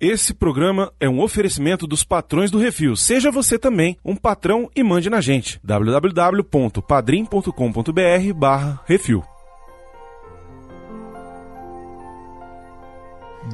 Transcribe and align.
Esse 0.00 0.32
programa 0.32 0.90
é 0.98 1.06
um 1.06 1.20
oferecimento 1.20 1.86
dos 1.86 2.02
patrões 2.02 2.50
do 2.50 2.56
Refil. 2.56 2.96
Seja 2.96 3.30
você 3.30 3.58
também 3.58 3.98
um 4.02 4.16
patrão 4.16 4.70
e 4.74 4.82
mande 4.82 5.10
na 5.10 5.20
gente. 5.20 5.60
www.padrim.com.br 5.62 8.32
barra 8.34 8.80
Refil. 8.86 9.22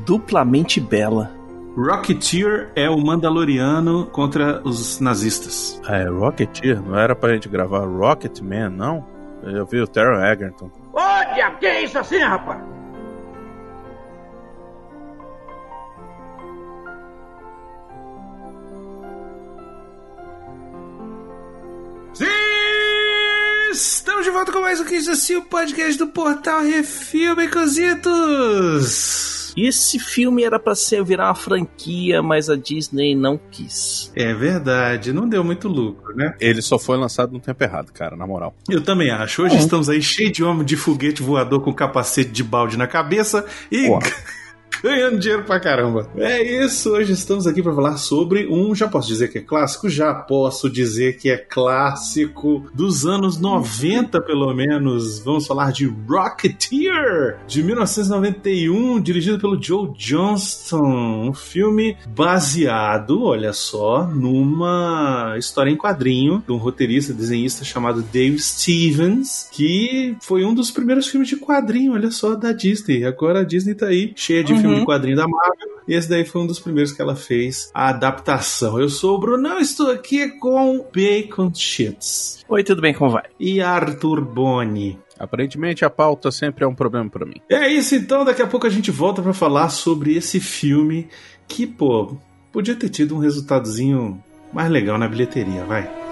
Duplamente 0.04 0.80
bela. 0.80 1.35
Rocketeer 1.77 2.71
é 2.77 2.89
o 2.89 2.97
Mandaloriano 2.97 4.07
contra 4.07 4.63
os 4.63 5.01
nazistas. 5.01 5.83
Ah, 5.85 5.97
é 5.97 6.09
Rocketeer? 6.09 6.81
Não 6.81 6.97
era 6.97 7.17
pra 7.17 7.35
gente 7.35 7.49
gravar 7.49 7.85
Rocketman, 7.85 8.69
não? 8.69 9.05
Eu 9.43 9.67
vi 9.67 9.81
o 9.81 9.87
Taron 9.89 10.25
Egerton. 10.25 10.71
Ô, 10.93 11.35
diabo, 11.35 11.59
que 11.59 11.67
é 11.67 11.83
isso 11.83 11.99
assim, 11.99 12.21
rapaz? 12.21 12.75
Estamos 23.76 24.25
de 24.25 24.30
volta 24.30 24.50
com 24.50 24.62
mais 24.62 24.80
um 24.80 24.85
que 24.86 24.94
isso 24.94 25.11
assim, 25.11 25.36
o 25.36 25.43
podcast 25.43 25.98
do 25.98 26.07
Portal 26.07 26.62
Refil, 26.62 27.36
Baconzitos! 27.36 28.72
Esse 29.54 29.98
filme 29.98 30.44
era 30.44 30.58
para 30.58 30.75
ser 30.75 31.04
virar 31.04 31.26
uma 31.26 31.34
franquia, 31.34 32.22
mas 32.22 32.48
a 32.48 32.56
Disney 32.56 33.14
não 33.14 33.39
quis. 33.50 34.11
É 34.17 34.33
verdade, 34.33 35.12
não 35.12 35.28
deu 35.28 35.44
muito 35.44 35.69
lucro, 35.69 36.17
né? 36.17 36.34
Ele 36.41 36.62
só 36.62 36.78
foi 36.78 36.97
lançado 36.97 37.34
no 37.34 37.41
tempo 37.41 37.62
errado, 37.62 37.92
cara, 37.92 38.17
na 38.17 38.27
moral. 38.27 38.56
Eu 38.67 38.81
também 38.81 39.11
acho. 39.11 39.42
Hoje 39.42 39.58
estamos 39.58 39.91
aí 39.91 40.00
cheio 40.00 40.33
de 40.33 40.42
homem 40.42 40.64
de 40.64 40.75
foguete 40.75 41.22
voador 41.22 41.61
com 41.61 41.70
capacete 41.70 42.31
de 42.31 42.42
balde 42.42 42.78
na 42.78 42.86
cabeça 42.86 43.45
e 43.70 43.91
ganhando 44.83 45.19
dinheiro 45.19 45.44
pra 45.44 45.61
caramba. 45.61 46.08
É 46.16 46.42
isso, 46.42 46.91
hoje 46.91 47.12
estamos 47.12 47.47
aqui 47.47 47.62
para 47.62 47.75
falar 47.75 47.97
sobre 47.97 48.47
um, 48.47 48.75
já 48.75 48.89
posso 48.89 49.08
dizer 49.08 49.28
que 49.28 49.39
é 49.39 49.42
clássico? 49.42 49.89
Já 49.89 50.14
posso 50.14 50.69
dizer 50.70 51.17
que 51.17 51.31
é 51.31 51.37
clássico 51.37 52.64
dos 52.75 53.06
anos 53.06 53.41
90, 53.41 54.20
pelo 54.20 54.53
menos. 54.55 55.19
Vamos 55.20 55.47
falar 55.47 55.73
de 55.73 55.86
Rocketeer, 55.86 57.39
de 57.47 57.62
1991, 57.62 59.01
dirigido 59.01 59.39
pelo 59.39 59.61
Joe 59.61 59.91
Johnston. 59.97 61.27
Um 61.29 61.34
filme 61.34 61.97
baseado, 62.08 63.23
olha 63.25 63.53
só, 63.53 64.06
numa 64.06 65.34
história 65.39 65.70
em 65.70 65.77
quadrinho 65.77 66.42
de 66.47 66.53
um 66.53 66.56
roteirista, 66.56 67.12
desenhista 67.12 67.64
chamado 67.64 68.03
Dave 68.03 68.39
Stevens, 68.39 69.48
que 69.51 70.17
foi 70.20 70.45
um 70.45 70.55
dos 70.55 70.70
primeiros 70.70 71.06
filmes 71.06 71.29
de 71.29 71.36
quadrinho, 71.36 71.92
olha 71.92 72.11
só, 72.11 72.34
da 72.34 72.53
Disney. 72.53 73.05
Agora 73.05 73.41
a 73.41 73.45
Disney 73.45 73.75
tá 73.75 73.86
aí 73.86 74.12
cheia 74.17 74.42
de 74.42 74.53
filme 74.67 74.81
de 74.81 74.86
quadrinho 74.86 75.17
da 75.17 75.27
Marvel. 75.28 75.77
E 75.89 75.95
esse 75.95 76.09
daí 76.09 76.25
foi 76.25 76.42
um 76.42 76.47
dos 76.47 76.59
primeiros 76.59 76.92
que 76.92 77.00
ela 77.00 77.14
fez 77.14 77.70
a 77.72 77.89
adaptação. 77.89 78.78
Eu 78.81 78.89
sou 78.89 79.17
o 79.17 79.20
Brunão, 79.20 79.58
estou 79.58 79.91
aqui 79.91 80.28
com 80.39 80.84
Bacon 80.95 81.53
Shits 81.55 82.45
Oi, 82.48 82.62
tudo 82.62 82.81
bem? 82.81 82.95
Como 82.95 83.11
vai? 83.11 83.25
e 83.39 83.61
Arthur 83.61 84.20
Boni. 84.20 84.98
Aparentemente 85.19 85.84
a 85.84 85.91
pauta 85.91 86.31
sempre 86.31 86.64
é 86.64 86.69
um 86.69 86.75
problema 86.75 87.08
pra 87.08 87.25
mim. 87.25 87.41
É 87.48 87.69
isso 87.69 87.95
então, 87.95 88.25
daqui 88.25 88.42
a 88.42 88.47
pouco 88.47 88.67
a 88.67 88.70
gente 88.70 88.91
volta 88.91 89.23
pra 89.23 89.33
falar 89.33 89.69
sobre 89.70 90.14
esse 90.14 90.41
filme 90.41 91.08
que, 91.48 91.67
pô, 91.67 92.17
podia 92.53 92.75
ter 92.75 92.89
tido 92.89 93.17
um 93.17 93.19
resultadozinho 93.19 94.23
mais 94.53 94.70
legal 94.70 94.98
na 94.98 95.08
bilheteria, 95.08 95.64
vai. 95.64 96.06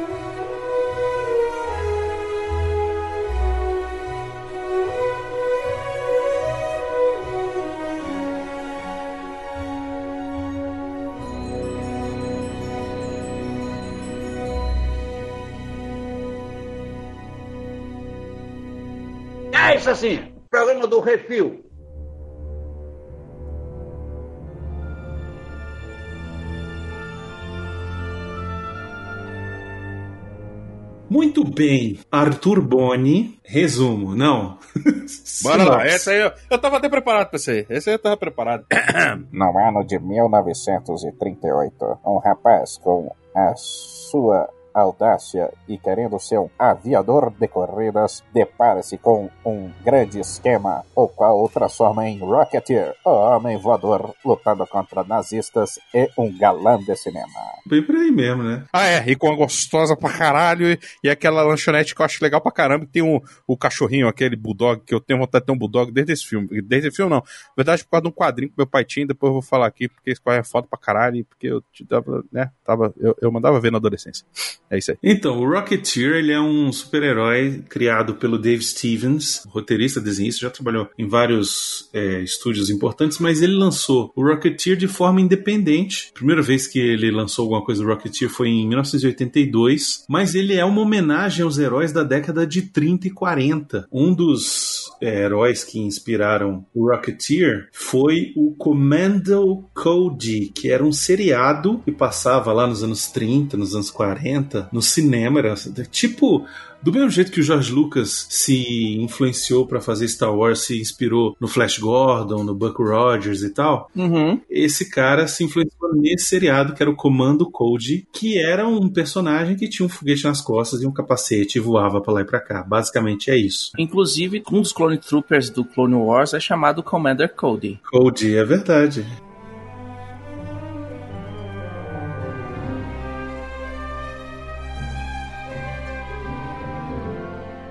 Muito 31.15 31.45
bem, 31.45 32.01
Arthur 32.11 32.61
Boni, 32.61 33.39
resumo, 33.45 34.17
não. 34.17 34.59
Bora 35.45 35.63
lá, 35.63 35.87
essa 35.87 36.11
aí 36.11 36.21
eu, 36.21 36.33
eu 36.51 36.59
tava 36.59 36.79
até 36.79 36.89
preparado 36.89 37.29
pra 37.29 37.37
isso 37.37 37.53
aí. 37.53 37.65
Essa 37.69 37.91
aí 37.91 37.95
eu 37.95 38.01
tava 38.01 38.17
preparado. 38.17 38.67
No 39.31 39.57
ano 39.57 39.85
de 39.85 39.97
1938, 39.99 41.99
um 42.05 42.19
rapaz 42.19 42.79
com 42.79 43.15
a 43.33 43.55
sua 43.55 44.49
audácia 44.75 45.53
e 45.69 45.79
querendo 45.79 46.19
ser 46.19 46.39
um 46.39 46.51
aviador 46.59 47.31
de 47.31 47.47
corridas, 47.47 48.25
depara-se 48.33 48.99
com 48.99 49.31
um 49.45 49.71
grande 49.85 50.19
esquema, 50.19 50.85
o 50.95 51.07
qual 51.07 51.43
o 51.43 51.49
transforma 51.49 52.09
em 52.09 52.19
Rocketeer, 52.19 52.95
o 53.05 53.11
homem 53.11 53.57
voador 53.57 54.15
lutando 54.25 54.67
contra 54.67 55.05
nazistas 55.05 55.79
e 55.95 56.11
um 56.19 56.37
galã 56.37 56.79
de 56.79 56.97
cinema. 56.97 57.29
Bem 57.67 57.83
por 57.83 57.95
aí 57.95 58.11
mesmo, 58.11 58.43
né? 58.43 58.65
Ah, 58.73 58.87
é, 58.87 59.05
e 59.07 59.15
com 59.15 59.33
a 59.33 59.37
gostosa 59.37 59.97
pra 59.97 60.11
caralho 60.11 60.73
e, 60.73 60.79
e 61.03 61.09
aquela 61.09 61.43
lanchonete 61.43 61.95
que 61.95 62.01
eu 62.01 62.05
acho 62.05 62.23
legal 62.23 62.41
pra 62.41 62.53
caramba, 62.53 62.85
que 62.85 62.93
tem 62.93 63.03
o, 63.03 63.23
o 63.47 63.57
cachorrinho, 63.57 64.09
aquele 64.09 64.37
bulldog, 64.37 64.83
que 64.85 64.95
eu 64.95 65.01
tenho 65.01 65.21
vontade 65.21 65.43
de 65.43 65.47
ter 65.47 65.53
um 65.53 65.59
bulldog 65.59 65.93
desde 65.93 66.13
esse 66.13 66.27
filme. 66.27 66.61
Desde 66.63 66.89
esse 66.89 66.97
filme, 66.97 67.11
não. 67.11 67.19
Na 67.21 67.25
verdade, 67.57 67.85
por 67.85 67.91
causa 67.91 68.03
de 68.03 68.09
um 68.09 68.13
quadrinho 68.13 68.51
que 68.51 68.59
meu 68.59 68.67
pai 68.67 68.85
tinha, 68.85 69.07
depois 69.07 69.29
eu 69.29 69.35
vou 69.35 69.43
falar 69.43 69.67
aqui, 69.67 69.89
porque 69.89 70.11
esse 70.11 70.21
quadrinho 70.21 70.41
é 70.41 70.45
foda 70.45 70.67
pra 70.69 70.79
caralho, 70.79 71.17
e 71.17 71.25
porque 71.25 71.47
eu 71.47 71.63
te 71.73 71.85
dava, 71.85 72.25
né, 72.33 72.51
tava, 72.65 72.93
eu, 72.99 73.17
eu 73.21 73.31
mandava 73.31 73.61
ver 73.61 73.71
na 73.71 73.79
adolescência. 73.79 74.27
É 74.71 74.79
isso 74.79 74.91
aí. 74.91 74.97
Então, 75.03 75.39
o 75.39 75.49
Rocketeer 75.49 76.17
ele 76.17 76.33
é 76.33 76.41
um 76.41 76.73
super-herói 76.73 77.63
criado 77.69 78.15
pelo 78.15 78.39
Dave 78.39 78.63
Stevens, 78.63 79.43
roteirista, 79.47 80.01
desenhista, 80.01 80.43
já 80.43 80.51
trabalhou 80.51 80.89
em 80.99 81.07
vários 81.07 81.89
é, 81.93 82.21
estúdios 82.23 82.71
importantes, 82.71 83.19
mas 83.19 83.43
ele 83.43 83.55
lançou 83.55 84.13
o 84.17 84.23
Rocketeer 84.23 84.77
de 84.77 84.89
forma 84.89 85.21
independente. 85.21 86.11
Primeira 86.15 86.43
vez 86.43 86.67
que 86.67 86.79
ele 86.79 87.11
lançou 87.11 87.45
alguma 87.45 87.65
coisa 87.65 87.83
do 87.83 87.89
Rocketeer 87.89 88.31
foi 88.31 88.49
em 88.49 88.67
1982, 88.69 90.05
mas 90.09 90.35
ele 90.35 90.55
é 90.55 90.65
uma 90.65 90.81
homenagem 90.81 91.45
aos 91.45 91.59
heróis 91.59 91.93
da 91.93 92.03
década 92.03 92.47
de 92.47 92.63
30 92.63 93.09
e 93.09 93.11
40. 93.11 93.87
Um 93.93 94.15
dos 94.15 94.74
é, 95.01 95.23
heróis 95.23 95.65
que 95.65 95.79
inspiraram 95.79 96.65
o 96.75 96.91
Rocketeer 96.91 97.69
foi 97.73 98.33
o 98.37 98.55
Commando 98.55 99.65
Cody, 99.75 100.51
que 100.55 100.71
era 100.71 100.85
um 100.85 100.93
seriado 100.93 101.81
que 101.85 101.93
passava 101.93 102.53
lá 102.53 102.67
nos 102.67 102.83
anos 102.83 103.07
30, 103.09 103.57
nos 103.57 103.75
anos 103.75 103.91
40, 103.91 104.69
no 104.73 104.83
cinema, 104.83 105.41
era 105.41 105.55
tipo 105.91 106.47
do 106.85 106.93
mesmo 106.93 107.11
jeito 107.11 107.33
que 107.33 107.41
o 107.41 107.43
George 107.43 107.73
Lucas 107.73 108.27
se 108.29 108.97
influenciou 109.01 109.67
para 109.67 109.81
fazer 109.81 110.07
Star 110.09 110.35
Wars, 110.35 110.61
se 110.61 110.81
inspirou 110.81 111.37
no 111.41 111.49
Flash 111.49 111.79
Gordon, 111.79 112.45
no 112.45 112.55
Buck 112.55 112.83
Rogers 112.83 113.43
e 113.43 113.51
tal, 113.51 113.91
Uhum. 113.97 114.41
esse 114.51 114.91
cara 114.91 115.27
se 115.27 115.43
influenciou 115.45 115.95
nesse 115.95 116.27
seriado 116.27 116.75
que 116.75 116.83
era 116.83 116.91
o 116.91 116.97
Comando 116.97 117.51
Code, 117.51 118.07
que 118.13 118.39
era 118.39 118.67
um 118.67 118.89
personagem 118.89 119.57
que 119.57 119.69
tinha 119.69 119.87
um 119.87 119.89
foguete 119.89 120.25
nas 120.25 120.41
costas 120.41 120.83
e 120.83 120.87
um 120.87 120.93
capacete 120.93 121.59
e 121.59 121.61
voava 121.61 122.01
pra 122.01 122.13
lá 122.13 122.21
e 122.21 122.25
pra 122.25 122.41
cá. 122.41 122.63
Basicamente 122.63 123.31
é 123.31 123.37
isso. 123.37 123.71
Inclusive, 123.79 124.43
um 124.53 124.61
dos 124.61 124.73
Clone 124.73 124.99
Troopers 124.99 125.51
do 125.51 125.65
Clone 125.65 125.95
Wars 125.95 126.35
é 126.35 126.41
chamado 126.41 126.83
Commander 126.83 127.33
Cody. 127.35 127.81
Code 127.91 128.37
é 128.37 128.45
verdade. 128.45 129.07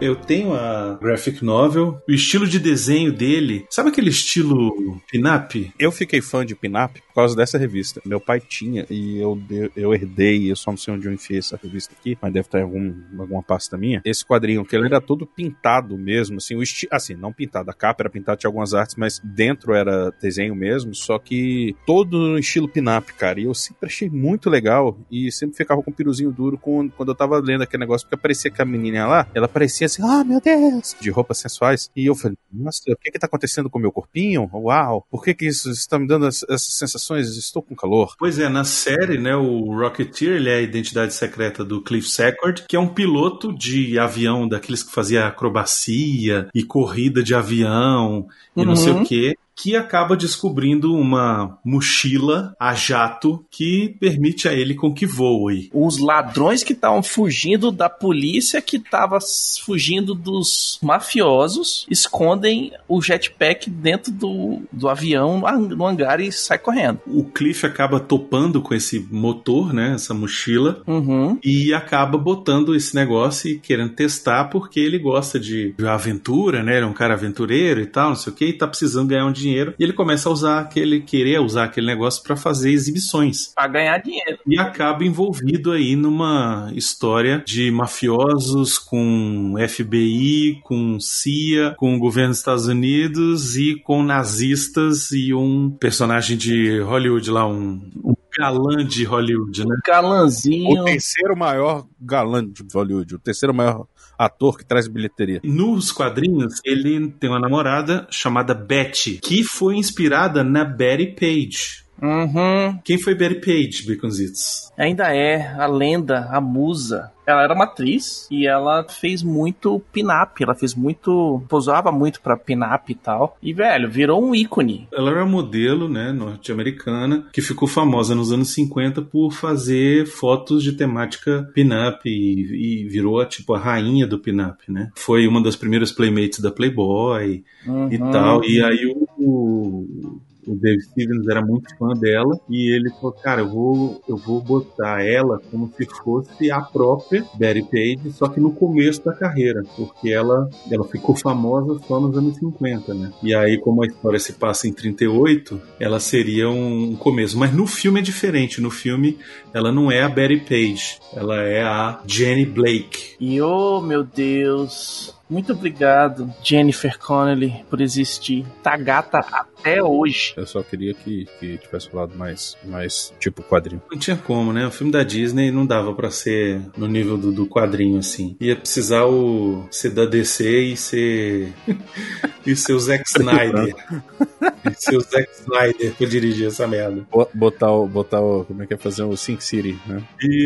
Eu 0.04 0.18
tenho 0.18 0.54
a 0.54 1.00
graphic 1.02 1.46
novel, 1.46 1.98
o 2.06 2.12
estilo 2.12 2.46
de 2.46 2.60
desenho 2.60 3.14
dele, 3.14 3.66
sabe 3.70 3.88
aquele 3.88 4.10
estilo 4.10 5.00
pin-up? 5.10 5.72
Eu 5.80 5.94
fiquei 5.94 6.20
fã 6.22 6.46
de 6.46 6.54
Pinap 6.54 6.98
por 6.98 7.14
causa 7.16 7.34
dessa 7.38 7.58
revista. 7.58 8.02
Meu 8.06 8.20
pai 8.20 8.42
tinha 8.42 8.86
e 8.90 9.18
eu, 9.18 9.42
eu 9.78 9.94
herdei, 9.94 10.52
eu 10.52 10.58
só 10.58 10.72
não 10.72 10.78
sei 10.78 10.94
onde 10.94 11.08
eu 11.08 11.14
enfiei 11.14 11.40
essa 11.40 11.58
revista 11.64 11.96
aqui, 11.98 12.18
mas 12.22 12.34
deve 12.34 12.48
estar 12.48 12.60
em 12.60 12.64
algum, 12.64 12.94
alguma 13.18 13.42
pasta 13.42 13.78
minha. 13.78 14.02
Esse 14.04 14.26
quadrinho, 14.26 14.66
que 14.66 14.76
ele 14.76 14.88
era 14.88 15.00
todo 15.00 15.26
pintado 15.26 15.98
mesmo, 15.98 16.36
assim, 16.36 16.56
o 16.56 16.62
esti 16.62 16.86
assim, 16.92 17.16
não 17.16 17.32
pintado, 17.32 17.72
a 17.72 17.74
capa 17.74 18.04
era 18.04 18.10
pintada 18.10 18.38
de 18.38 18.46
algumas 18.46 18.74
artes, 18.74 18.98
mas 18.98 19.22
dentro 19.24 19.74
era 19.74 20.12
desenho 20.22 20.54
mesmo, 20.54 20.94
só 20.94 21.18
que 21.18 21.78
todo 21.86 22.18
no 22.18 22.40
estilo 22.40 22.68
Pinap, 22.68 23.08
cara. 23.18 23.40
E 23.40 23.46
eu 23.46 23.54
sempre 23.54 23.86
achei 23.86 24.10
muito 24.10 24.50
legal 24.50 25.00
e 25.10 25.32
sempre 25.32 25.56
ficava 25.56 25.82
com 25.82 25.92
o 25.92 25.94
piruzinho 25.94 26.30
duro 26.30 26.58
quando, 26.58 26.92
quando 26.92 27.10
eu 27.10 27.16
tava 27.16 27.40
lendo 27.40 27.62
aquele 27.62 27.80
negócio, 27.80 28.06
porque 28.06 28.16
aparecia 28.16 28.52
que 28.52 28.62
a 28.62 28.66
menininha 28.66 29.08
lá, 29.08 29.28
ela 29.34 29.48
parecia 29.48 29.88
assim, 29.94 30.04
ah, 30.04 30.24
meu 30.24 30.40
Deus, 30.42 30.96
de 31.00 31.10
roupas 31.10 31.38
sensuais. 31.40 31.90
E 31.96 32.06
eu 32.06 32.16
falei, 32.16 32.38
nossa, 32.52 32.82
o 32.92 32.96
que 32.96 33.12
que 33.12 33.20
tá 33.20 33.28
acontecendo 33.28 33.70
com 33.70 33.78
o 33.78 33.82
meu 33.82 33.92
corpinho? 33.92 34.50
Uau, 34.54 35.06
por 35.10 35.24
que 35.24 35.34
que 35.34 35.46
isso 35.48 35.70
está 35.72 35.98
me 36.00 36.08
dando 36.08 36.26
as- 36.26 36.44
essas 36.44 36.74
sensações? 36.74 37.36
Estou 37.38 37.62
com 37.62 37.76
calor. 37.76 38.16
Pois 38.18 38.40
é, 38.40 38.50
na 38.50 38.64
série, 38.64 39.18
né, 39.18 39.36
o 39.36 39.76
Rocketeer, 39.78 40.36
ele 40.38 40.50
é 40.50 40.56
a 40.58 40.62
identidade 40.62 41.14
secreta 41.14 41.64
do 41.64 41.82
Cliff 41.82 42.10
Secord, 42.10 42.62
que 42.68 42.76
é 42.76 42.80
um 42.80 42.88
piloto 42.94 43.54
de 43.54 43.98
avião, 44.00 44.48
daqueles 44.48 44.84
que 44.84 44.92
fazia 44.92 45.28
acrobacia 45.28 46.48
e 46.54 46.64
corrida 46.64 47.24
de 47.24 47.34
avião 47.36 48.28
e 48.56 48.64
não 48.64 48.72
Uhum. 48.72 48.76
sei 48.76 48.94
o 48.94 49.04
quê. 49.06 49.36
Que 49.56 49.76
acaba 49.76 50.16
descobrindo 50.16 50.94
uma 50.96 51.58
mochila 51.64 52.56
a 52.60 52.74
jato 52.74 53.46
que 53.52 53.96
permite 54.00 54.48
a 54.48 54.54
ele 54.54 54.76
com 54.76 54.94
que 54.94 55.06
voe. 55.06 55.70
Os 55.74 55.98
ladrões 55.98 56.64
que 56.64 56.74
estavam 56.74 57.04
fugindo 57.04 57.72
da 57.72 57.90
polícia 57.90 58.62
que 58.62 58.78
estava 58.78 59.20
fugindo 59.64 60.14
dos 60.14 60.80
mafiosos 60.82 61.86
escondem 61.90 62.72
o 62.88 63.02
jetpack 63.02 63.70
dentro 63.70 64.12
do, 64.12 64.62
do 64.72 64.90
avião 64.90 65.42
no 65.70 65.86
hangar 65.86 66.20
e 66.20 66.32
sai 66.32 66.58
correndo. 66.58 67.00
O 67.08 67.24
Cliff 67.24 67.66
acaba 67.66 68.00
topando 68.00 68.62
com 68.62 68.74
esse 68.74 69.00
motor, 69.12 69.74
né? 69.74 69.94
Essa 69.94 70.14
mochila. 70.14 70.82
Uhum. 70.88 71.38
E 71.44 71.74
acaba 71.74 72.18
botando 72.18 72.76
esse 72.76 72.96
negócio 72.96 73.50
e 73.50 73.60
querendo 73.60 73.94
testar 73.94 74.46
porque 74.46 74.80
ele 74.80 75.00
gosta 75.00 75.40
de, 75.40 75.74
de 75.78 75.88
aventura, 75.88 76.64
né? 76.64 76.78
Ele 76.78 76.86
é 76.86 76.88
um 76.88 76.94
cara 76.94 77.14
aventureiro 77.14 77.82
e 77.82 77.86
tal, 77.86 78.10
não 78.10 78.16
sei 78.16 78.34
o 78.34 78.36
que, 78.36 78.46
e 78.46 78.54
tá 78.54 78.68
precisando 78.68 79.10
ganhar 79.10 79.26
um 79.26 79.32
dinheiro. 79.44 79.74
E 79.78 79.84
ele 79.84 79.94
começa 79.94 80.30
a 80.30 80.32
usar 80.32 80.60
aquele, 80.60 81.02
querer 81.02 81.40
usar 81.40 81.66
aquele 81.66 81.88
negócio 81.88 82.24
para 82.24 82.36
fazer 82.36 82.72
exibições. 82.72 83.54
Pra 83.54 83.68
ganhar 83.68 83.98
dinheiro. 84.00 84.40
E 84.48 84.60
acaba 84.60 85.04
envolvido 85.04 85.72
aí 85.72 85.96
numa 85.96 86.72
história 86.74 87.44
de 87.46 87.70
mafiosos 87.72 88.78
com 88.80 89.56
FBI, 89.68 90.62
com 90.64 91.00
CIA, 91.00 91.76
com 91.78 91.96
o 91.96 92.00
governo 92.00 92.30
dos 92.30 92.40
Estados 92.40 92.68
Unidos 92.68 93.56
e 93.56 93.76
com 93.76 94.04
nazistas 94.04 95.12
e 95.12 95.34
um 95.34 95.70
personagem 95.70 96.38
de 96.38 96.80
Hollywood 96.80 97.30
lá, 97.30 97.48
um, 97.48 97.82
um 98.04 98.14
galã 98.38 98.86
de 98.86 99.04
Hollywood, 99.04 99.66
né? 99.66 99.76
Galanzinho. 99.86 100.82
O 100.82 100.86
terceiro 100.86 101.38
maior 101.38 101.86
galã 102.00 102.46
de 102.46 102.64
Hollywood, 102.74 103.16
o 103.16 103.20
terceiro 103.20 103.54
maior 103.54 103.86
ator 104.18 104.58
que 104.58 104.66
traz 104.66 104.88
bilheteria. 104.88 105.42
Nos 105.44 105.92
quadrinhos, 105.92 106.62
ele 106.66 107.12
tem 107.12 107.30
uma 107.30 107.40
namorada 107.40 108.08
chamada 108.10 108.54
Betty, 108.54 109.20
que 109.22 109.44
foi 109.44 109.76
inspirada 109.76 110.44
na 110.44 110.64
Betty 110.64 111.08
Page. 111.08 111.84
Uhum. 112.02 112.78
Quem 112.84 112.98
foi 112.98 113.16
Betty 113.16 113.36
Page, 113.36 113.86
Baconzitos? 113.88 114.72
Ainda 114.78 115.16
é 115.16 115.56
a 115.58 115.66
lenda, 115.68 116.28
a 116.30 116.42
musa. 116.42 117.13
Ela 117.26 117.44
era 117.44 117.54
uma 117.54 117.64
atriz 117.66 118.28
e 118.30 118.46
ela 118.48 118.84
fez 118.88 119.24
muito 119.24 119.82
pin-up. 119.92 120.42
Ela 120.44 120.56
fez 120.56 120.76
muito. 120.76 121.42
posava 121.48 121.92
muito 121.92 122.22
pra 122.22 122.38
pin-up 122.38 122.92
e 122.92 122.96
tal. 122.96 123.38
E, 123.42 123.54
velho, 123.54 123.90
virou 123.90 124.24
um 124.24 124.36
ícone. 124.36 124.88
Ela 124.92 125.12
era 125.12 125.26
modelo, 125.26 125.88
né, 125.88 126.12
norte-americana, 126.12 127.26
que 127.32 127.42
ficou 127.42 127.68
famosa 127.68 128.14
nos 128.16 128.32
anos 128.32 128.50
50 128.50 129.02
por 129.02 129.32
fazer 129.32 130.06
fotos 130.06 130.64
de 130.64 130.74
temática 130.74 131.50
pin-up 131.54 132.02
e, 132.06 132.82
e 132.84 132.88
virou, 132.88 133.24
tipo, 133.26 133.54
a 133.54 133.60
rainha 133.60 134.06
do 134.06 134.20
pin-up, 134.20 134.64
né? 134.72 134.92
Foi 134.96 135.28
uma 135.28 135.42
das 135.42 135.56
primeiras 135.56 135.92
playmates 135.92 136.40
da 136.40 136.52
Playboy 136.52 137.44
Uhum. 137.66 137.92
e 137.92 137.98
tal. 137.98 138.44
E 138.44 138.62
aí 138.64 138.86
o, 139.18 140.20
o, 140.48 140.56
Dave 140.56 140.82
Stevens 140.82 141.28
era 141.28 141.42
muito 141.42 141.76
fã 141.78 141.90
dela 141.94 142.40
e 142.50 142.74
ele 142.74 142.90
falou, 142.92 143.12
cara, 143.12 143.42
eu 143.42 143.50
vou, 143.50 144.02
eu 144.08 144.18
vou 144.18 144.42
botar 144.42 145.04
ela 145.04 145.40
como 145.52 145.72
se 145.78 145.86
fosse 145.86 146.52
a 146.52 146.62
própria 146.62 147.26
Betty 147.36 147.64
Page, 147.64 148.12
só 148.14 148.28
que 148.28 148.40
no 148.40 148.52
começo 148.52 149.04
da 149.04 149.14
carreira, 149.14 149.64
porque 149.76 150.10
ela, 150.10 150.50
ela 150.72 150.84
ficou 150.86 151.16
famosa 151.16 151.80
só 151.88 152.00
nos 152.00 152.18
anos 152.18 152.38
50, 152.38 152.94
né? 152.94 153.12
E 153.22 153.34
aí, 153.34 153.58
como 153.58 153.84
a 153.84 153.88
história 153.88 154.20
se 154.20 154.34
passa 154.34 154.68
em 154.68 154.74
38, 154.74 155.60
ela 155.80 156.00
seria 156.00 156.50
um 156.50 156.96
começo. 156.96 157.38
Mas 157.38 157.54
no 157.54 157.68
filme 157.68 158.00
é 158.00 158.04
diferente. 158.04 158.62
No 158.62 158.70
filme, 158.70 159.18
ela 159.54 159.72
não 159.72 159.92
é 159.92 160.02
a 160.02 160.10
Betty 160.10 160.40
Page, 160.40 161.00
ela 161.14 161.42
é 161.42 161.62
a 161.62 162.02
Jenny 162.06 162.46
Blake. 162.46 163.16
E 163.20 163.42
oh 163.42 163.82
meu 163.82 164.04
Deus. 164.04 165.16
Muito 165.30 165.54
obrigado, 165.54 166.32
Jennifer 166.44 166.98
Connelly, 167.00 167.64
por 167.70 167.82
existir. 167.82 168.46
Tá 168.62 168.76
gata 168.78 169.20
até 169.20 169.82
hoje. 169.82 170.34
Eu 170.38 170.46
só 170.46 170.62
queria 170.62 170.94
que, 170.94 171.26
que 171.40 171.58
tivesse 171.58 171.90
falado 171.90 172.16
mais, 172.16 172.58
mais 172.66 173.14
tipo 173.20 173.42
quadrinho. 173.42 173.82
Não 173.92 173.98
tinha 173.98 174.18
como, 174.18 174.52
né? 174.54 174.68
O 174.68 174.72
filme 174.72 174.92
da 174.92 175.04
Disney 175.04 175.50
não 175.52 175.66
dava 175.66 175.94
pra 175.94 176.12
ser 176.12 176.62
no 176.78 176.88
nível 176.88 177.18
do, 177.18 177.32
do 177.32 177.48
quadrinho, 177.48 177.98
assim. 178.00 178.36
Ia 178.40 178.56
precisar 178.56 179.06
o, 179.06 179.66
ser 179.72 179.92
da 179.92 180.06
DC 180.06 180.60
e 180.60 180.78
ser. 180.78 181.54
e 182.46 182.56
ser 182.56 182.74
o 182.74 182.80
Zack 182.80 183.04
Snyder. 183.08 183.76
e 184.70 184.74
ser 184.76 184.98
o 184.98 185.02
Zack 185.02 185.30
Snyder 185.40 185.94
pra 185.96 186.08
dirigir 186.08 186.48
essa 186.48 186.68
merda. 186.68 187.08
Bo- 187.12 187.30
Botar 187.34 187.72
o. 187.72 187.88
Botar 187.88 188.22
o. 188.22 188.44
Como 188.46 188.62
é 188.62 188.68
que 188.68 188.74
é 188.74 188.78
fazer 188.78 189.04
o 189.04 189.16
Sin 189.16 189.40
City, 189.40 189.80
né? 189.88 190.04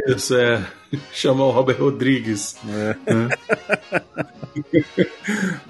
Isso, 0.08 0.36
é. 0.38 0.64
Chamar 1.14 1.46
o 1.46 1.52
Robert 1.52 1.80
Rodrigues. 1.80 2.56
É. 2.68 2.96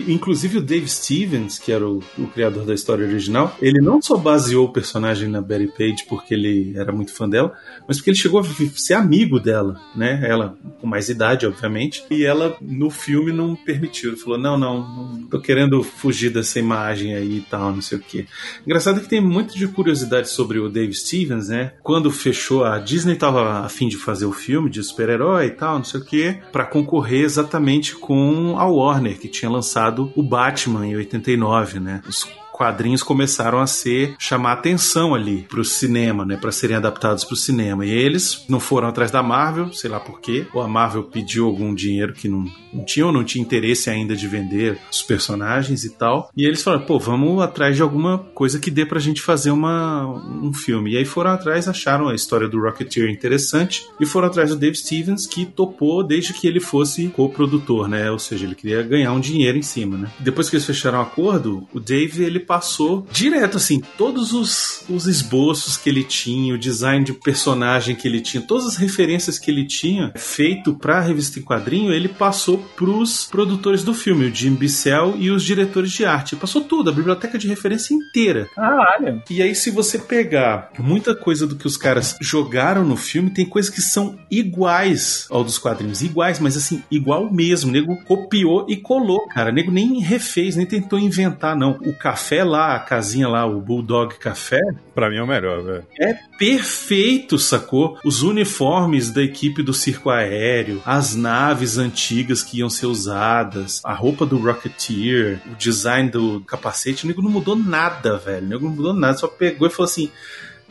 Inclusive 0.08 0.60
o 0.60 0.62
Dave 0.62 0.88
Stevens, 0.88 1.60
que 1.60 1.72
era 1.72 1.88
o, 1.88 2.02
o 2.18 2.28
criador 2.28 2.66
da 2.66 2.74
história 2.74 3.06
original, 3.06 3.56
ele 3.62 3.82
não 3.82 4.02
só 4.02 4.18
baseou 4.18 4.66
o 4.66 4.72
personagem 4.72 5.28
na 5.30 5.42
Betty 5.42 5.68
Page 5.68 6.06
porque 6.08 6.34
ele 6.34 6.74
era 6.76 6.92
muito 6.92 7.14
fã 7.14 7.28
dela, 7.28 7.54
mas 7.88 7.98
porque 7.98 8.12
ele 8.12 8.18
chegou 8.18 8.40
a 8.40 8.44
ser 8.76 8.94
amigo 8.94 9.40
dela, 9.40 9.82
né? 9.96 10.22
Ela 10.24 10.58
com 10.80 10.88
mais 10.88 11.10
idade, 11.10 11.46
obviamente, 11.46 12.04
e 12.10 12.24
ela 12.24 12.56
no 12.62 12.90
filme 12.90 13.32
não 13.32 13.56
permitiu. 13.56 14.12
Ele 14.12 14.20
falou: 14.20 14.38
não, 14.38 14.58
não, 14.58 14.80
não 14.80 15.28
tô 15.28 15.40
querendo 15.40 15.84
fugir 15.84 16.30
dessa 16.30 16.60
imagem 16.60 17.16
aí 17.16 17.38
e 17.38 17.42
tal, 17.42 17.74
não 17.74 17.82
sei 17.82 17.98
o 17.98 18.02
quê. 18.02 18.26
Engraçado 18.66 19.02
que 19.02 19.10
tem 19.10 19.22
muito 19.22 19.58
de 19.58 19.68
curiosidade 19.68 20.30
sobre 20.30 20.60
o 20.60 20.70
Dave 20.70 20.94
Stevens, 20.94 21.50
né? 21.50 21.74
Quando 21.84 22.12
fechou, 22.12 22.64
a 22.64 22.80
Disney 22.80 23.16
tava 23.16 23.66
a 23.66 23.70
fim 23.70 23.88
de 23.88 23.98
fazer 23.98 24.26
o 24.26 24.32
filme 24.32 24.70
de 24.70 24.80
super-herói 25.08 25.46
e 25.48 25.52
tal, 25.52 25.78
não 25.78 25.84
sei 25.84 26.00
o 26.02 26.04
quê, 26.04 26.40
pra 26.52 26.66
concorrer 26.66 27.24
exatamente 27.24 27.96
com 27.96 28.58
a 28.58 28.66
Warner, 28.66 29.18
que 29.18 29.28
tinha 29.28 29.50
lançado 29.50 30.12
o 30.16 30.22
Batman 30.22 30.86
em 30.86 30.96
89, 30.96 31.80
né? 31.80 32.02
Os 32.08 32.28
quadrinhos 32.58 33.04
começaram 33.04 33.60
a 33.60 33.68
ser 33.68 34.16
chamar 34.18 34.54
atenção 34.54 35.14
ali 35.14 35.46
pro 35.48 35.64
cinema, 35.64 36.26
né, 36.26 36.36
para 36.36 36.52
serem 36.52 36.76
adaptados 36.76 37.24
pro 37.24 37.36
cinema. 37.36 37.86
E 37.86 37.92
eles 37.92 38.46
não 38.50 38.60
foram 38.60 38.88
atrás 38.88 39.12
da 39.12 39.22
Marvel, 39.22 39.72
sei 39.72 39.90
lá 39.90 40.00
por 40.00 40.20
quê, 40.20 40.48
ou 40.54 40.62
a 40.62 40.68
Marvel 40.68 41.04
pediu 41.04 41.46
algum 41.46 41.74
dinheiro 41.74 42.14
que 42.14 42.28
não, 42.28 42.46
não 42.74 42.84
tinha 42.84 43.06
ou 43.06 43.12
não 43.12 43.24
tinha 43.24 43.44
interesse 43.44 43.90
ainda 43.90 44.16
de 44.16 44.28
vender 44.28 44.80
os 44.92 45.04
personagens 45.04 45.84
e 45.84 45.92
tal. 45.92 46.32
E 46.36 46.46
eles 46.46 46.64
falaram, 46.64 46.86
pô, 46.86 46.98
vamos 46.98 47.42
atrás 47.42 47.76
de 47.76 47.82
alguma 47.82 48.18
coisa 48.34 48.60
que 48.60 48.72
dê 48.72 48.86
pra 48.86 49.00
gente 49.00 49.22
fazer 49.22 49.52
uma, 49.52 50.08
um 50.42 50.54
filme. 50.54 50.94
E 50.94 50.98
aí 50.98 51.06
foram 51.06 51.32
atrás, 51.32 51.68
acharam 51.68 52.08
a 52.08 52.16
história 52.16 52.48
do 52.48 52.60
Rocketeer 52.60 53.10
interessante 53.10 53.86
e 54.00 54.06
foram 54.06 54.28
atrás 54.28 54.50
do 54.50 54.56
Dave 54.56 54.76
Stevens, 54.76 55.28
que 55.28 55.46
topou 55.46 56.04
desde 56.04 56.34
que 56.34 56.48
ele 56.48 56.60
fosse 56.60 57.08
co-produtor, 57.10 57.88
né? 57.88 58.10
Ou 58.10 58.18
seja, 58.20 58.46
ele 58.46 58.56
queria 58.56 58.82
ganhar 58.82 59.14
um 59.14 59.20
dinheiro 59.20 59.58
em 59.58 59.62
cima, 59.62 59.98
né? 59.98 60.12
Depois 60.20 60.50
que 60.50 60.56
eles 60.56 60.66
fecharam 60.66 61.00
o 61.00 61.02
acordo, 61.02 61.68
o 61.74 61.80
Dave 61.80 62.24
ele 62.24 62.40
passou 62.48 63.06
direto 63.12 63.58
assim, 63.58 63.82
todos 63.98 64.34
os, 64.34 64.84
os 64.90 65.06
esboços 65.06 65.78
que 65.78 65.90
ele 65.90 66.04
tinha, 66.04 66.54
o 66.54 66.58
design 66.58 67.04
de 67.04 67.14
personagem 67.14 67.96
que 67.96 68.08
ele 68.08 68.22
tinha, 68.22 68.42
todas 68.42 68.66
as 68.66 68.78
referências 68.78 69.38
que 69.38 69.52
ele 69.52 69.66
tinha 69.66 70.14
feito 70.16 70.74
pra 70.74 71.02
revista 71.02 71.40
em 71.40 71.44
quadrinho, 71.44 71.92
ele 71.92 72.08
passou 72.08 72.58
pros 72.76 73.26
produtores 73.26 73.84
do 73.84 73.94
filme, 73.94 74.26
o 74.26 74.34
Jim 74.34 74.56
Bissell 74.56 75.16
e 75.18 75.30
os 75.30 75.44
diretores 75.44 75.92
de 75.92 76.06
arte. 76.06 76.36
Passou 76.36 76.62
tudo, 76.62 76.90
a 76.90 76.94
biblioteca 76.94 77.38
de 77.38 77.48
referência 77.48 77.94
inteira. 77.94 78.48
Caralho. 78.56 79.22
E 79.30 79.42
aí, 79.42 79.54
se 79.54 79.70
você 79.70 80.00
pegar 80.00 80.72
muita 80.80 81.16
coisa 81.16 81.46
do 81.46 81.56
que 81.56 81.68
os 81.68 81.78
caras 81.78 82.16
jogaram 82.22 82.86
no 82.86 82.96
filme, 82.96 83.30
tem 83.30 83.46
coisas 83.46 83.74
que 83.74 83.82
são 83.82 84.18
iguais 84.32 85.28
ao 85.30 85.44
dos 85.44 85.58
quadrinhos. 85.58 86.02
Iguais, 86.02 86.40
mas 86.40 86.56
assim, 86.56 86.82
igual 86.90 87.32
mesmo. 87.32 87.70
O 87.70 87.74
nego 87.74 87.98
copiou 88.04 88.66
e 88.70 88.78
colou, 88.78 89.28
cara. 89.28 89.52
O 89.52 89.54
nego 89.54 89.72
nem 89.72 90.00
refez, 90.00 90.56
nem 90.56 90.66
tentou 90.66 91.00
inventar, 91.00 91.56
não. 91.56 91.72
O 91.82 91.94
café 91.94 92.37
lá, 92.44 92.76
a 92.76 92.80
casinha 92.80 93.28
lá, 93.28 93.46
o 93.46 93.60
Bulldog 93.62 94.18
Café, 94.18 94.62
Pra 94.94 95.10
mim 95.10 95.18
é 95.18 95.24
o 95.24 95.28
melhor, 95.28 95.62
velho. 95.64 95.86
é 96.00 96.14
perfeito, 96.38 97.38
sacou? 97.38 97.98
Os 98.04 98.22
uniformes 98.24 99.12
da 99.12 99.22
equipe 99.22 99.62
do 99.64 99.74
circo 99.74 100.10
aéreo, 100.10 100.82
as 100.86 101.16
naves 101.16 101.78
antigas 101.78 102.44
que 102.44 102.60
iam 102.60 102.70
ser 102.70 102.86
usadas, 102.88 103.82
a 103.86 103.94
roupa 103.94 104.26
do 104.26 104.38
Rocketeer, 104.38 105.40
o 105.52 105.56
design 105.56 106.10
do 106.10 106.42
capacete, 106.48 107.06
o 107.06 107.08
nego 107.08 107.22
não 107.22 107.30
mudou 107.32 107.56
nada, 107.56 108.18
velho. 108.18 108.46
O 108.46 108.50
nego 108.50 108.66
não 108.66 108.76
mudou 108.76 108.94
nada, 108.94 109.18
só 109.18 109.28
pegou 109.28 109.68
e 109.68 109.72
falou 109.72 109.86
assim: 109.90 110.10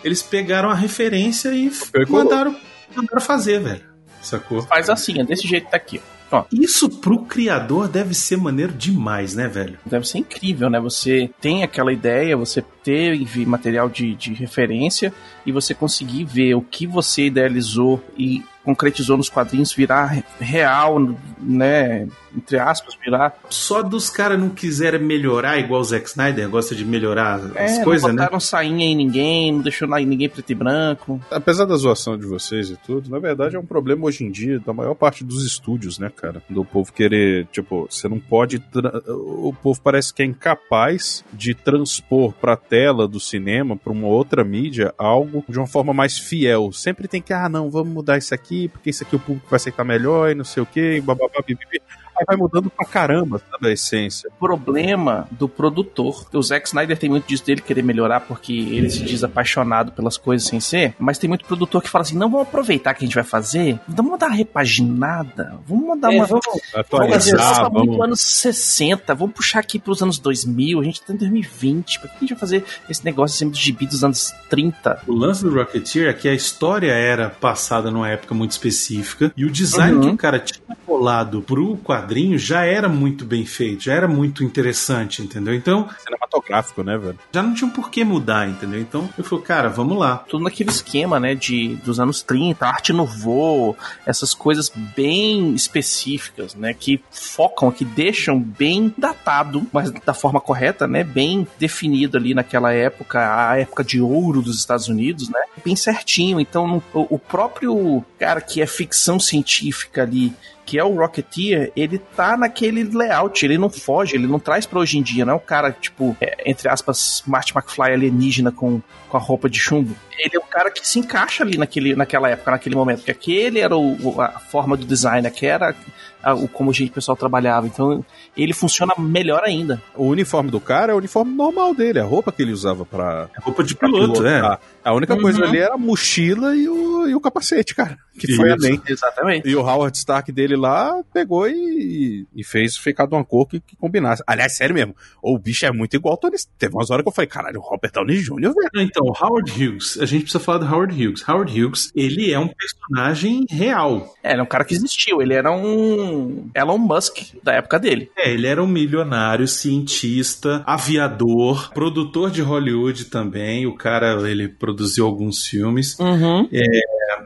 eles 0.02 0.22
pegaram 0.22 0.70
a 0.70 0.74
referência 0.74 1.48
e 1.54 1.70
mandaram, 2.08 2.56
mandaram 2.94 3.20
fazer, 3.20 3.60
velho. 3.60 3.84
Sacou? 4.20 4.60
Faz 4.62 4.90
assim, 4.90 5.20
é 5.20 5.24
desse 5.24 5.46
jeito 5.46 5.66
que 5.66 5.70
tá 5.70 5.76
aqui. 5.76 6.00
ó. 6.02 6.15
Isso 6.52 6.88
pro 6.88 7.20
criador 7.20 7.88
deve 7.88 8.14
ser 8.14 8.36
maneiro 8.36 8.72
demais, 8.72 9.34
né, 9.34 9.46
velho? 9.48 9.78
Deve 9.86 10.06
ser 10.06 10.18
incrível, 10.18 10.68
né? 10.68 10.80
Você 10.80 11.30
tem 11.40 11.62
aquela 11.62 11.92
ideia, 11.92 12.36
você 12.36 12.62
teve 12.82 13.44
material 13.46 13.88
de, 13.88 14.14
de 14.14 14.32
referência 14.34 15.12
e 15.44 15.52
você 15.52 15.74
conseguir 15.74 16.24
ver 16.24 16.54
o 16.54 16.60
que 16.62 16.86
você 16.86 17.26
idealizou 17.26 18.02
e 18.16 18.44
concretizou 18.64 19.16
nos 19.16 19.28
quadrinhos 19.28 19.72
virar 19.72 20.06
re- 20.06 20.24
real 20.40 20.98
né, 21.38 22.08
entre 22.36 22.58
aspas, 22.58 22.94
virar. 23.02 23.38
Só 23.48 23.82
dos 23.82 24.10
caras 24.10 24.38
não 24.38 24.50
quiserem 24.50 25.00
melhorar 25.00 25.58
igual 25.58 25.80
o 25.80 25.84
Zack 25.84 26.08
Snyder, 26.08 26.48
gosta 26.48 26.74
de 26.74 26.84
melhorar 26.84 27.40
as 27.56 27.78
É, 27.78 27.84
coisas, 27.84 28.06
não 28.08 28.14
né? 28.14 28.22
botaram 28.22 28.40
sainha 28.40 28.84
em 28.86 28.94
ninguém, 28.96 29.52
não 29.52 29.60
deixou 29.60 29.88
ninguém 29.88 30.28
preto 30.28 30.50
e 30.50 30.54
branco. 30.54 31.20
Apesar 31.30 31.64
da 31.64 31.76
zoação 31.76 32.18
de 32.18 32.26
vocês 32.26 32.70
e 32.70 32.76
tudo, 32.76 33.10
na 33.10 33.18
verdade 33.18 33.56
é 33.56 33.58
um 33.58 33.64
problema 33.66 34.06
hoje 34.06 34.24
em 34.24 34.30
dia 34.30 34.60
da 34.60 34.72
maior 34.72 34.94
parte 34.94 35.24
dos 35.24 35.44
estúdios, 35.44 35.98
né, 35.98 36.10
cara? 36.14 36.42
Do 36.48 36.64
povo 36.64 36.92
querer, 36.92 37.46
tipo, 37.52 37.86
você 37.90 38.08
não 38.08 38.18
pode. 38.20 38.62
O 39.08 39.54
povo 39.62 39.80
parece 39.82 40.12
que 40.12 40.22
é 40.22 40.26
incapaz 40.26 41.24
de 41.32 41.54
transpor 41.54 42.32
pra 42.32 42.56
tela 42.56 43.08
do 43.08 43.18
cinema, 43.20 43.76
pra 43.76 43.92
uma 43.92 44.08
outra 44.08 44.44
mídia, 44.44 44.92
algo 44.98 45.44
de 45.48 45.58
uma 45.58 45.66
forma 45.66 45.92
mais 45.94 46.18
fiel. 46.18 46.70
Sempre 46.72 47.08
tem 47.08 47.22
que, 47.22 47.32
ah, 47.32 47.48
não, 47.48 47.70
vamos 47.70 47.92
mudar 47.92 48.18
isso 48.18 48.34
aqui, 48.34 48.68
porque 48.68 48.90
isso 48.90 49.02
aqui 49.02 49.16
o 49.16 49.20
público 49.20 49.48
vai 49.48 49.56
aceitar 49.56 49.84
melhor 49.84 50.30
e 50.30 50.34
não 50.34 50.44
sei 50.44 50.62
o 50.62 50.66
quê, 50.66 50.96
e 50.96 51.00
bababá, 51.00 51.40
bibibi. 51.46 51.80
Aí 52.18 52.24
vai 52.26 52.36
mudando 52.36 52.70
pra 52.70 52.86
caramba, 52.86 53.40
sabe, 53.50 53.68
a 53.68 53.72
essência. 53.72 54.30
Problema 54.38 55.26
do 55.30 55.48
produtor. 55.48 56.26
O 56.32 56.42
Zack 56.42 56.66
Snyder 56.68 56.96
tem 56.98 57.10
muito 57.10 57.26
disso 57.26 57.44
dele 57.44 57.60
querer 57.60 57.82
melhorar 57.82 58.20
porque 58.20 58.52
ele 58.52 58.88
se 58.90 59.02
diz 59.04 59.22
apaixonado 59.24 59.92
pelas 59.92 60.16
coisas 60.16 60.46
sem 60.48 60.60
ser, 60.60 60.94
mas 60.98 61.18
tem 61.18 61.28
muito 61.28 61.44
produtor 61.44 61.82
que 61.82 61.88
fala 61.90 62.02
assim: 62.02 62.16
não, 62.16 62.30
vamos 62.30 62.46
aproveitar 62.46 62.94
que 62.94 63.04
a 63.04 63.06
gente 63.06 63.14
vai 63.14 63.24
fazer, 63.24 63.78
vamos 63.88 64.18
dar 64.18 64.26
uma 64.28 64.34
repaginada, 64.36 65.54
vamos 65.66 66.00
dar 66.00 66.12
É, 66.12 66.16
uma. 66.16 66.26
vamos- 66.26 66.46
Vamos 66.46 67.12
fazer 67.14 67.30
isso 67.30 67.36
Atualizar, 67.36 67.72
muito 67.72 67.86
vamos. 67.92 68.04
anos 68.06 68.20
60, 68.20 69.14
vamos 69.14 69.34
puxar 69.34 69.60
aqui 69.60 69.78
pros 69.78 70.02
anos 70.02 70.18
2000, 70.18 70.80
a 70.80 70.84
gente 70.84 71.02
tá 71.02 71.12
em 71.12 71.16
2020, 71.16 72.00
por 72.00 72.08
que 72.10 72.16
a 72.16 72.20
gente 72.20 72.30
vai 72.30 72.38
fazer 72.38 72.64
esse 72.88 73.04
negócio 73.04 73.36
sempre 73.36 73.56
de 73.58 73.64
gibi 73.64 73.86
dos 73.86 74.04
anos 74.04 74.32
30? 74.48 75.02
O 75.06 75.12
lance 75.14 75.42
do 75.44 75.54
Rocketeer 75.54 76.08
é 76.08 76.12
que 76.12 76.28
a 76.28 76.34
história 76.34 76.92
era 76.92 77.30
passada 77.30 77.90
numa 77.90 78.08
época 78.08 78.34
muito 78.34 78.52
específica 78.52 79.32
e 79.36 79.44
o 79.44 79.50
design 79.50 79.96
Uhum. 79.96 80.00
que 80.02 80.08
o 80.08 80.16
cara 80.16 80.38
tinha 80.38 80.76
colado 80.86 81.42
pro 81.42 81.76
quadrinho 81.78 82.05
já 82.38 82.64
era 82.64 82.88
muito 82.88 83.24
bem 83.24 83.44
feito, 83.44 83.84
já 83.84 83.94
era 83.94 84.08
muito 84.08 84.44
interessante, 84.44 85.22
entendeu? 85.22 85.54
Então 85.54 85.88
Cinematográfico, 85.98 86.82
né, 86.82 86.96
velho? 86.96 87.18
já 87.32 87.42
não 87.42 87.54
tinha 87.54 87.70
por 87.70 87.90
que 87.90 88.04
mudar, 88.04 88.48
entendeu? 88.48 88.80
Então 88.80 89.08
eu 89.16 89.24
falei, 89.24 89.44
cara, 89.44 89.68
vamos 89.68 89.98
lá. 89.98 90.18
Tudo 90.28 90.44
naquele 90.44 90.70
esquema, 90.70 91.18
né, 91.18 91.34
de, 91.34 91.76
dos 91.76 92.00
anos 92.00 92.22
30, 92.22 92.66
arte 92.66 92.92
nouveau, 92.92 93.76
essas 94.04 94.34
coisas 94.34 94.70
bem 94.74 95.54
específicas, 95.54 96.54
né, 96.54 96.74
que 96.74 97.00
focam, 97.10 97.70
que 97.70 97.84
deixam 97.84 98.38
bem 98.40 98.92
datado, 98.96 99.66
mas 99.72 99.90
da 99.90 100.14
forma 100.14 100.40
correta, 100.40 100.86
né, 100.86 101.02
bem 101.02 101.46
definido 101.58 102.16
ali 102.16 102.34
naquela 102.34 102.72
época, 102.72 103.48
a 103.48 103.58
época 103.58 103.84
de 103.84 104.00
ouro 104.00 104.42
dos 104.42 104.58
Estados 104.58 104.88
Unidos, 104.88 105.28
né, 105.28 105.40
bem 105.64 105.76
certinho. 105.76 106.40
Então, 106.40 106.82
o, 106.92 107.16
o 107.16 107.18
próprio 107.18 108.04
cara 108.18 108.40
que 108.40 108.60
é 108.60 108.66
ficção 108.66 109.18
científica 109.18 110.02
ali, 110.02 110.32
que 110.66 110.78
é 110.78 110.84
o 110.84 110.96
Rocketeer, 110.96 111.72
ele 111.76 111.96
tá 111.96 112.36
naquele 112.36 112.82
layout, 112.82 113.46
ele 113.46 113.56
não 113.56 113.70
foge, 113.70 114.16
ele 114.16 114.26
não 114.26 114.40
traz 114.40 114.66
pra 114.66 114.80
hoje 114.80 114.98
em 114.98 115.02
dia, 115.02 115.24
não 115.24 115.34
é 115.34 115.36
o 115.36 115.40
cara, 115.40 115.70
tipo, 115.70 116.16
é, 116.20 116.50
entre 116.50 116.68
aspas, 116.68 117.22
Marty 117.24 117.52
McFly 117.56 117.92
alienígena 117.92 118.50
com, 118.50 118.82
com 119.08 119.16
a 119.16 119.20
roupa 119.20 119.48
de 119.48 119.60
chumbo. 119.60 119.94
Ele 120.18 120.36
é 120.36 120.38
o 120.38 120.42
cara 120.42 120.70
que 120.70 120.86
se 120.86 120.98
encaixa 120.98 121.42
ali 121.44 121.56
naquele, 121.58 121.94
naquela 121.94 122.28
época, 122.30 122.50
naquele 122.52 122.74
momento, 122.74 122.98
porque 122.98 123.10
aquele 123.10 123.60
era 123.60 123.76
o, 123.76 124.20
a 124.20 124.38
forma 124.40 124.76
do 124.76 124.84
design, 124.86 125.30
que 125.30 125.46
era 125.46 125.74
a- 126.22 126.34
o 126.34 126.48
como 126.48 126.70
o 126.70 126.90
pessoal 126.90 127.16
trabalhava. 127.16 127.66
Então, 127.66 128.04
ele 128.36 128.52
funciona 128.52 128.92
melhor 128.98 129.42
ainda. 129.44 129.80
O 129.94 130.06
uniforme 130.06 130.50
do 130.50 130.58
cara 130.60 130.92
é 130.92 130.94
o 130.94 130.98
uniforme 130.98 131.32
normal 131.32 131.74
dele, 131.74 132.00
a 132.00 132.04
roupa 132.04 132.32
que 132.32 132.42
ele 132.42 132.52
usava 132.52 132.84
pra, 132.84 133.28
Roupa 133.42 133.62
de 133.62 133.74
piloto, 133.76 134.22
né? 134.22 134.40
A 134.84 134.92
única 134.94 135.14
Uhum. 135.14 135.22
coisa 135.22 135.44
ali 135.44 135.58
era 135.58 135.74
a 135.74 135.78
mochila 135.78 136.54
e 136.56 136.68
o, 136.68 137.08
e 137.08 137.14
o 137.14 137.20
capacete, 137.20 137.74
cara. 137.74 137.96
Que 138.18 138.34
foi 138.34 138.48
Isso. 138.52 138.66
além. 138.66 138.82
Exatamente. 138.88 139.48
E 139.48 139.54
o 139.54 139.60
Howard 139.60 139.96
Stark 139.96 140.32
dele 140.32 140.56
lá 140.56 141.02
pegou 141.12 141.46
e, 141.48 142.26
e 142.34 142.42
fez 142.44 142.76
ficar 142.76 143.06
de 143.06 143.14
uma 143.14 143.24
cor 143.24 143.46
que, 143.46 143.60
que 143.60 143.76
combinasse. 143.76 144.22
Aliás, 144.26 144.56
sério 144.56 144.74
mesmo, 144.74 144.96
o 145.22 145.38
bicho 145.38 145.66
é 145.66 145.70
muito 145.70 145.94
igual 145.94 146.12
ao 146.14 146.18
Tony. 146.18 146.36
Teve 146.58 146.74
umas 146.74 146.90
horas 146.90 147.02
que 147.02 147.08
eu 147.08 147.12
falei, 147.12 147.28
caralho, 147.28 147.58
o 147.58 147.62
Robert 147.62 147.92
Downey 147.92 148.16
Jr., 148.18 148.52
velho. 148.54 148.70
Então, 148.76 149.04
Howard 149.20 149.50
Hughes, 149.52 149.98
a 150.06 150.08
gente 150.08 150.22
precisa 150.22 150.42
falar 150.42 150.58
do 150.58 150.66
Howard 150.66 150.94
Hughes. 150.94 151.28
Howard 151.28 151.60
Hughes, 151.60 151.90
ele 151.94 152.32
é 152.32 152.38
um 152.38 152.48
personagem 152.48 153.44
real. 153.50 154.14
É, 154.22 154.32
ele 154.32 154.40
é 154.40 154.42
um 154.42 154.46
cara 154.46 154.64
que 154.64 154.72
existiu. 154.72 155.20
Ele 155.20 155.34
era 155.34 155.50
um 155.50 156.48
Elon 156.54 156.78
Musk 156.78 157.34
da 157.42 157.52
época 157.52 157.78
dele. 157.78 158.10
É, 158.16 158.32
ele 158.32 158.46
era 158.46 158.62
um 158.62 158.66
milionário, 158.66 159.48
cientista, 159.48 160.62
aviador, 160.64 161.72
produtor 161.72 162.30
de 162.30 162.40
Hollywood 162.40 163.06
também. 163.06 163.66
O 163.66 163.74
cara, 163.74 164.28
ele 164.28 164.48
produziu 164.48 165.04
alguns 165.06 165.44
filmes. 165.44 165.98
Uhum. 165.98 166.48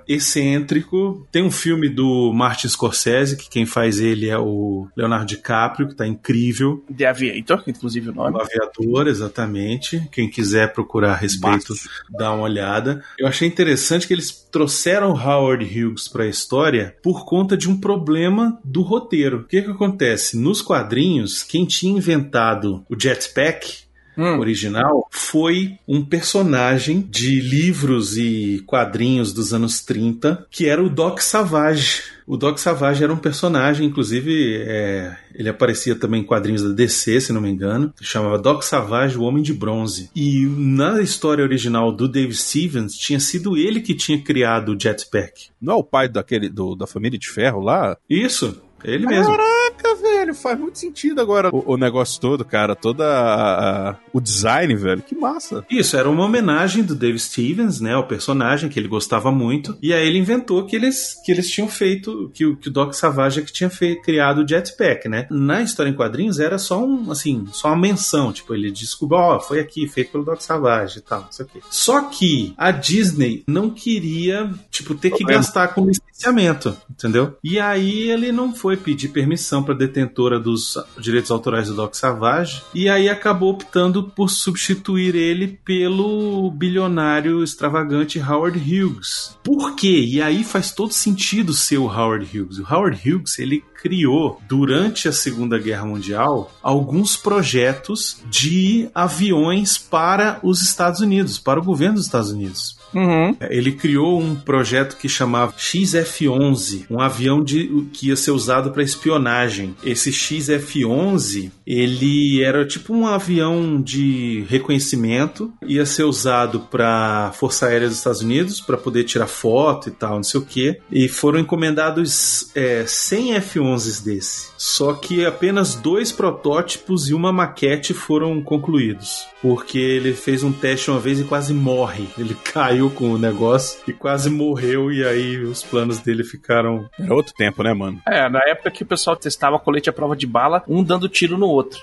Excêntrico. 0.08 1.26
Tem 1.30 1.44
um 1.44 1.50
filme 1.50 1.88
do 1.88 2.32
Martin 2.32 2.68
Scorsese, 2.68 3.36
que 3.36 3.48
quem 3.48 3.66
faz 3.66 4.00
ele 4.00 4.28
é 4.28 4.38
o 4.38 4.88
Leonardo 4.96 5.26
DiCaprio, 5.26 5.88
que 5.88 5.94
tá 5.94 6.06
incrível. 6.06 6.82
The 6.96 7.06
Aviator, 7.06 7.62
inclusive 7.66 8.08
o 8.08 8.14
nome. 8.14 8.36
O 8.36 8.40
aviador, 8.40 9.06
exatamente. 9.06 10.08
Quem 10.10 10.28
quiser 10.28 10.72
procurar 10.72 11.12
a 11.12 11.16
respeito, 11.16 11.74
dá 12.10 12.32
uma 12.32 12.44
olhada. 12.44 12.69
Eu 13.18 13.26
achei 13.26 13.48
interessante 13.48 14.06
que 14.06 14.12
eles 14.12 14.30
trouxeram 14.50 15.12
Howard 15.12 15.64
Hughes 15.64 16.08
para 16.08 16.24
a 16.24 16.28
história 16.28 16.96
por 17.02 17.24
conta 17.24 17.56
de 17.56 17.68
um 17.68 17.78
problema 17.78 18.58
do 18.64 18.82
roteiro. 18.82 19.40
O 19.40 19.44
que 19.44 19.62
que 19.62 19.70
acontece? 19.70 20.36
Nos 20.36 20.62
quadrinhos, 20.62 21.42
quem 21.42 21.64
tinha 21.64 21.96
inventado 21.96 22.84
o 22.88 23.00
jetpack 23.00 23.89
Hum. 24.20 24.38
original 24.38 25.08
foi 25.10 25.78
um 25.88 26.04
personagem 26.04 27.00
de 27.00 27.40
livros 27.40 28.16
e 28.16 28.62
quadrinhos 28.66 29.32
dos 29.32 29.54
anos 29.54 29.80
30 29.80 30.46
que 30.50 30.68
era 30.68 30.82
o 30.82 30.90
Doc 30.90 31.20
Savage. 31.20 32.02
O 32.26 32.36
Doc 32.36 32.58
Savage 32.58 33.02
era 33.02 33.12
um 33.12 33.16
personagem, 33.16 33.86
inclusive 33.86 34.62
é, 34.62 35.16
ele 35.34 35.48
aparecia 35.48 35.96
também 35.96 36.20
em 36.20 36.24
quadrinhos 36.24 36.62
da 36.62 36.68
DC, 36.68 37.20
se 37.20 37.32
não 37.32 37.40
me 37.40 37.50
engano. 37.50 37.92
Chamava 38.00 38.38
Doc 38.38 38.62
Savage, 38.62 39.18
o 39.18 39.22
Homem 39.22 39.42
de 39.42 39.52
Bronze. 39.52 40.10
E 40.14 40.46
na 40.46 41.00
história 41.00 41.42
original 41.42 41.90
do 41.90 42.06
Dave 42.06 42.34
Stevens, 42.34 42.94
tinha 42.94 43.18
sido 43.18 43.56
ele 43.56 43.80
que 43.80 43.94
tinha 43.94 44.22
criado 44.22 44.72
o 44.72 44.80
jetpack. 44.80 45.48
Não 45.60 45.74
é 45.74 45.76
o 45.76 45.82
pai 45.82 46.08
daquele, 46.08 46.48
do, 46.48 46.76
da 46.76 46.86
família 46.86 47.18
de 47.18 47.28
ferro 47.28 47.60
lá? 47.60 47.96
Isso, 48.08 48.62
ele 48.84 49.06
mesmo. 49.06 49.36
Caraca, 49.36 49.59
velho, 50.00 50.34
faz 50.34 50.58
muito 50.58 50.78
sentido 50.78 51.20
agora 51.20 51.50
o, 51.52 51.74
o 51.74 51.76
negócio 51.76 52.20
todo, 52.20 52.44
cara. 52.44 52.74
Toda 52.74 53.04
a- 53.06 53.90
a- 53.90 53.96
o 54.12 54.20
design, 54.20 54.74
velho. 54.76 55.02
Que 55.02 55.14
massa. 55.14 55.64
Isso, 55.70 55.96
era 55.96 56.08
uma 56.08 56.24
homenagem 56.24 56.82
do 56.82 56.94
Dave 56.94 57.18
Stevens, 57.18 57.80
né, 57.80 57.94
ao 57.94 58.06
personagem 58.06 58.68
que 58.68 58.78
ele 58.78 58.88
gostava 58.88 59.30
muito. 59.30 59.76
E 59.82 59.92
aí 59.92 60.06
ele 60.06 60.18
inventou 60.18 60.64
que 60.66 60.76
eles, 60.76 61.14
que 61.24 61.30
eles 61.32 61.48
tinham 61.50 61.68
feito, 61.68 62.30
que, 62.34 62.44
o- 62.46 62.56
que 62.56 62.68
o 62.68 62.72
Doc 62.72 62.92
Savage 62.94 63.40
é 63.40 63.42
que 63.42 63.52
tinha 63.52 63.70
fe- 63.70 63.96
criado 64.02 64.42
o 64.42 64.48
jetpack, 64.48 65.08
né? 65.08 65.26
Na 65.30 65.62
história 65.62 65.90
em 65.90 65.94
quadrinhos 65.94 66.38
era 66.40 66.58
só 66.58 66.84
um, 66.84 67.10
assim, 67.10 67.46
só 67.52 67.68
uma 67.68 67.76
menção, 67.76 68.32
tipo, 68.32 68.54
ele 68.54 68.70
descobriu, 68.70 69.18
ó, 69.20 69.40
foi 69.40 69.60
aqui, 69.60 69.86
feito 69.88 70.12
pelo 70.12 70.24
Doc 70.24 70.40
Savage 70.40 70.98
e 70.98 71.02
tal, 71.02 71.22
não 71.22 71.32
sei 71.32 71.46
o 71.46 71.48
quê. 71.48 71.60
Só 71.70 72.02
que 72.02 72.54
a 72.56 72.70
Disney 72.70 73.42
não 73.46 73.70
queria, 73.70 74.50
tipo, 74.70 74.94
ter 74.94 75.10
que 75.10 75.24
gastar 75.24 75.68
com 75.68 75.88
licenciamento, 76.20 76.76
entendeu? 76.90 77.36
E 77.42 77.58
aí 77.58 78.10
ele 78.10 78.30
não 78.30 78.54
foi 78.54 78.76
pedir 78.76 79.08
permissão 79.08 79.62
para 79.62 79.74
detentora 79.74 80.38
dos 80.38 80.76
direitos 80.98 81.30
autorais 81.30 81.68
do 81.68 81.74
Doc 81.74 81.94
Savage 81.94 82.62
e 82.74 82.88
aí 82.88 83.08
acabou 83.08 83.50
optando 83.50 84.04
por 84.04 84.28
substituir 84.28 85.14
ele 85.16 85.58
pelo 85.64 86.50
bilionário 86.50 87.42
extravagante 87.42 88.20
Howard 88.20 88.58
Hughes. 88.58 89.38
Por 89.42 89.74
quê? 89.74 90.04
E 90.06 90.20
aí 90.20 90.44
faz 90.44 90.70
todo 90.70 90.92
sentido 90.92 91.54
ser 91.54 91.78
o 91.78 91.86
Howard 91.86 92.26
Hughes. 92.26 92.58
O 92.58 92.66
Howard 92.70 92.96
Hughes, 92.98 93.38
ele 93.38 93.64
criou 93.80 94.40
durante 94.46 95.08
a 95.08 95.12
Segunda 95.12 95.58
Guerra 95.58 95.86
Mundial 95.86 96.52
alguns 96.62 97.16
projetos 97.16 98.22
de 98.28 98.90
aviões 98.94 99.78
para 99.78 100.38
os 100.42 100.60
Estados 100.60 101.00
Unidos, 101.00 101.38
para 101.38 101.58
o 101.58 101.64
governo 101.64 101.94
dos 101.94 102.04
Estados 102.04 102.30
Unidos. 102.30 102.76
Uhum. 102.94 103.36
Ele 103.48 103.72
criou 103.72 104.20
um 104.20 104.34
projeto 104.34 104.96
que 104.96 105.08
chamava 105.08 105.54
XF-11, 105.56 106.86
um 106.90 107.00
avião 107.00 107.42
de, 107.42 107.86
que 107.92 108.08
ia 108.08 108.16
ser 108.16 108.32
usado 108.32 108.70
para 108.70 108.82
espionagem. 108.82 109.74
Esse 109.84 110.10
XF-11, 110.10 111.50
ele 111.66 112.42
era 112.42 112.66
tipo 112.66 112.94
um 112.94 113.06
avião 113.06 113.80
de 113.80 114.44
reconhecimento, 114.48 115.52
ia 115.66 115.86
ser 115.86 116.04
usado 116.04 116.60
para 116.60 117.32
Força 117.34 117.66
Aérea 117.66 117.88
dos 117.88 117.98
Estados 117.98 118.20
Unidos 118.20 118.60
para 118.60 118.76
poder 118.76 119.04
tirar 119.04 119.26
foto 119.26 119.88
e 119.88 119.92
tal, 119.92 120.16
não 120.16 120.22
sei 120.22 120.40
o 120.40 120.44
que. 120.44 120.80
E 120.90 121.08
foram 121.08 121.38
encomendados 121.38 122.50
é, 122.54 122.84
100 122.86 123.34
F-11s 123.34 124.04
desse. 124.04 124.50
Só 124.56 124.92
que 124.92 125.24
apenas 125.24 125.74
dois 125.74 126.12
protótipos 126.12 127.08
e 127.08 127.14
uma 127.14 127.32
maquete 127.32 127.94
foram 127.94 128.42
concluídos, 128.42 129.26
porque 129.40 129.78
ele 129.78 130.12
fez 130.12 130.42
um 130.42 130.52
teste 130.52 130.90
uma 130.90 131.00
vez 131.00 131.20
e 131.20 131.24
quase 131.24 131.54
morre. 131.54 132.06
Ele 132.18 132.36
caiu 132.44 132.79
com 132.88 133.10
o 133.10 133.18
negócio 133.18 133.80
e 133.88 133.92
quase 133.92 134.30
morreu 134.30 134.92
e 134.92 135.04
aí 135.04 135.36
os 135.42 135.62
planos 135.64 135.98
dele 135.98 136.22
ficaram 136.22 136.88
Era 136.98 137.12
outro 137.12 137.34
tempo, 137.34 137.62
né, 137.64 137.74
mano? 137.74 138.00
É, 138.06 138.28
na 138.28 138.38
época 138.46 138.70
que 138.70 138.84
o 138.84 138.86
pessoal 138.86 139.16
testava 139.16 139.58
colete 139.58 139.90
à 139.90 139.92
prova 139.92 140.14
de 140.16 140.26
bala, 140.26 140.62
um 140.68 140.82
dando 140.84 141.08
tiro 141.08 141.36
no 141.36 141.46
outro. 141.48 141.80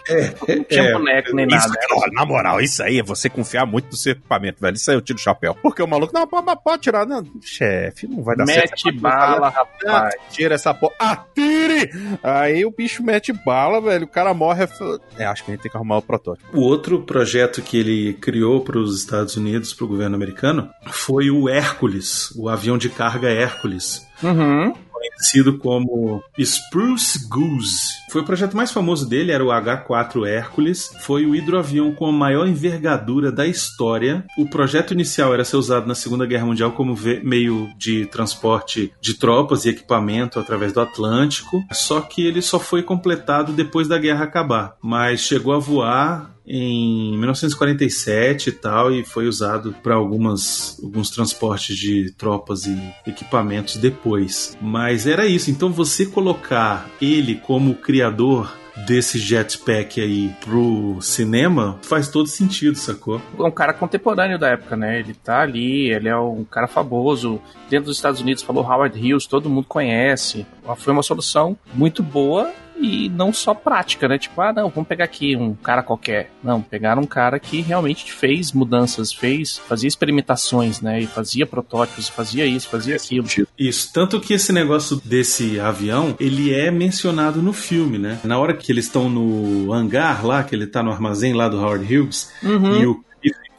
Não 0.47 0.63
tinha 0.63 0.83
é, 0.83 0.93
boneco 0.93 1.35
nem 1.35 1.45
Isso, 1.47 1.67
nada. 1.67 1.79
ó, 1.91 2.11
na 2.13 2.25
moral, 2.25 2.61
isso 2.61 2.81
aí 2.81 2.99
é 2.99 3.03
você 3.03 3.29
confiar 3.29 3.65
muito 3.65 3.87
no 3.91 3.97
seu 3.97 4.13
equipamento, 4.13 4.61
velho. 4.61 4.75
Isso 4.75 4.89
aí 4.89 4.95
eu 4.95 5.01
tiro 5.01 5.19
o 5.19 5.21
chapéu. 5.21 5.55
Porque 5.61 5.83
o 5.83 5.87
maluco, 5.87 6.13
não, 6.13 6.25
pode, 6.25 6.45
pode 6.63 6.81
tirar. 6.81 7.05
Não, 7.05 7.23
chefe, 7.41 8.07
não 8.07 8.23
vai 8.23 8.35
dar 8.37 8.45
certo. 8.45 8.85
Mete 8.85 8.97
bala, 8.99 9.47
Ah, 9.47 9.49
rapaz. 9.49 10.15
tira 10.31 10.55
essa 10.55 10.73
porra. 10.73 10.93
Atire! 10.99 11.91
Aí 12.23 12.65
o 12.65 12.71
bicho 12.71 13.03
mete 13.03 13.33
bala, 13.33 13.81
velho. 13.81 14.05
O 14.05 14.09
cara 14.09 14.33
morre. 14.33 14.67
É, 15.17 15.25
acho 15.25 15.43
que 15.43 15.51
a 15.51 15.53
gente 15.53 15.61
tem 15.63 15.71
que 15.71 15.77
arrumar 15.77 15.97
o 15.97 16.01
protótipo. 16.01 16.47
O 16.57 16.61
outro 16.61 17.01
projeto 17.01 17.61
que 17.61 17.77
ele 17.77 18.13
criou 18.13 18.61
para 18.61 18.77
os 18.77 18.97
Estados 18.97 19.35
Unidos, 19.35 19.73
para 19.73 19.85
o 19.85 19.87
governo 19.87 20.15
americano, 20.15 20.69
foi 20.91 21.29
o 21.29 21.49
Hércules, 21.49 22.31
o 22.35 22.49
avião 22.49 22.77
de 22.77 22.89
carga 22.89 23.29
Hércules. 23.29 24.05
Uhum. 24.23 24.73
Conhecido 24.91 25.57
como 25.59 26.23
Spruce 26.37 27.27
Goose. 27.27 27.93
Foi 28.11 28.21
o 28.21 28.25
projeto 28.25 28.57
mais 28.57 28.71
famoso 28.71 29.07
dele, 29.07 29.31
era 29.31 29.43
o 29.45 29.51
H-4 29.51 30.25
Hércules. 30.27 30.91
Foi 31.01 31.25
o 31.25 31.35
hidroavião 31.35 31.93
com 31.93 32.07
a 32.07 32.11
maior 32.11 32.47
envergadura 32.47 33.31
da 33.31 33.45
história. 33.45 34.25
O 34.37 34.49
projeto 34.49 34.93
inicial 34.93 35.33
era 35.33 35.45
ser 35.45 35.57
usado 35.57 35.87
na 35.87 35.95
Segunda 35.95 36.25
Guerra 36.25 36.45
Mundial 36.45 36.71
como 36.71 36.97
meio 37.23 37.69
de 37.77 38.05
transporte 38.07 38.91
de 38.99 39.13
tropas 39.13 39.65
e 39.65 39.69
equipamento 39.69 40.39
através 40.39 40.73
do 40.73 40.81
Atlântico. 40.81 41.63
Só 41.71 42.01
que 42.01 42.25
ele 42.25 42.41
só 42.41 42.59
foi 42.59 42.81
completado 42.81 43.53
depois 43.53 43.87
da 43.87 43.99
guerra 43.99 44.23
acabar. 44.23 44.77
Mas 44.81 45.21
chegou 45.21 45.53
a 45.53 45.59
voar 45.59 46.36
em 46.47 47.17
1947 47.17 48.49
e 48.49 48.51
tal 48.53 48.91
e 48.91 49.03
foi 49.03 49.27
usado 49.27 49.75
para 49.83 49.95
algumas 49.95 50.79
alguns 50.81 51.09
transportes 51.09 51.75
de 51.75 52.11
tropas 52.11 52.65
e 52.65 52.77
equipamentos 53.05 53.75
depois. 53.77 54.57
Mas 54.61 55.05
era 55.05 55.25
isso. 55.25 55.51
Então 55.51 55.71
você 55.71 56.05
colocar 56.05 56.89
ele 57.01 57.35
como 57.35 57.75
criador 57.75 58.55
desse 58.85 59.17
jetpack 59.17 59.99
aí 59.99 60.31
pro 60.41 60.97
cinema 61.01 61.79
faz 61.81 62.09
todo 62.09 62.27
sentido, 62.27 62.75
sacou? 62.75 63.21
É 63.37 63.43
um 63.43 63.51
cara 63.51 63.73
contemporâneo 63.73 64.37
da 64.37 64.49
época, 64.49 64.75
né? 64.75 64.99
Ele 64.99 65.13
tá 65.15 65.41
ali, 65.41 65.89
ele 65.89 66.07
é 66.07 66.17
um 66.17 66.43
cara 66.43 66.67
famoso. 66.67 67.41
Dentro 67.69 67.87
dos 67.87 67.97
Estados 67.97 68.21
Unidos 68.21 68.43
falou 68.43 68.63
Howard 68.63 68.97
Hughes, 68.97 69.25
todo 69.25 69.49
mundo 69.49 69.65
conhece. 69.67 70.45
Foi 70.77 70.93
uma 70.93 71.03
solução 71.03 71.57
muito 71.73 72.03
boa 72.03 72.53
e 72.79 73.09
não 73.09 73.33
só 73.33 73.53
prática, 73.53 74.07
né? 74.07 74.17
Tipo, 74.17 74.41
ah, 74.41 74.53
não, 74.53 74.69
vamos 74.69 74.87
pegar 74.87 75.05
aqui 75.05 75.35
um 75.35 75.53
cara 75.53 75.81
qualquer. 75.83 76.31
Não, 76.43 76.61
pegaram 76.61 77.01
um 77.01 77.07
cara 77.07 77.39
que 77.39 77.61
realmente 77.61 78.11
fez 78.11 78.51
mudanças, 78.51 79.11
fez, 79.11 79.57
fazia 79.57 79.87
experimentações, 79.87 80.81
né? 80.81 81.01
E 81.01 81.07
fazia 81.07 81.45
protótipos, 81.45 82.07
fazia 82.09 82.45
isso, 82.45 82.67
fazia 82.69 82.95
aquilo. 82.95 83.27
Isso, 83.57 83.91
tanto 83.93 84.19
que 84.19 84.33
esse 84.33 84.51
negócio 84.51 85.01
desse 85.03 85.59
avião, 85.59 86.15
ele 86.19 86.53
é 86.53 86.69
mencionado 86.71 87.41
no 87.41 87.53
filme, 87.53 87.97
né? 87.97 88.19
Na 88.23 88.37
hora 88.37 88.53
que 88.53 88.71
eles 88.71 88.85
estão 88.85 89.09
no 89.09 89.73
hangar 89.73 90.25
lá, 90.25 90.43
que 90.43 90.55
ele 90.55 90.67
tá 90.67 90.83
no 90.83 90.91
armazém 90.91 91.33
lá 91.33 91.47
do 91.49 91.57
Howard 91.57 91.83
Hughes, 91.85 92.31
Uhum. 92.43 92.81
e 92.81 92.85
o 92.85 93.03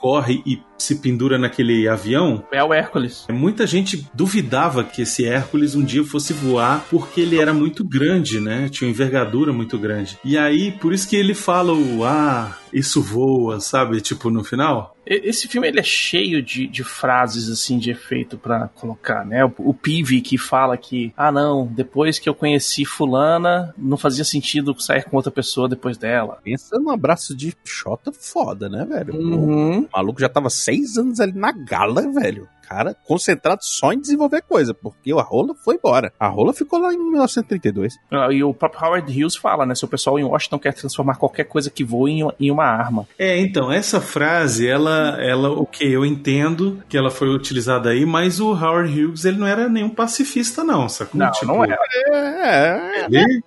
corre 0.00 0.40
e 0.46 0.60
se 0.78 0.96
pendura 0.96 1.36
naquele 1.38 1.88
avião, 1.88 2.44
É 2.52 2.62
o 2.62 2.72
Hércules. 2.72 3.26
muita 3.30 3.66
gente 3.66 4.06
duvidava 4.14 4.84
que 4.84 5.02
esse 5.02 5.24
Hércules 5.24 5.74
um 5.74 5.84
dia 5.84 6.04
fosse 6.04 6.32
voar 6.32 6.86
porque 6.90 7.20
ele 7.20 7.40
era 7.40 7.52
muito 7.52 7.84
grande, 7.84 8.40
né? 8.40 8.68
Tinha 8.68 8.86
uma 8.88 8.92
envergadura 8.92 9.52
muito 9.52 9.78
grande. 9.78 10.18
E 10.24 10.38
aí, 10.38 10.72
por 10.72 10.92
isso 10.92 11.08
que 11.08 11.16
ele 11.16 11.34
fala 11.34 11.72
o 11.72 12.04
ah, 12.04 12.56
isso 12.72 13.02
voa, 13.02 13.60
sabe? 13.60 14.00
Tipo, 14.00 14.30
no 14.30 14.44
final. 14.44 14.94
Esse 15.06 15.48
filme 15.48 15.66
ele 15.66 15.80
é 15.80 15.82
cheio 15.82 16.42
de, 16.42 16.66
de 16.66 16.84
frases 16.84 17.48
assim 17.48 17.78
de 17.78 17.90
efeito 17.90 18.36
pra 18.36 18.68
colocar, 18.68 19.24
né? 19.24 19.42
O, 19.42 19.52
o 19.58 19.74
Peavy 19.74 20.20
que 20.20 20.36
fala 20.36 20.76
que, 20.76 21.12
ah 21.16 21.32
não, 21.32 21.66
depois 21.66 22.18
que 22.18 22.28
eu 22.28 22.34
conheci 22.34 22.84
fulana, 22.84 23.74
não 23.76 23.96
fazia 23.96 24.24
sentido 24.24 24.78
sair 24.78 25.04
com 25.04 25.16
outra 25.16 25.32
pessoa 25.32 25.68
depois 25.68 25.96
dela. 25.96 26.38
Pensa 26.44 26.78
num 26.78 26.90
abraço 26.90 27.34
de 27.34 27.54
Xota 27.64 28.12
foda, 28.12 28.68
né, 28.68 28.84
velho? 28.84 29.14
Uhum. 29.14 29.80
O 29.80 29.88
maluco 29.90 30.20
já 30.20 30.28
tava 30.28 30.50
seis 30.68 30.96
anos 30.98 31.18
ali 31.20 31.32
na 31.32 31.52
gala, 31.52 32.02
velho. 32.12 32.48
Cara, 32.68 32.94
concentrado 33.06 33.60
só 33.62 33.94
em 33.94 33.98
desenvolver 33.98 34.42
coisa, 34.42 34.74
porque 34.74 35.10
a 35.10 35.22
rola 35.22 35.54
foi 35.64 35.76
embora. 35.76 36.12
A 36.20 36.28
rola 36.28 36.52
ficou 36.52 36.78
lá 36.78 36.92
em 36.92 36.98
1932. 36.98 37.94
Ah, 38.10 38.30
E 38.30 38.44
o 38.44 38.52
próprio 38.52 38.84
Howard 38.84 39.10
Hughes 39.10 39.36
fala, 39.36 39.64
né? 39.64 39.74
Se 39.74 39.86
o 39.86 39.88
pessoal 39.88 40.18
em 40.18 40.24
Washington 40.24 40.58
quer 40.58 40.74
transformar 40.74 41.14
qualquer 41.16 41.44
coisa 41.44 41.70
que 41.70 41.82
voe 41.82 42.12
em, 42.12 42.28
em 42.38 42.50
uma 42.50 42.66
arma. 42.66 43.08
É, 43.18 43.38
então, 43.40 43.72
essa 43.72 44.02
frase, 44.02 44.68
ela, 44.68 45.16
ela, 45.18 45.50
ok, 45.50 45.88
eu 45.96 46.04
entendo 46.04 46.82
que 46.90 46.98
ela 46.98 47.10
foi 47.10 47.30
utilizada 47.34 47.88
aí, 47.88 48.04
mas 48.04 48.38
o 48.38 48.50
Howard 48.52 49.02
Hughes, 49.02 49.24
ele 49.24 49.38
não 49.38 49.46
era 49.46 49.66
nenhum 49.66 49.88
pacifista, 49.88 50.62
não, 50.62 50.90
sacou? 50.90 51.18
Não, 51.18 51.32
Tipo, 51.32 51.46
não 51.46 51.64
era. 51.64 51.78
É, 52.12 53.06
é. 53.06 53.06
Ele, 53.06 53.42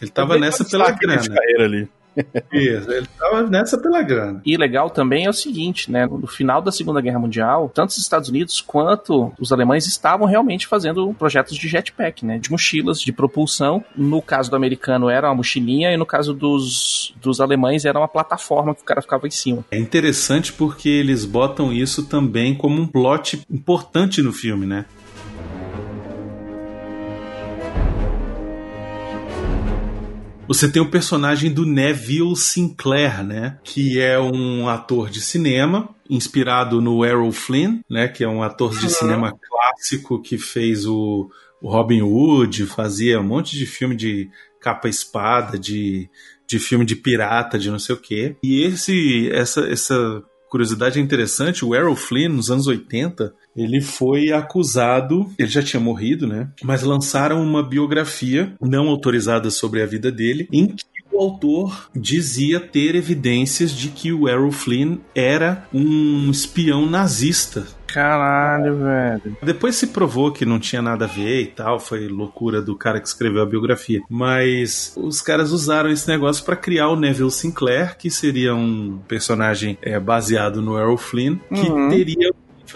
ele 0.00 0.10
tava 0.10 0.38
nessa 0.38 0.64
pela 0.64 0.90
grana. 0.90 1.20
carreira 1.22 1.64
ali. 1.64 1.86
Isso, 2.52 2.90
ele 2.90 3.06
tava 3.18 3.42
nessa 3.42 3.78
pela 3.78 4.02
grana. 4.02 4.40
E 4.44 4.56
legal 4.56 4.90
também 4.90 5.26
é 5.26 5.30
o 5.30 5.32
seguinte, 5.32 5.90
né? 5.90 6.06
No 6.06 6.26
final 6.26 6.62
da 6.62 6.72
Segunda 6.72 7.00
Guerra 7.00 7.18
Mundial, 7.18 7.70
tanto 7.72 7.90
os 7.90 7.98
Estados 7.98 8.28
Unidos 8.28 8.60
quanto 8.60 9.32
os 9.38 9.52
alemães 9.52 9.86
estavam 9.86 10.26
realmente 10.26 10.66
fazendo 10.66 11.14
projetos 11.14 11.56
de 11.56 11.68
jetpack, 11.68 12.24
né? 12.24 12.38
De 12.38 12.50
mochilas, 12.50 13.00
de 13.00 13.12
propulsão. 13.12 13.84
No 13.96 14.22
caso 14.22 14.50
do 14.50 14.56
americano 14.56 15.08
era 15.08 15.28
uma 15.28 15.36
mochilinha 15.36 15.92
e 15.92 15.96
no 15.96 16.06
caso 16.06 16.32
dos, 16.32 17.14
dos 17.20 17.40
alemães 17.40 17.84
era 17.84 17.98
uma 17.98 18.08
plataforma 18.08 18.74
que 18.74 18.82
o 18.82 18.84
cara 18.84 19.02
ficava 19.02 19.26
em 19.26 19.30
cima. 19.30 19.64
É 19.70 19.78
interessante 19.78 20.52
porque 20.52 20.88
eles 20.88 21.24
botam 21.24 21.72
isso 21.72 22.06
também 22.06 22.54
como 22.54 22.80
um 22.80 22.86
plot 22.86 23.42
importante 23.50 24.22
no 24.22 24.32
filme, 24.32 24.66
né? 24.66 24.84
Você 30.46 30.70
tem 30.70 30.82
o 30.82 30.90
personagem 30.90 31.50
do 31.50 31.64
Neville 31.64 32.36
Sinclair, 32.36 33.24
né? 33.24 33.58
Que 33.64 33.98
é 33.98 34.20
um 34.20 34.68
ator 34.68 35.08
de 35.08 35.20
cinema 35.20 35.88
inspirado 36.08 36.82
no 36.82 37.04
Errol 37.04 37.32
Flynn, 37.32 37.80
né? 37.88 38.08
Que 38.08 38.24
é 38.24 38.28
um 38.28 38.42
ator 38.42 38.78
de 38.78 38.90
cinema 38.90 39.32
clássico 39.32 40.20
que 40.20 40.36
fez 40.36 40.84
o, 40.86 41.30
o 41.62 41.70
Robin 41.70 42.02
Hood, 42.02 42.66
fazia 42.66 43.18
um 43.18 43.24
monte 43.24 43.56
de 43.56 43.64
filme 43.64 43.96
de 43.96 44.28
capa 44.60 44.86
espada, 44.88 45.58
de, 45.58 46.10
de 46.46 46.58
filme 46.58 46.84
de 46.84 46.94
pirata, 46.94 47.58
de 47.58 47.70
não 47.70 47.78
sei 47.78 47.94
o 47.94 48.00
quê. 48.00 48.36
E 48.42 48.62
esse 48.62 49.30
essa 49.32 49.62
essa 49.62 50.22
curiosidade 50.50 51.00
é 51.00 51.02
interessante, 51.02 51.64
o 51.64 51.74
Errol 51.74 51.96
Flynn 51.96 52.28
nos 52.28 52.50
anos 52.50 52.66
80, 52.66 53.34
ele 53.56 53.80
foi 53.80 54.32
acusado, 54.32 55.30
ele 55.38 55.48
já 55.48 55.62
tinha 55.62 55.80
morrido, 55.80 56.26
né? 56.26 56.48
Mas 56.62 56.82
lançaram 56.82 57.42
uma 57.42 57.62
biografia 57.62 58.52
não 58.60 58.88
autorizada 58.88 59.50
sobre 59.50 59.82
a 59.82 59.86
vida 59.86 60.10
dele, 60.10 60.48
em 60.52 60.66
que 60.68 60.84
o 61.12 61.18
autor 61.20 61.88
dizia 61.94 62.58
ter 62.58 62.94
evidências 62.94 63.70
de 63.70 63.88
que 63.88 64.12
o 64.12 64.28
Errol 64.28 64.50
Flynn 64.50 64.96
era 65.14 65.64
um 65.72 66.30
espião 66.30 66.86
nazista. 66.86 67.66
Caralho, 67.86 68.76
velho. 68.76 69.36
Depois 69.40 69.76
se 69.76 69.86
provou 69.86 70.32
que 70.32 70.44
não 70.44 70.58
tinha 70.58 70.82
nada 70.82 71.04
a 71.04 71.08
ver 71.08 71.42
e 71.42 71.46
tal, 71.46 71.78
foi 71.78 72.08
loucura 72.08 72.60
do 72.60 72.74
cara 72.74 73.00
que 73.00 73.06
escreveu 73.06 73.40
a 73.40 73.46
biografia. 73.46 74.00
Mas 74.10 74.92
os 74.96 75.20
caras 75.20 75.52
usaram 75.52 75.88
esse 75.88 76.08
negócio 76.08 76.44
para 76.44 76.56
criar 76.56 76.88
o 76.88 76.96
Neville 76.96 77.30
Sinclair, 77.30 77.96
que 77.96 78.10
seria 78.10 78.52
um 78.52 78.98
personagem 79.06 79.78
é, 79.80 80.00
baseado 80.00 80.60
no 80.60 80.76
Errol 80.76 80.96
Flynn, 80.98 81.36
que 81.54 81.70
Uhum. 81.70 81.88
teria 81.88 82.23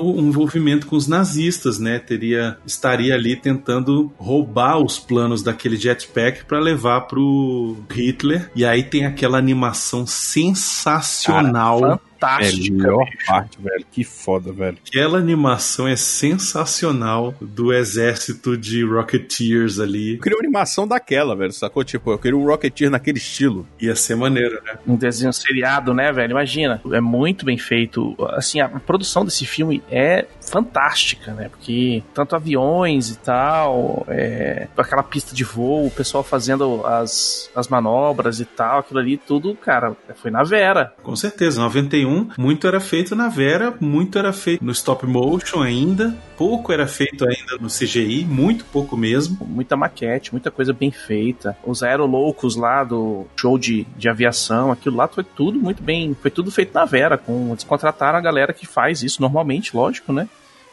um 0.01 0.29
envolvimento 0.29 0.87
com 0.87 0.97
os 0.97 1.07
nazistas, 1.07 1.79
né? 1.79 1.99
Teria 1.99 2.57
estaria 2.67 3.15
ali 3.15 3.37
tentando 3.37 4.13
roubar 4.17 4.79
os 4.79 4.99
planos 4.99 5.43
daquele 5.43 5.77
jetpack 5.77 6.45
para 6.45 6.59
levar 6.59 7.03
pro 7.03 7.77
Hitler. 7.91 8.51
E 8.55 8.65
aí 8.65 8.83
tem 8.83 9.07
aquela 9.07 9.39
animação 9.39 10.07
sensacional. 10.07 12.01
É 12.21 12.27
a 12.27 12.39
Fantástica. 12.39 12.77
melhor 12.77 13.09
parte, 13.27 13.59
velho. 13.61 13.85
Que 13.91 14.05
foda, 14.05 14.53
velho. 14.53 14.79
Aquela 14.87 15.19
animação 15.19 15.87
é 15.87 15.97
sensacional 15.97 17.35
do 17.41 17.73
exército 17.73 18.57
de 18.57 18.85
Rocketeers 18.85 19.79
ali. 19.79 20.15
Eu 20.15 20.21
queria 20.21 20.37
uma 20.37 20.43
animação 20.43 20.87
daquela, 20.87 21.37
velho, 21.37 21.53
sacou? 21.53 21.85
Tipo, 21.85 22.13
eu 22.13 22.19
queria 22.19 22.37
um 22.37 22.45
Rocketeer 22.45 22.91
naquele 22.91 23.19
estilo. 23.19 23.67
Ia 23.81 23.95
ser 23.95 24.17
maneiro, 24.17 24.61
né? 24.65 24.79
um 24.87 24.97
desenho 24.97 25.33
seriado, 25.33 25.95
né, 25.95 26.13
velho? 26.13 26.33
Imagina. 26.33 26.81
É 26.93 27.01
muito 27.01 27.45
bem 27.45 27.59
feito. 27.59 28.17
Assim, 28.31 28.61
a 28.61 28.69
produção 28.69 29.25
desse 29.25 29.47
filme 29.47 29.83
é 29.91 30.27
fantástica, 30.41 31.33
né? 31.33 31.49
Porque 31.49 32.03
tanto 32.15 32.35
aviões 32.35 33.11
e 33.11 33.19
tal, 33.19 34.05
é, 34.09 34.67
aquela 34.77 35.03
pista 35.03 35.35
de 35.35 35.45
voo, 35.45 35.87
o 35.87 35.91
pessoal 35.91 36.25
fazendo 36.25 36.85
as, 36.87 37.51
as 37.55 37.69
manobras 37.69 38.41
e 38.41 38.45
tal, 38.45 38.81
aquilo 38.81 39.01
ali 39.01 39.17
tudo, 39.17 39.55
cara, 39.55 39.97
foi 40.17 40.31
na 40.31 40.43
Vera. 40.43 40.93
Com 41.03 41.15
certeza. 41.15 41.61
91, 41.61 42.08
muito 42.37 42.67
era 42.67 42.81
feito 42.81 43.15
na 43.15 43.29
Vera, 43.29 43.75
muito 43.81 44.19
era 44.19 44.33
feito 44.33 44.65
no 44.65 44.73
stop 44.73 45.07
motion 45.07 45.63
ainda, 45.63 46.17
pouco 46.37 46.73
era 46.73 46.87
feito 46.87 47.25
ainda 47.25 47.57
no 47.61 47.69
CGI, 47.69 48.25
muito 48.25 48.65
pouco 48.65 48.97
mesmo. 48.97 49.39
Muita 49.47 49.77
maquete, 49.77 50.33
muita 50.33 50.51
coisa 50.51 50.73
bem 50.73 50.91
feita. 50.91 51.57
Os 51.65 51.83
aeroloucos 51.83 52.57
lá 52.57 52.85
do 52.85 53.27
show 53.37 53.59
de, 53.59 53.87
de 53.97 54.09
aviação, 54.09 54.71
aquilo 54.71 54.97
lá 54.97 55.09
foi 55.09 55.25
tudo 55.25 55.59
muito 55.59 55.83
bem. 55.83 56.17
Foi 56.21 56.31
tudo 56.31 56.51
feito 56.51 56.75
na 56.75 56.85
Vera. 56.85 57.19
Com, 57.19 57.51
eles 57.51 57.65
contrataram 57.65 58.19
a 58.19 58.23
galera 58.23 58.53
que 58.53 58.67
faz 58.67 59.03
isso 59.03 59.21
normalmente, 59.21 59.77
lógico, 59.77 60.13
né? 60.13 60.29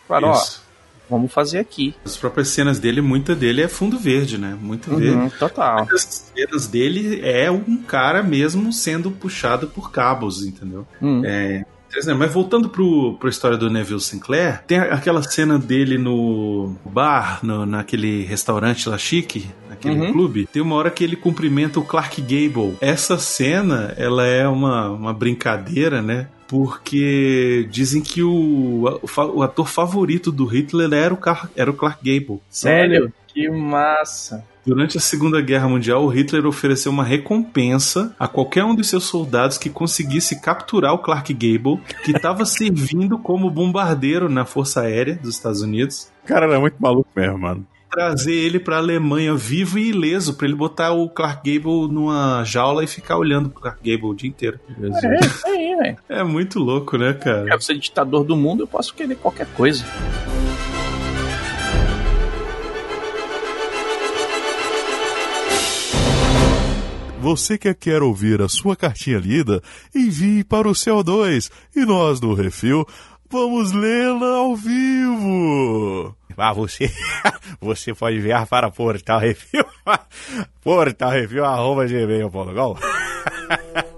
Falaram, 0.08 0.30
ó. 0.30 0.65
Vamos 1.10 1.32
fazer 1.32 1.60
aqui. 1.60 1.94
As 2.06 2.18
próprias 2.18 2.48
cenas 2.50 2.80
dele, 2.80 3.02
muita 3.02 3.36
dele 3.36 3.62
é 3.62 3.68
fundo 3.68 3.98
verde, 3.98 4.38
né? 4.38 4.58
Muito 4.60 4.90
verde. 4.96 5.16
Uhum, 5.16 5.30
total. 5.30 5.88
As 5.94 6.32
cenas 6.36 6.68
dele 6.68 7.22
é 7.24 7.50
um 7.52 7.78
cara 7.78 8.22
mesmo 8.24 8.72
sendo 8.74 9.12
puxado 9.12 9.68
por 9.68 9.92
cabos, 9.92 10.46
entendeu? 10.46 10.86
Hum. 11.02 11.22
É, 11.26 11.64
Mas 12.18 12.32
voltando 12.34 12.68
pro, 12.70 13.14
pra 13.20 13.30
história 13.30 13.58
do 13.58 13.70
Neville 13.70 14.02
Sinclair, 14.02 14.62
tem 14.68 14.78
aquela 14.80 15.24
cena 15.24 15.58
dele 15.58 15.98
no 15.98 16.76
bar, 16.86 17.40
no, 17.42 17.66
naquele 17.66 18.24
restaurante 18.24 18.90
lá 18.90 18.98
chique, 18.98 19.48
naquele 19.70 20.00
Uhum. 20.02 20.12
clube. 20.12 20.46
Tem 20.52 20.62
uma 20.62 20.76
hora 20.76 20.90
que 20.92 21.04
ele 21.04 21.16
cumprimenta 21.16 21.80
o 21.80 21.86
Clark 21.86 22.22
Gable. 22.22 22.76
Essa 22.82 23.18
cena, 23.18 23.94
ela 23.98 24.26
é 24.26 24.46
uma, 24.48 24.90
uma 24.90 25.14
brincadeira, 25.14 26.02
né? 26.02 26.28
Porque 26.48 27.68
dizem 27.72 28.02
que 28.02 28.22
o, 28.22 29.00
o, 29.36 29.42
ator 29.42 29.68
favorito 29.68 30.32
do 30.32 30.46
Hitler 30.46 30.94
era 30.94 31.14
o, 31.14 31.18
Car- 31.18 31.50
era 31.56 31.70
o 31.70 31.74
Clark 31.74 32.00
Gable. 32.04 32.40
Sério? 32.50 33.12
Que 33.28 33.50
massa. 33.50 34.46
Durante 34.66 34.98
a 34.98 35.02
Segunda 35.02 35.42
Guerra 35.42 35.68
Mundial, 35.68 36.04
o 36.04 36.10
Hitler 36.10 36.46
ofereceu 36.48 36.92
uma 36.92 37.04
recompensa 37.04 38.16
a 38.18 38.28
qualquer 38.28 38.64
um 38.64 38.74
dos 38.74 38.90
seus 38.90 39.04
soldados 39.04 39.60
que 39.60 39.70
conseguisse 39.70 40.42
capturar 40.42 40.94
o 40.94 41.00
Clark 41.00 41.32
Gable, 41.34 41.80
que 42.04 42.12
estava 42.12 42.46
servindo 42.46 43.20
como 43.20 43.50
bombardeiro 43.52 44.28
na 44.28 44.44
Força 44.44 44.82
Aérea 44.82 45.16
dos 45.22 45.36
Estados 45.36 45.62
Unidos, 45.62 46.10
cara 46.26 46.48
era 46.48 46.60
muito 46.60 46.78
maluco 46.80 47.08
mesmo, 47.16 47.38
mano. 47.38 47.68
Trazer 47.96 48.34
ele 48.34 48.60
para 48.60 48.76
a 48.76 48.80
Alemanha 48.80 49.34
vivo 49.36 49.80
e 49.80 49.88
ileso, 49.92 50.34
para 50.34 50.46
ele 50.46 50.56
botar 50.56 50.92
o 50.92 51.08
Clark 51.08 51.50
Gable 51.50 51.88
numa 51.90 52.44
jaula 52.44 52.84
e 52.84 52.88
ficar 52.88 53.18
olhando 53.18 53.50
pro 53.50 53.62
Clark 53.62 53.80
Gable 53.80 54.10
o 54.10 54.14
dia 54.14 54.28
inteiro. 54.28 54.60
É 54.78 55.26
isso 55.26 55.48
aí, 55.48 55.76
velho. 55.78 55.98
É 56.10 56.22
muito 56.22 56.60
louco, 56.60 56.98
né, 56.98 57.14
cara? 57.14 57.46
Quero 57.46 57.62
ser 57.62 57.80
ditador 57.80 58.26
do 58.26 58.36
mundo, 58.36 58.64
eu 58.64 58.68
posso 58.68 58.94
querer 58.94 59.16
qualquer 59.16 59.48
coisa. 59.54 59.86
Você 67.22 67.58
que 67.58 67.74
quer 67.74 68.04
ouvir 68.04 68.42
a 68.42 68.50
sua 68.50 68.76
cartinha 68.76 69.18
lida, 69.18 69.62
envie 69.96 70.44
para 70.44 70.68
o 70.68 70.74
CO2 70.74 71.50
e 71.74 71.86
nós 71.86 72.20
do 72.20 72.34
Refil 72.34 72.86
vamos 73.32 73.72
lê-la 73.72 74.36
ao 74.36 74.54
vivo. 74.54 76.14
Ah, 76.38 76.54
você, 76.54 76.92
você 77.60 77.94
pode 77.94 78.18
enviar 78.18 78.46
para 78.48 78.70
Portal 78.72 79.20
Review, 79.20 79.66
Portal 80.62 81.12
Review, 81.12 81.46
arroba 81.46 81.86
gmail.com. 81.86 82.78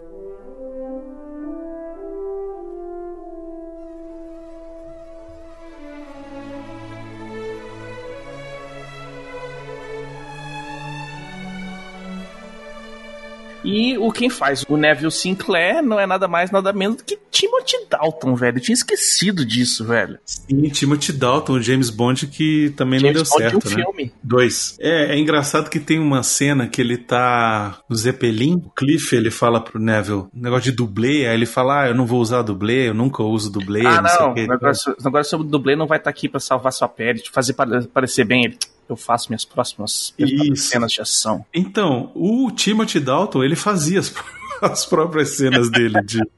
E 13.78 13.98
o 13.98 14.12
quem 14.12 14.30
faz 14.30 14.66
o 14.68 14.76
Neville 14.76 15.12
Sinclair 15.12 15.84
não 15.84 16.00
é 16.00 16.08
nada 16.08 16.28
mais, 16.28 16.50
nada 16.50 16.74
menos 16.74 16.98
do 16.98 17.04
que 17.04 17.18
Timothy 17.30 17.78
Dalton, 17.90 18.34
velho. 18.36 18.58
Eu 18.58 18.62
tinha 18.62 18.74
esquecido 18.74 19.46
disso, 19.46 19.86
velho. 19.86 20.18
E 20.50 20.70
Timothy 20.72 21.14
Dalton, 21.14 21.54
o 21.54 21.62
James 21.62 21.90
Bond, 21.92 22.26
que 22.28 22.74
também 22.76 23.00
não 23.00 23.14
deu 23.14 23.24
James 23.26 23.30
Bond 23.30 23.44
certo, 23.44 23.68
um 23.68 23.70
né? 23.70 23.76
filme. 23.84 24.14
Dois. 24.24 24.76
É, 24.80 25.16
é 25.16 25.20
engraçado 25.20 25.70
que 25.70 25.80
tem 25.80 26.00
uma 26.00 26.24
cena 26.24 26.68
que 26.68 26.82
ele 26.82 26.98
tá 26.98 27.80
no 27.88 27.96
Zeppelin. 27.96 28.56
O 28.66 28.70
Cliff, 28.72 29.16
ele 29.16 29.30
fala 29.30 29.62
pro 29.62 29.80
Neville 29.80 30.26
um 30.34 30.42
negócio 30.42 30.72
de 30.72 30.72
dublê. 30.72 31.28
Aí 31.28 31.36
ele 31.36 31.46
fala: 31.46 31.84
Ah, 31.84 31.88
eu 31.90 31.94
não 31.96 32.06
vou 32.06 32.20
usar 32.20 32.42
dublê, 32.42 32.90
eu 32.90 32.94
nunca 32.96 33.22
uso 33.22 33.52
dublê. 33.52 33.86
ah, 33.86 34.02
não, 34.02 34.10
sei 34.10 34.20
não. 34.20 34.32
o 34.32 34.34
quê. 34.34 34.44
O 34.46 34.48
negócio, 34.48 34.96
o 35.00 35.04
negócio 35.04 35.30
sobre 35.30 35.48
dublê 35.48 35.76
não 35.76 35.86
vai 35.88 36.00
estar 36.00 36.10
aqui 36.10 36.28
pra 36.28 36.40
salvar 36.40 36.74
sua 36.74 36.88
pele, 36.88 37.20
te 37.20 37.30
fazer 37.30 37.54
pare- 37.54 37.88
parecer 37.88 38.24
bem. 38.26 38.46
Ele, 38.46 38.58
eu 38.90 38.96
faço 38.96 39.30
minhas 39.30 39.46
próximas 39.46 40.14
cenas 40.56 40.92
de 40.92 41.02
ação. 41.02 41.46
Então, 41.54 42.12
o 42.16 42.52
Timothy 42.52 43.00
Dalton, 43.00 43.44
ele 43.44 43.56
fazia 43.56 44.00
as, 44.00 44.14
as 44.62 44.86
próprias 44.86 45.30
cenas 45.30 45.70
dele 45.70 46.02
de. 46.04 46.22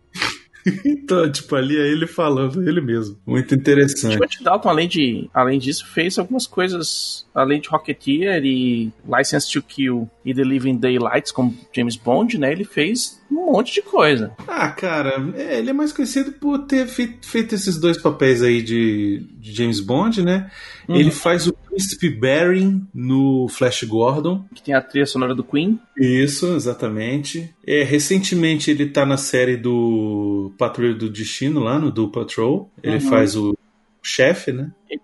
Então, 0.86 1.32
tipo, 1.32 1.56
ali 1.56 1.78
é 1.78 1.88
ele 1.88 2.06
falando, 2.06 2.62
ele 2.68 2.82
mesmo. 2.82 3.18
Muito 3.26 3.56
interessante. 3.56 4.14
Timothy 4.14 4.44
Dalton, 4.44 4.70
além, 4.70 4.88
de, 4.88 5.30
além 5.34 5.58
disso, 5.58 5.88
fez 5.88 6.20
algumas 6.20 6.46
coisas, 6.46 7.26
além 7.34 7.62
de 7.62 7.70
Rocketeer 7.70 8.44
e 8.44 8.92
License 9.08 9.50
to 9.52 9.64
Kill 9.64 10.08
e 10.24 10.34
The 10.34 10.44
Living 10.44 10.78
Daylights, 10.78 11.32
como 11.32 11.58
James 11.74 11.96
Bond, 11.96 12.38
né? 12.38 12.52
Ele 12.52 12.66
fez 12.66 13.19
um 13.32 13.52
monte 13.52 13.74
de 13.74 13.82
coisa. 13.82 14.32
Ah, 14.48 14.70
cara, 14.70 15.32
é, 15.36 15.60
ele 15.60 15.70
é 15.70 15.74
mais 15.74 15.92
conhecido 15.94 16.32
por 16.34 16.60
ter 16.66 16.88
feito, 16.88 17.28
feito 17.28 17.56
esses 17.56 17.78
dois 17.78 17.98
papéis 17.98 18.42
aí 18.42 18.62
de, 18.62 19.20
de 19.38 19.54
James 19.54 19.80
Bond, 19.80 20.24
né? 20.24 20.50
Uhum. 20.88 20.96
Ele 20.96 21.12
faz 21.12 21.48
o 21.48 21.54
Príncipe 21.54 22.10
Barry 22.10 22.82
no 22.94 23.48
Flash 23.50 23.84
Gordon. 23.84 24.44
Que 24.56 24.64
tem 24.64 24.74
a 24.74 24.82
trilha 24.82 25.06
sonora 25.06 25.36
do 25.36 25.44
Queen. 25.44 25.80
Isso, 25.98 26.48
exatamente. 26.56 27.54
É, 27.66 27.84
recentemente 27.84 28.72
ele 28.72 28.88
tá 28.88 29.06
na 29.06 29.18
série 29.18 29.56
do 29.58 30.52
Patrulha 30.58 30.96
do 30.96 31.10
Destino, 31.10 31.60
lá 31.60 31.78
no 31.78 31.92
Do 31.92 32.10
Patrol. 32.10 32.72
Ele 32.82 32.96
Uhum. 32.96 33.02
faz 33.02 33.36
o 33.36 33.56
chefe, 34.02 34.52
né? 34.52 34.72
Ele 34.90 35.02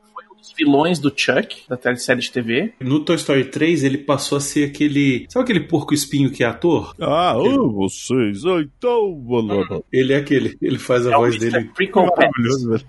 vilões 0.55 0.99
do 0.99 1.11
Chuck, 1.15 1.63
da 1.67 1.77
telesérie 1.77 2.21
de 2.21 2.31
TV. 2.31 2.73
No 2.79 2.99
Toy 2.99 3.15
Story 3.15 3.45
3 3.45 3.83
ele 3.83 3.97
passou 3.97 4.37
a 4.37 4.41
ser 4.41 4.65
aquele. 4.69 5.25
Sabe 5.29 5.43
aquele 5.43 5.61
porco 5.61 5.93
espinho 5.93 6.31
que 6.31 6.43
é 6.43 6.47
ator? 6.47 6.93
Ah, 6.99 7.37
ô, 7.37 7.71
vocês, 7.71 8.45
ah, 8.45 8.61
então... 8.61 9.83
Ele 9.91 10.13
é 10.13 10.17
aquele. 10.17 10.57
Ele 10.61 10.77
faz 10.77 11.05
a 11.07 11.11
É 11.11 11.15
voz 11.15 11.37
dele. 11.37 11.69
Maravilhoso, 11.93 12.69
velho. 12.69 12.85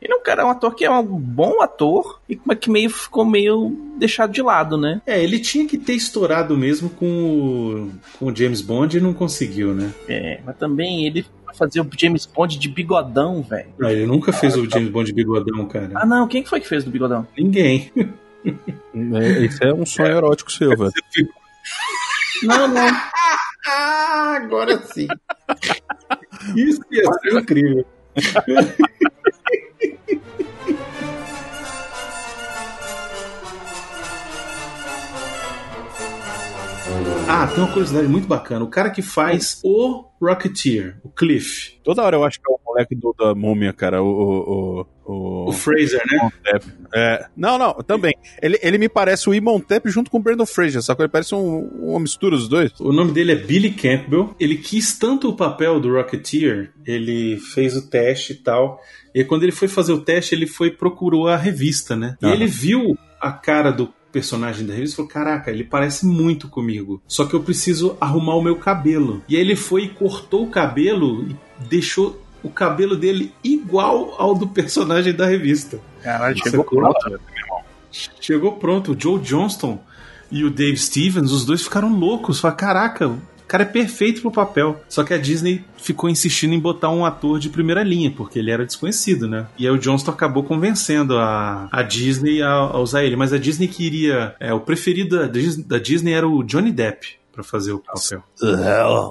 Ele 0.00 0.12
é 0.12 0.16
um 0.16 0.22
cara, 0.22 0.46
um 0.46 0.50
ator 0.50 0.74
que 0.74 0.84
é 0.84 0.90
um 0.90 1.02
bom 1.02 1.62
ator 1.62 2.20
e 2.28 2.36
como 2.36 2.52
é 2.52 2.56
que 2.56 2.70
meio 2.70 2.90
ficou 2.90 3.24
meio 3.24 3.76
deixado 3.98 4.32
de 4.32 4.42
lado, 4.42 4.76
né? 4.76 5.02
É, 5.06 5.22
ele 5.22 5.38
tinha 5.38 5.66
que 5.66 5.76
ter 5.76 5.94
estourado 5.94 6.56
mesmo 6.56 6.88
com 6.90 7.06
o, 7.06 7.90
com 8.18 8.26
o 8.26 8.34
James 8.34 8.60
Bond 8.60 8.96
e 8.96 9.00
não 9.00 9.12
conseguiu, 9.12 9.74
né? 9.74 9.92
É, 10.08 10.40
mas 10.44 10.56
também 10.56 11.06
ele 11.06 11.24
vai 11.48 11.54
fazer 11.54 11.80
o 11.80 11.88
James 11.96 12.26
Bond 12.26 12.58
de 12.58 12.68
bigodão, 12.68 13.42
velho. 13.42 13.68
Ah, 13.82 13.90
ele 13.90 14.06
nunca 14.06 14.32
fez 14.32 14.54
o 14.56 14.68
James 14.68 14.90
Bond 14.90 15.06
de 15.06 15.14
bigodão, 15.14 15.66
cara. 15.66 15.90
Ah, 15.94 16.04
não, 16.04 16.28
quem 16.28 16.42
que 16.42 16.48
foi 16.48 16.60
que 16.60 16.68
fez 16.68 16.84
do 16.84 16.90
bigodão? 16.90 17.26
Ninguém. 17.36 17.90
É, 18.44 19.44
Esse 19.44 19.64
é 19.64 19.72
um 19.72 19.86
sonho 19.86 20.16
erótico 20.16 20.52
seu, 20.52 20.76
velho. 20.76 20.92
Não, 22.42 22.68
não. 22.68 22.86
Ah, 23.66 24.36
agora 24.42 24.78
sim. 24.82 25.08
Isso 26.54 26.80
ia 26.90 27.02
ser 27.04 27.38
incrível. 27.38 27.86
Ah, 37.30 37.46
tem 37.46 37.62
uma 37.62 37.70
curiosidade 37.70 38.08
muito 38.08 38.26
bacana. 38.26 38.64
O 38.64 38.70
cara 38.70 38.88
que 38.88 39.02
faz 39.02 39.60
o 39.62 40.06
Rocketeer, 40.18 40.98
o 41.04 41.10
Cliff, 41.10 41.78
Toda 41.88 42.02
hora 42.02 42.16
eu 42.16 42.24
acho 42.24 42.38
que 42.38 42.52
é 42.52 42.54
o 42.54 42.58
moleque 42.66 42.94
do, 42.94 43.14
da 43.18 43.34
múmia, 43.34 43.72
cara. 43.72 44.02
O. 44.02 44.06
O, 44.08 44.86
o, 45.06 45.48
o 45.48 45.52
Fraser, 45.54 46.02
né? 46.06 46.30
É, 46.94 47.26
não, 47.34 47.56
não, 47.56 47.72
também. 47.74 48.14
Ele, 48.42 48.58
ele 48.62 48.76
me 48.76 48.90
parece 48.90 49.26
o 49.26 49.32
Imhotep 49.32 49.88
junto 49.88 50.10
com 50.10 50.18
o 50.18 50.22
Brandon 50.22 50.44
Fraser, 50.44 50.82
só 50.82 50.94
que 50.94 51.00
ele 51.00 51.08
parece 51.08 51.34
um, 51.34 51.60
uma 51.80 51.98
mistura 51.98 52.36
dos 52.36 52.46
dois. 52.46 52.72
O 52.78 52.92
nome 52.92 53.12
dele 53.12 53.32
é 53.32 53.36
Billy 53.36 53.70
Campbell. 53.70 54.34
Ele 54.38 54.56
quis 54.56 54.98
tanto 54.98 55.30
o 55.30 55.34
papel 55.34 55.80
do 55.80 55.94
Rocketeer, 55.94 56.72
ele 56.86 57.38
fez 57.38 57.74
o 57.74 57.88
teste 57.88 58.34
e 58.34 58.36
tal. 58.36 58.78
E 59.14 59.24
quando 59.24 59.44
ele 59.44 59.52
foi 59.52 59.66
fazer 59.66 59.94
o 59.94 60.02
teste, 60.02 60.34
ele 60.34 60.46
foi 60.46 60.70
procurou 60.70 61.26
a 61.26 61.38
revista, 61.38 61.96
né? 61.96 62.18
E 62.20 62.26
ele 62.26 62.46
viu 62.46 62.98
a 63.18 63.32
cara 63.32 63.70
do 63.70 63.86
personagem 64.12 64.66
da 64.66 64.74
revista 64.74 64.94
e 64.94 64.96
falou: 64.96 65.10
Caraca, 65.10 65.50
ele 65.50 65.64
parece 65.64 66.06
muito 66.06 66.48
comigo. 66.48 67.02
Só 67.06 67.26
que 67.26 67.34
eu 67.34 67.42
preciso 67.42 67.96
arrumar 68.00 68.34
o 68.36 68.42
meu 68.42 68.56
cabelo. 68.56 69.22
E 69.28 69.36
aí 69.36 69.40
ele 69.40 69.56
foi 69.56 69.84
e 69.84 69.88
cortou 69.88 70.44
o 70.44 70.50
cabelo 70.50 71.24
e 71.28 71.36
deixou 71.68 72.22
o 72.42 72.48
cabelo 72.48 72.96
dele 72.96 73.32
igual 73.42 74.14
ao 74.18 74.34
do 74.34 74.46
personagem 74.48 75.12
da 75.12 75.26
revista. 75.26 75.80
Caralho, 76.02 76.36
chegou 76.38 76.64
pronto. 76.64 77.20
Chegou 78.20 78.52
pronto. 78.52 78.92
O 78.92 79.00
Joe 79.00 79.18
Johnston 79.20 79.80
e 80.30 80.44
o 80.44 80.50
Dave 80.50 80.76
Stevens, 80.76 81.32
os 81.32 81.44
dois 81.44 81.62
ficaram 81.62 81.92
loucos. 81.92 82.40
Falaram, 82.40 82.58
caraca, 82.58 83.08
o 83.08 83.20
cara 83.48 83.62
é 83.64 83.66
perfeito 83.66 84.20
pro 84.20 84.30
papel. 84.30 84.80
Só 84.88 85.02
que 85.02 85.14
a 85.14 85.18
Disney 85.18 85.64
ficou 85.76 86.08
insistindo 86.08 86.54
em 86.54 86.60
botar 86.60 86.90
um 86.90 87.04
ator 87.04 87.38
de 87.38 87.48
primeira 87.48 87.82
linha, 87.82 88.10
porque 88.10 88.38
ele 88.38 88.50
era 88.50 88.64
desconhecido, 88.64 89.26
né? 89.26 89.46
E 89.58 89.66
aí 89.66 89.72
o 89.72 89.78
Johnston 89.78 90.10
acabou 90.10 90.44
convencendo 90.44 91.18
a, 91.18 91.68
a 91.72 91.82
Disney 91.82 92.42
a, 92.42 92.52
a 92.52 92.78
usar 92.78 93.04
ele. 93.04 93.16
Mas 93.16 93.32
a 93.32 93.38
Disney 93.38 93.68
queria... 93.68 94.34
É, 94.38 94.52
o 94.52 94.60
preferido 94.60 95.18
da, 95.18 95.26
da 95.66 95.78
Disney 95.78 96.12
era 96.12 96.28
o 96.28 96.44
Johnny 96.44 96.70
Depp 96.70 97.18
pra 97.32 97.42
fazer 97.42 97.72
o 97.72 97.78
papel. 97.78 98.22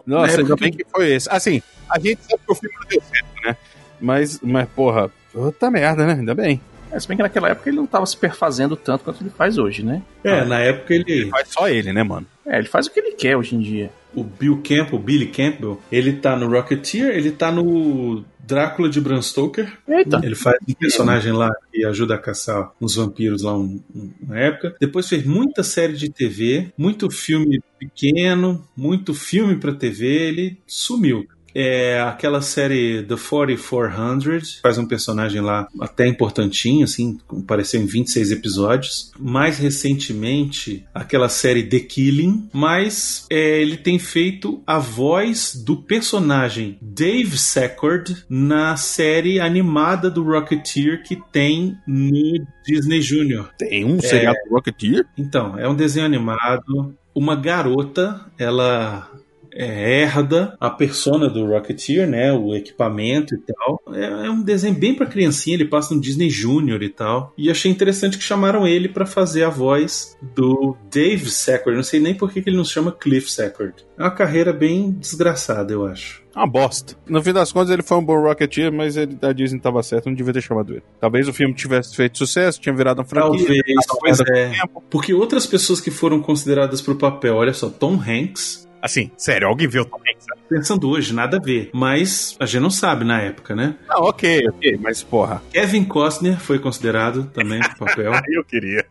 Nossa, 0.06 0.36
É, 0.36 0.40
ainda 0.40 0.56
bem 0.56 0.72
que 0.72 0.86
foi 0.90 1.12
esse. 1.12 1.30
Assim, 1.30 1.62
a 1.90 2.00
gente 2.00 2.20
sabe 2.24 2.42
que 2.46 2.52
o 2.52 2.56
filme 2.56 2.76
não 2.80 2.88
deu 2.88 3.02
certo, 3.02 3.46
né? 3.46 3.58
Mas, 4.00 4.40
mas 4.42 4.70
porra, 4.70 5.10
puta 5.34 5.72
merda, 5.72 6.06
né? 6.06 6.14
Ainda 6.14 6.36
bem. 6.36 6.62
É, 6.92 7.00
se 7.00 7.08
bem 7.08 7.18
que 7.18 7.24
naquela 7.24 7.50
época 7.50 7.70
ele 7.70 7.78
não 7.78 7.88
tava 7.88 8.06
se 8.06 8.16
perfazendo 8.16 8.76
tanto 8.76 9.04
quanto 9.04 9.22
ele 9.22 9.30
faz 9.30 9.58
hoje, 9.58 9.84
né? 9.84 10.02
É, 10.24 10.44
na 10.46 10.60
época 10.60 10.94
ele... 10.94 11.30
Faz 11.30 11.50
só 11.50 11.68
ele, 11.68 11.92
né, 11.92 12.04
mano? 12.04 12.26
É, 12.46 12.58
ele 12.58 12.68
faz 12.68 12.88
o 12.88 12.92
que 12.92 13.00
ele 13.00 13.12
quer 13.12 13.36
hoje 13.36 13.56
em 13.56 13.60
dia. 13.60 13.92
O 14.20 14.24
Bill 14.24 14.62
Campbell, 14.64 15.00
Billy 15.00 15.28
Campbell, 15.28 15.80
ele 15.92 16.14
tá 16.14 16.36
no 16.36 16.48
Rocketeer, 16.50 17.16
ele 17.16 17.32
tá 17.32 17.52
no 17.52 18.24
Drácula 18.46 18.90
de 18.90 19.00
Bram 19.00 19.22
Stoker. 19.22 19.72
Eita. 19.88 20.20
Ele 20.24 20.34
faz 20.36 20.58
um 20.68 20.74
personagem 20.74 21.34
lá 21.34 21.52
que 21.72 21.86
ajuda 21.86 22.16
a 22.16 22.18
caçar 22.18 22.72
uns 22.82 22.96
vampiros 22.96 23.44
lá 23.44 23.56
um- 23.58 23.80
um- 23.94 24.10
uma 24.24 24.40
época. 24.40 24.76
Depois 24.80 25.08
fez 25.08 25.26
muita 25.26 25.62
série 25.64 25.94
de 25.94 26.10
TV, 26.10 26.70
muito 26.78 27.12
filme 27.12 27.62
pequeno, 27.78 28.66
muito 28.76 29.14
filme 29.14 29.56
pra 29.58 29.74
TV. 29.74 30.08
Ele 30.08 30.58
sumiu. 30.66 31.28
É 31.60 32.00
aquela 32.02 32.40
série 32.40 33.02
The 33.02 33.16
4400, 33.16 34.60
faz 34.62 34.78
um 34.78 34.86
personagem 34.86 35.42
lá 35.42 35.68
até 35.82 36.06
importantinho, 36.06 36.84
assim, 36.84 37.18
apareceu 37.32 37.82
em 37.82 37.88
26 37.88 38.32
episódios. 38.32 39.12
Mais 39.20 39.58
recentemente, 39.58 40.86
aquela 40.94 41.28
série 41.28 41.64
The 41.64 41.80
Killing, 41.80 42.48
mas 42.54 43.26
é, 43.32 43.60
ele 43.60 43.76
tem 43.76 43.98
feito 43.98 44.62
a 44.68 44.78
voz 44.78 45.56
do 45.56 45.78
personagem 45.78 46.78
Dave 46.80 47.36
Secord 47.40 48.16
na 48.30 48.78
série 48.78 49.40
animada 49.40 50.12
do 50.12 50.24
Rocketeer 50.24 51.02
que 51.02 51.16
tem 51.32 51.76
no 51.88 52.46
Disney 52.64 53.02
Junior. 53.02 53.50
Tem 53.58 53.84
um 53.84 54.00
seriado 54.00 54.38
do 54.48 54.54
Rocketeer? 54.54 55.08
Então, 55.18 55.58
é 55.58 55.68
um 55.68 55.76
desenho 55.76 56.06
animado. 56.06 56.96
Uma 57.16 57.36
garota, 57.36 58.22
ela 58.38 59.10
é, 59.58 60.04
herda 60.04 60.56
a 60.60 60.70
persona 60.70 61.28
do 61.28 61.48
Rocketeer, 61.48 62.08
né? 62.08 62.32
O 62.32 62.56
equipamento 62.56 63.34
e 63.34 63.40
tal. 63.40 63.82
É, 63.94 64.28
é 64.28 64.30
um 64.30 64.44
desenho 64.44 64.76
bem 64.76 64.94
pra 64.94 65.08
criancinha, 65.08 65.56
ele 65.56 65.66
passa 65.66 65.96
no 65.96 66.00
Disney 66.00 66.30
Junior 66.30 66.82
e 66.84 66.90
tal. 66.90 67.34
E 67.38 67.50
achei 67.50 67.72
interessante 67.72 68.18
que 68.18 68.24
chamaram 68.24 68.68
ele 68.68 68.88
para 68.88 69.06
fazer 69.06 69.44
a 69.44 69.50
voz 69.50 70.16
do 70.36 70.78
Dave 70.92 71.30
Secord. 71.30 71.76
Não 71.76 71.84
sei 71.84 72.00
nem 72.00 72.14
por 72.14 72.32
que 72.32 72.42
que 72.42 72.50
ele 72.50 72.58
não 72.58 72.66
se 72.66 72.74
chama 72.74 72.92
Cliff 72.92 73.32
Secord. 73.32 73.74
É 73.98 74.04
uma 74.04 74.12
carreira 74.12 74.54
bem 74.54 74.92
desgraçada, 74.92 75.74
eu 75.74 75.86
acho. 75.86 76.24
Uma 76.36 76.46
bosta. 76.46 76.96
No 77.08 77.24
fim 77.24 77.34
das 77.34 77.52
contas, 77.52 77.72
ele 77.72 77.82
foi 77.82 77.98
um 77.98 78.06
bom 78.06 78.22
Rocketeer, 78.22 78.72
mas 78.72 78.96
ele, 78.96 79.18
a 79.24 79.34
Disney 79.34 79.60
tava 79.60 79.82
certo, 79.82 80.06
não 80.06 80.14
devia 80.14 80.34
ter 80.34 80.42
chamado 80.42 80.72
ele. 80.72 80.84
Talvez 81.00 81.28
o 81.28 81.34
filme 81.34 81.56
tivesse 81.56 81.96
feito 81.96 82.16
sucesso, 82.16 82.62
tinha 82.62 82.76
virado 82.76 83.00
uma 83.00 83.06
franquia. 83.06 83.64
Talvez, 83.88 84.20
merda 84.20 84.24
é. 84.38 84.50
o 84.50 84.52
tempo. 84.52 84.84
Porque 84.88 85.16
outras 85.16 85.48
pessoas 85.48 85.82
que 85.82 85.90
foram 85.90 86.22
consideradas 86.22 86.80
pro 86.80 86.96
papel, 86.96 87.36
olha 87.36 87.54
só, 87.56 87.70
Tom 87.70 87.96
Hanks, 87.96 88.67
Assim, 88.82 89.12
sério, 89.18 89.48
alguém 89.48 89.68
viu 89.68 89.86
também, 89.86 90.16
sabe? 90.20 90.38
pensando 90.48 90.90
hoje, 90.90 91.14
nada 91.14 91.38
a 91.38 91.40
ver. 91.40 91.70
Mas 91.74 92.36
a 92.40 92.46
gente 92.46 92.62
não 92.62 92.70
sabe 92.70 93.04
na 93.04 93.22
época, 93.22 93.56
né? 93.56 93.76
Ah, 93.90 94.02
ok, 94.02 94.48
ok, 94.50 94.78
mas 94.82 95.04
porra. 95.04 95.42
Kevin 95.52 95.84
Costner 95.84 96.40
foi 96.40 96.60
considerado 96.60 97.26
também 97.34 97.60
pro 97.60 97.86
papel. 97.86 98.14
Aí 98.14 98.22
eu 98.34 98.44
queria. 98.44 98.86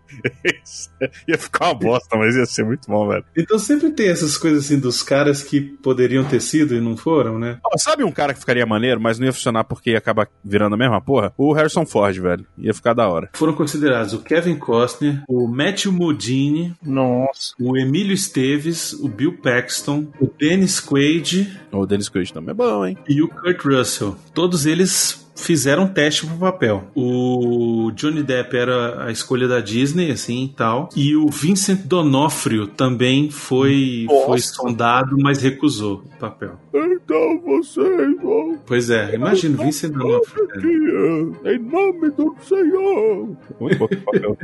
ia 1.26 1.38
ficar 1.38 1.66
uma 1.66 1.74
bosta, 1.74 2.16
mas 2.16 2.36
ia 2.36 2.46
ser 2.46 2.64
muito 2.64 2.88
bom, 2.88 3.08
velho. 3.08 3.24
Então 3.36 3.58
sempre 3.58 3.90
tem 3.90 4.08
essas 4.08 4.36
coisas 4.36 4.64
assim 4.64 4.78
dos 4.78 5.02
caras 5.02 5.42
que 5.42 5.60
poderiam 5.60 6.24
ter 6.24 6.40
sido 6.40 6.74
e 6.74 6.80
não 6.80 6.96
foram, 6.96 7.38
né? 7.38 7.58
Ó, 7.64 7.76
sabe 7.78 8.04
um 8.04 8.12
cara 8.12 8.34
que 8.34 8.40
ficaria 8.40 8.66
maneiro, 8.66 9.00
mas 9.00 9.18
não 9.18 9.26
ia 9.26 9.32
funcionar 9.32 9.64
porque 9.64 9.90
ia 9.90 9.98
acabar 9.98 10.28
virando 10.44 10.74
a 10.74 10.78
mesma 10.78 11.00
porra? 11.00 11.32
O 11.36 11.52
Harrison 11.52 11.86
Ford, 11.86 12.16
velho. 12.18 12.46
Ia 12.58 12.74
ficar 12.74 12.94
da 12.94 13.08
hora. 13.08 13.30
Foram 13.34 13.54
considerados 13.54 14.12
o 14.12 14.22
Kevin 14.22 14.56
Costner, 14.56 15.22
o 15.28 15.46
Matthew 15.48 15.92
Modine, 15.92 16.74
Nossa. 16.82 17.54
o 17.60 17.76
Emílio 17.76 18.12
Esteves, 18.12 18.92
o 18.92 19.08
Bill 19.08 19.38
Paxton, 19.38 19.85
o 20.20 20.30
Dennis 20.38 20.80
Quaid 20.80 21.58
O 21.72 21.86
Dennis 21.86 22.08
Quaid 22.08 22.32
também 22.32 22.50
é 22.50 22.54
bom, 22.54 22.84
hein? 22.86 22.96
e 23.08 23.22
o 23.22 23.28
Kurt 23.28 23.64
Russell. 23.64 24.16
Todos 24.34 24.66
eles 24.66 25.24
fizeram 25.38 25.82
um 25.84 25.88
teste 25.88 26.26
pro 26.26 26.34
papel. 26.36 26.84
O 26.94 27.90
Johnny 27.94 28.22
Depp 28.22 28.56
era 28.56 29.04
a 29.04 29.10
escolha 29.12 29.46
da 29.46 29.60
Disney, 29.60 30.10
assim 30.10 30.44
e 30.44 30.48
tal. 30.48 30.88
E 30.96 31.14
o 31.14 31.28
Vincent 31.28 31.80
D'Onofrio 31.84 32.66
também 32.66 33.30
foi, 33.30 34.06
Nossa. 34.08 34.26
foi 34.26 34.38
sondado, 34.40 35.16
mas 35.20 35.42
recusou 35.42 36.02
o 36.06 36.18
papel. 36.18 36.58
Então 36.74 37.40
vocês 37.44 38.16
vão 38.22 38.58
Pois 38.66 38.88
é, 38.88 39.14
imagina 39.14 39.60
o 39.60 39.64
Vincent 39.64 39.92
D'Onofrio. 39.92 41.36
em 41.44 41.58
nome 41.58 42.10
do 42.12 42.34
Senhor. 42.42 43.28
Muito 43.60 43.78
bom 43.78 43.88
papel. 44.06 44.38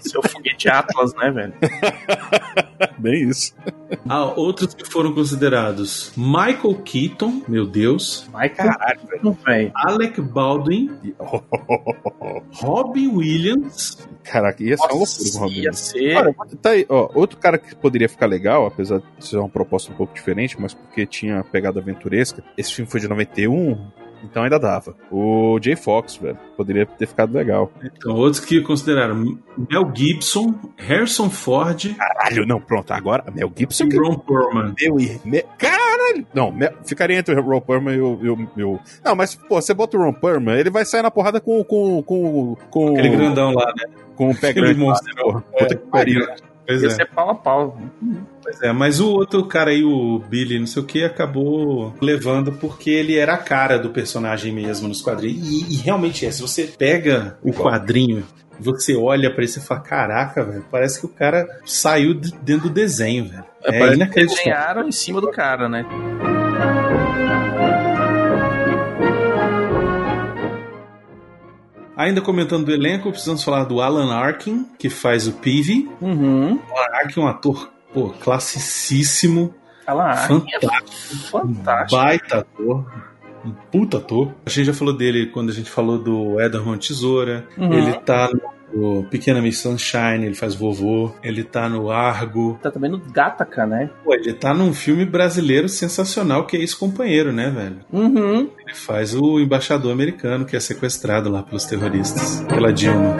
Seu 0.00 0.20
foguete 0.22 0.68
Atlas, 0.68 1.14
né, 1.14 1.30
velho? 1.30 1.54
Bem 2.98 3.28
isso. 3.28 3.54
Ah, 4.08 4.24
outros 4.36 4.74
que 4.74 4.84
foram 4.84 5.12
considerados: 5.12 6.12
Michael 6.16 6.74
Keaton, 6.84 7.42
meu 7.48 7.66
Deus, 7.66 8.28
Mas 8.32 8.52
caralho, 8.52 9.00
velho. 9.44 9.72
Alec 9.74 10.20
Baldwin, 10.20 10.90
Robin 12.52 13.08
Williams. 13.08 13.98
Caraca, 14.22 14.62
ia 14.62 14.76
ser 14.76 14.84
uma 14.84 14.94
loucura 14.94 15.06
com 15.16 15.22
o 15.22 15.24
Nossa, 15.24 15.38
Robin. 15.40 15.60
ia 15.60 15.72
ser. 15.72 16.16
Olha, 16.16 16.34
tá 16.60 16.70
aí, 16.70 16.86
ó, 16.88 17.10
outro 17.14 17.38
cara 17.38 17.58
que 17.58 17.74
poderia 17.74 18.08
ficar 18.08 18.26
legal, 18.26 18.66
apesar 18.66 18.98
de 19.18 19.26
ser 19.26 19.36
uma 19.36 19.48
proposta 19.48 19.92
um 19.92 19.96
pouco 19.96 20.14
diferente, 20.14 20.56
mas 20.60 20.72
porque 20.74 21.06
tinha 21.06 21.44
pegada 21.44 21.80
aventuresca. 21.80 22.42
Esse 22.56 22.72
filme 22.72 22.90
foi 22.90 23.00
de 23.00 23.08
91, 23.08 23.78
então 24.24 24.42
ainda 24.42 24.58
dava. 24.58 24.94
O 25.10 25.58
Jay 25.62 25.76
Fox, 25.76 26.16
velho, 26.16 26.38
poderia 26.56 26.86
ter 26.86 27.06
ficado 27.06 27.32
legal. 27.34 27.70
Então, 27.82 28.14
outros 28.14 28.44
que 28.44 28.60
consideraram 28.60 29.14
Mel 29.70 29.92
Gibson, 29.94 30.54
Harrison 30.76 31.30
Ford 31.30 31.94
Caralho, 31.96 32.46
não, 32.46 32.60
pronto, 32.60 32.92
agora 32.92 33.24
Mel 33.34 33.52
Gibson 33.56 33.84
e 33.92 33.96
Ron 33.96 34.18
Perlman. 34.18 34.74
meu 34.80 34.98
irmão. 35.00 35.42
Caralho! 35.58 36.26
Não, 36.34 36.50
Mel- 36.52 36.74
ficaria 36.84 37.18
entre 37.18 37.34
o 37.38 37.42
Ron 37.42 37.60
Perlman 37.60 37.94
e 37.96 38.00
o, 38.00 38.18
e 38.22 38.28
o- 38.30 38.48
e 38.56 38.62
o- 38.64 38.80
Não, 39.04 39.14
mas, 39.14 39.34
pô, 39.34 39.60
você 39.60 39.72
bota 39.74 39.96
o 39.96 40.00
Ron 40.00 40.12
Perlman, 40.12 40.58
ele 40.58 40.70
vai 40.70 40.84
sair 40.84 41.02
na 41.02 41.10
porrada 41.10 41.40
com 41.40 41.62
com 41.64 42.02
com 42.02 42.56
com, 42.70 42.88
Aquele 42.90 43.10
grandão 43.10 43.52
lá, 43.52 43.66
né? 43.76 43.84
com 44.16 44.30
o 44.30 44.36
pé 44.36 44.52
grande. 44.52 44.82
lá, 44.84 44.92
né, 44.94 45.12
porra? 45.22 45.40
Puta 45.40 45.74
que 45.76 45.86
pariu. 45.86 46.26
Pois 46.66 46.82
Ia 46.82 46.88
é, 46.88 46.90
ser 46.90 47.06
pau 47.10 47.30
a 47.30 47.34
pau. 47.34 47.78
pois 48.42 48.62
é. 48.62 48.72
Mas 48.72 49.00
o 49.00 49.10
outro 49.10 49.44
cara 49.46 49.70
aí, 49.70 49.84
o 49.84 50.18
Billy, 50.18 50.58
não 50.58 50.66
sei 50.66 50.82
o 50.82 50.86
que, 50.86 51.04
acabou 51.04 51.94
levando 52.00 52.52
porque 52.52 52.90
ele 52.90 53.16
era 53.16 53.34
a 53.34 53.38
cara 53.38 53.78
do 53.78 53.90
personagem 53.90 54.52
mesmo 54.52 54.88
nos 54.88 55.02
quadrinhos. 55.02 55.46
E, 55.46 55.74
e 55.74 55.76
realmente 55.76 56.24
é. 56.24 56.30
Se 56.30 56.40
você 56.40 56.64
pega 56.64 57.38
o 57.42 57.52
quadrinho, 57.52 58.24
você 58.58 58.96
olha 58.96 59.30
pra 59.30 59.44
ele 59.44 59.52
e 59.52 59.60
fala: 59.60 59.80
Caraca, 59.80 60.44
velho, 60.44 60.64
parece 60.70 61.00
que 61.00 61.06
o 61.06 61.10
cara 61.10 61.46
saiu 61.64 62.14
de 62.14 62.32
dentro 62.42 62.68
do 62.68 62.74
desenho, 62.74 63.28
velho. 63.28 63.44
É, 63.64 63.70
que 63.70 63.94
inacreditável. 63.94 64.44
Desenharam 64.44 64.88
em 64.88 64.92
cima 64.92 65.20
do 65.20 65.30
cara, 65.30 65.68
né? 65.68 65.86
Ainda 71.96 72.20
comentando 72.20 72.66
do 72.66 72.72
elenco, 72.72 73.10
precisamos 73.10 73.44
falar 73.44 73.64
do 73.64 73.80
Alan 73.80 74.12
Arkin, 74.12 74.66
que 74.78 74.90
faz 74.90 75.26
o 75.28 75.32
Peavy. 75.34 75.88
Uhum. 76.00 76.58
Alan 76.70 76.98
Arkin 77.02 77.20
é 77.20 77.22
um 77.22 77.28
ator, 77.28 77.70
pô, 77.92 78.10
classicíssimo, 78.20 79.54
Ela 79.86 80.12
é 80.12 80.16
fantástico, 80.28 81.30
fantástico. 81.30 81.90
baita 82.02 82.38
ator. 82.38 82.84
Um 83.44 83.52
puta 83.70 83.98
ator. 83.98 84.32
A 84.46 84.50
gente 84.50 84.64
já 84.66 84.72
falou 84.72 84.96
dele 84.96 85.26
quando 85.26 85.50
a 85.50 85.52
gente 85.52 85.70
falou 85.70 85.98
do 85.98 86.40
Edelman 86.40 86.78
Tesoura. 86.78 87.46
Uhum. 87.58 87.72
Ele 87.74 87.92
tá 88.00 88.30
no 88.32 88.40
Pequena 89.10 89.40
Miss 89.40 89.58
Sunshine, 89.58 90.24
ele 90.26 90.34
faz 90.34 90.54
vovô. 90.54 91.12
Ele 91.22 91.44
tá 91.44 91.68
no 91.68 91.90
Argo. 91.90 92.58
Tá 92.62 92.70
também 92.70 92.90
no 92.90 92.98
Gataca, 92.98 93.64
né? 93.66 93.90
Pô, 94.04 94.14
ele 94.14 94.32
tá 94.32 94.52
num 94.52 94.72
filme 94.74 95.04
brasileiro 95.04 95.68
sensacional 95.68 96.46
que 96.46 96.56
é 96.56 96.60
Ex-Companheiro, 96.60 97.32
né, 97.32 97.50
velho? 97.50 97.80
Uhum. 97.92 98.50
Ele 98.66 98.74
faz 98.74 99.14
o 99.14 99.38
embaixador 99.38 99.92
americano 99.92 100.44
que 100.44 100.56
é 100.56 100.60
sequestrado 100.60 101.30
lá 101.30 101.42
pelos 101.42 101.64
terroristas, 101.64 102.42
pela 102.48 102.72
Dilma. 102.72 103.16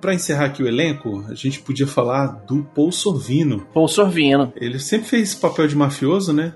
Pra 0.00 0.14
encerrar 0.14 0.46
aqui 0.46 0.62
o 0.62 0.66
elenco, 0.66 1.26
a 1.28 1.34
gente 1.34 1.60
podia 1.60 1.86
falar 1.86 2.26
do 2.46 2.62
Paul 2.74 2.90
Sorvino. 2.90 3.66
Paul 3.74 3.86
Sorvino. 3.86 4.50
Ele 4.56 4.78
sempre 4.78 5.06
fez 5.06 5.34
papel 5.34 5.68
de 5.68 5.76
mafioso, 5.76 6.32
né? 6.32 6.54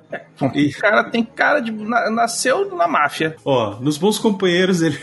E, 0.55 0.69
O 0.75 0.79
cara 0.79 1.05
tem 1.05 1.23
cara 1.23 1.61
de. 1.61 1.71
na- 1.71 2.11
nasceu 2.11 2.75
na 2.75 2.89
máfia. 2.89 3.37
ó, 3.45 3.79
nos 3.81 3.99
Bons 3.99 4.19
Companheiros 4.19 4.81
ele, 4.81 4.97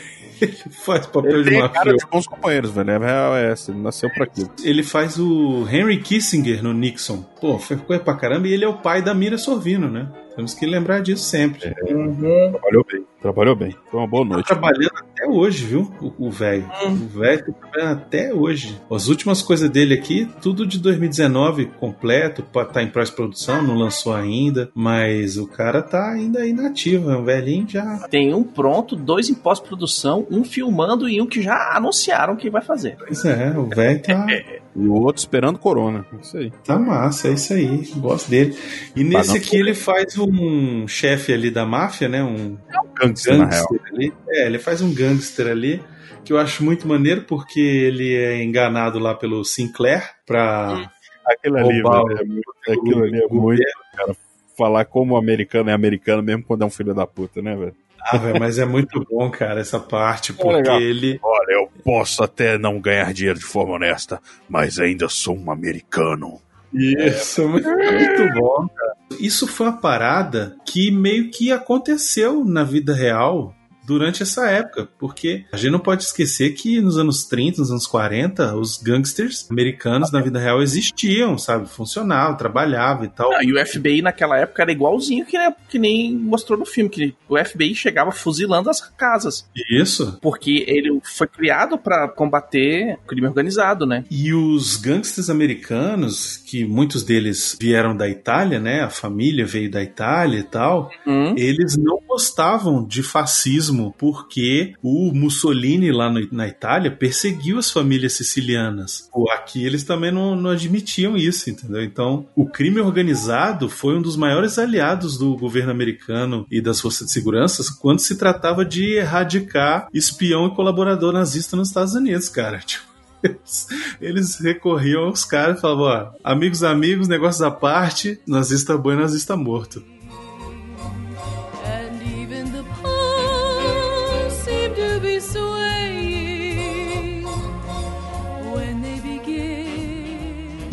ele 0.45 0.57
faz 0.71 1.05
papel 1.05 1.31
Ele 1.31 1.43
de 1.43 1.49
tem 1.49 1.59
cara 1.59 1.71
mafioso. 1.73 1.97
de 1.97 2.05
bons 2.11 2.27
companheiros, 2.27 2.71
velho. 2.71 2.91
É 2.91 2.97
real 2.97 3.35
é 3.35 3.51
essa. 3.51 3.71
Ele 3.71 3.79
nasceu 3.81 4.09
pra 4.13 4.23
aquilo. 4.25 4.49
Ele 4.63 4.83
faz 4.83 5.17
o 5.19 5.67
Henry 5.69 5.97
Kissinger 6.01 6.63
no 6.63 6.73
Nixon. 6.73 7.21
Pô, 7.39 7.57
foi 7.59 7.77
coisa 7.77 8.03
pra 8.03 8.15
caramba. 8.15 8.47
E 8.47 8.53
ele 8.53 8.65
é 8.65 8.67
o 8.67 8.77
pai 8.77 9.01
da 9.01 9.13
Mira 9.13 9.37
Sorvino, 9.37 9.89
né? 9.89 10.11
Temos 10.35 10.53
que 10.53 10.65
lembrar 10.65 11.01
disso 11.01 11.23
sempre. 11.23 11.73
Uhum. 11.89 12.51
Trabalhou 12.51 12.85
bem. 12.89 13.05
Trabalhou 13.21 13.55
bem. 13.55 13.75
Foi 13.89 13.99
uma 13.99 14.07
boa 14.07 14.23
Tá 14.27 14.33
noite. 14.33 14.47
trabalhando 14.47 14.91
até 15.21 15.27
hoje, 15.27 15.65
viu? 15.65 15.91
O 16.17 16.31
velho. 16.31 16.69
O 16.85 17.19
velho 17.19 17.45
tá 17.45 17.51
trabalhando 17.53 17.97
até 17.99 18.33
hoje. 18.33 18.81
As 18.89 19.07
últimas 19.07 19.41
coisas 19.41 19.69
dele 19.69 19.93
aqui, 19.93 20.27
tudo 20.41 20.65
de 20.65 20.79
2019 20.79 21.67
completo, 21.79 22.43
tá 22.73 22.81
em 22.81 22.87
pós-produção, 22.87 23.61
não 23.61 23.75
lançou 23.75 24.13
ainda, 24.13 24.71
mas 24.73 25.37
o 25.37 25.45
cara 25.45 25.81
tá 25.81 26.11
ainda 26.11 26.39
aí 26.39 26.53
na 26.53 26.67
ativa, 26.67 27.17
o 27.17 27.23
velhinho 27.23 27.67
já. 27.69 28.07
Tem 28.09 28.33
um 28.33 28.43
pronto, 28.43 28.95
dois 28.95 29.29
em 29.29 29.35
pós-produção, 29.35 30.25
um 30.31 30.43
filmando 30.43 31.07
e 31.07 31.21
um 31.21 31.27
que 31.27 31.41
já 31.41 31.75
anunciaram 31.75 32.35
que 32.35 32.49
vai 32.49 32.61
fazer. 32.61 32.97
Pois 32.97 33.23
é, 33.23 33.51
o 33.57 33.67
velho 33.67 34.01
tá, 34.01 34.25
E 34.73 34.87
o 34.87 34.93
outro 34.93 35.19
esperando 35.19 35.59
corona. 35.59 36.05
Isso 36.21 36.37
aí. 36.37 36.51
tá 36.63 36.79
massa, 36.79 37.27
é 37.27 37.33
isso 37.33 37.53
aí. 37.53 37.91
Gosto 37.97 38.29
dele. 38.29 38.57
E 38.95 39.03
nesse 39.03 39.35
aqui 39.35 39.57
ele 39.57 39.73
faz 39.73 40.17
um 40.17 40.87
chefe 40.87 41.33
ali 41.33 41.51
da 41.51 41.65
máfia, 41.65 42.07
né? 42.07 42.23
Um 42.23 42.57
Gangster, 42.95 43.37
na 43.37 43.47
real. 43.47 43.67
gangster 43.69 43.93
ali. 43.93 44.13
É, 44.29 44.45
ele 44.45 44.59
faz 44.59 44.81
um 44.81 44.93
gangster 44.93 45.10
ali. 45.51 45.81
Que 46.23 46.33
eu 46.33 46.37
acho 46.37 46.63
muito 46.63 46.87
maneiro 46.87 47.23
porque 47.23 47.59
ele 47.59 48.13
é 48.13 48.43
enganado 48.43 48.99
lá 48.99 49.15
pelo 49.15 49.43
Sinclair 49.43 50.03
pra 50.25 50.91
Aquilo 51.25 51.57
ali, 51.57 51.81
velho, 51.81 52.19
é 52.19 52.23
muito, 52.23 52.51
aquilo 52.67 53.03
ali 53.03 53.23
é 53.23 53.27
muito, 53.27 53.63
cara. 53.95 54.15
Falar 54.57 54.85
como 54.85 55.17
americano 55.17 55.69
é 55.69 55.73
americano 55.73 56.21
mesmo 56.21 56.43
quando 56.43 56.63
é 56.63 56.65
um 56.65 56.69
filho 56.69 56.93
da 56.93 57.05
puta, 57.07 57.41
né, 57.41 57.55
velho? 57.55 57.75
Ah, 58.03 58.17
velho, 58.17 58.39
mas 58.39 58.57
é 58.57 58.65
muito 58.65 59.05
bom, 59.09 59.29
cara, 59.29 59.59
essa 59.59 59.79
parte, 59.79 60.33
porque 60.33 60.53
legal. 60.53 60.81
ele. 60.81 61.19
Olha, 61.21 61.53
eu 61.53 61.69
posso 61.83 62.23
até 62.23 62.57
não 62.57 62.79
ganhar 62.79 63.13
dinheiro 63.13 63.39
de 63.39 63.45
forma 63.45 63.75
honesta, 63.75 64.19
mas 64.49 64.79
ainda 64.79 65.07
sou 65.07 65.37
um 65.37 65.51
americano. 65.51 66.41
Isso, 66.73 67.47
muito, 67.47 67.69
muito 67.69 68.33
bom, 68.33 68.67
cara. 68.67 68.95
Isso 69.19 69.45
foi 69.45 69.67
uma 69.67 69.77
parada 69.77 70.55
que 70.65 70.89
meio 70.89 71.29
que 71.29 71.51
aconteceu 71.51 72.45
na 72.45 72.63
vida 72.63 72.93
real 72.93 73.53
durante 73.91 74.23
essa 74.23 74.49
época, 74.49 74.87
porque 74.97 75.43
a 75.51 75.57
gente 75.57 75.71
não 75.71 75.79
pode 75.79 76.03
esquecer 76.03 76.51
que 76.51 76.79
nos 76.79 76.97
anos 76.97 77.25
30, 77.25 77.59
nos 77.61 77.71
anos 77.71 77.85
40, 77.85 78.55
os 78.55 78.77
gangsters 78.77 79.47
americanos 79.51 80.11
na 80.11 80.21
vida 80.21 80.39
real 80.39 80.61
existiam, 80.61 81.37
sabe? 81.37 81.67
Funcionavam, 81.67 82.37
trabalhavam 82.37 83.03
e 83.03 83.09
tal. 83.09 83.31
Ah, 83.33 83.43
e 83.43 83.51
o 83.51 83.65
FBI 83.65 84.01
naquela 84.01 84.37
época 84.37 84.61
era 84.61 84.71
igualzinho 84.71 85.25
que, 85.25 85.37
né, 85.37 85.53
que 85.69 85.77
nem 85.77 86.15
mostrou 86.15 86.57
no 86.57 86.65
filme, 86.65 86.89
que 86.89 87.13
o 87.27 87.37
FBI 87.37 87.75
chegava 87.75 88.11
fuzilando 88.11 88.69
as 88.69 88.79
casas. 88.81 89.45
Isso. 89.69 90.17
Porque 90.21 90.63
ele 90.67 90.99
foi 91.03 91.27
criado 91.27 91.77
para 91.77 92.07
combater 92.07 92.97
crime 93.05 93.27
organizado, 93.27 93.85
né? 93.85 94.05
E 94.09 94.33
os 94.33 94.77
gangsters 94.77 95.29
americanos, 95.29 96.37
que 96.37 96.63
muitos 96.65 97.03
deles 97.03 97.57
vieram 97.59 97.95
da 97.95 98.07
Itália, 98.07 98.59
né? 98.59 98.81
A 98.83 98.89
família 98.89 99.45
veio 99.45 99.69
da 99.69 99.83
Itália 99.83 100.39
e 100.39 100.43
tal, 100.43 100.89
Hum? 101.05 101.33
eles 101.37 101.75
não 101.77 101.99
gostavam 102.07 102.85
de 102.85 103.01
fascismo 103.03 103.80
porque 103.89 104.73
o 104.83 105.13
Mussolini 105.13 105.91
lá 105.91 106.09
no- 106.11 106.27
na 106.31 106.47
Itália 106.47 106.91
perseguiu 106.91 107.57
as 107.57 107.71
famílias 107.71 108.13
sicilianas. 108.13 109.09
Aqui 109.33 109.63
eles 109.65 109.83
também 109.83 110.11
não, 110.11 110.35
não 110.35 110.49
admitiam 110.51 111.15
isso, 111.17 111.49
entendeu? 111.49 111.81
Então, 111.83 112.25
o 112.35 112.45
crime 112.45 112.79
organizado 112.81 113.69
foi 113.69 113.95
um 113.97 114.01
dos 114.01 114.15
maiores 114.17 114.59
aliados 114.59 115.17
do 115.17 115.35
governo 115.37 115.71
americano 115.71 116.45
e 116.51 116.59
das 116.61 116.81
forças 116.81 117.07
de 117.07 117.13
segurança 117.13 117.63
quando 117.79 117.99
se 117.99 118.17
tratava 118.17 118.65
de 118.65 118.95
erradicar 118.97 119.87
espião 119.93 120.47
e 120.47 120.55
colaborador 120.55 121.13
nazista 121.13 121.55
nos 121.55 121.69
Estados 121.69 121.93
Unidos, 121.95 122.27
cara. 122.29 122.59
Tipo, 122.65 122.83
eles, 123.23 123.67
eles 124.01 124.39
recorriam 124.39 125.03
aos 125.03 125.23
caras 125.23 125.59
e 125.59 125.61
falavam, 125.61 125.85
ó, 125.85 126.11
amigos, 126.23 126.63
amigos, 126.63 127.07
negócios 127.07 127.43
à 127.43 127.51
parte, 127.51 128.19
nazista 128.25 128.75
bom 128.75 128.93
e 128.93 128.95
nazista 128.95 129.37
morto. 129.37 129.83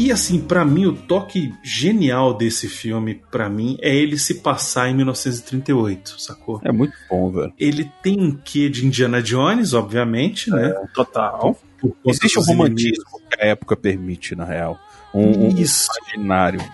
E 0.09 0.13
assim, 0.13 0.41
pra 0.41 0.65
mim, 0.65 0.87
o 0.87 0.95
toque 0.95 1.53
genial 1.63 2.33
desse 2.33 2.67
filme, 2.67 3.21
pra 3.31 3.47
mim, 3.47 3.77
é 3.83 3.95
ele 3.95 4.17
se 4.17 4.37
passar 4.37 4.89
em 4.89 4.95
1938, 4.95 6.19
sacou? 6.19 6.59
É 6.65 6.73
muito 6.73 6.95
bom, 7.11 7.31
velho. 7.31 7.53
Ele 7.59 7.93
tem 8.03 8.19
um 8.19 8.33
quê 8.33 8.71
de 8.71 8.87
Indiana 8.87 9.21
Jones, 9.21 9.75
obviamente, 9.75 10.51
né? 10.51 10.73
Total. 10.95 11.61
Por 11.79 11.91
conta 11.91 11.99
Existe 12.07 12.39
um 12.39 12.41
dos 12.41 12.49
inimigos. 12.49 12.99
romantismo 13.05 13.21
que 13.31 13.43
a 13.43 13.47
época 13.49 13.77
permite, 13.77 14.35
na 14.35 14.47
real. 14.47 14.81
Um, 15.13 15.49
um 15.49 15.51
imaginário. 15.51 16.65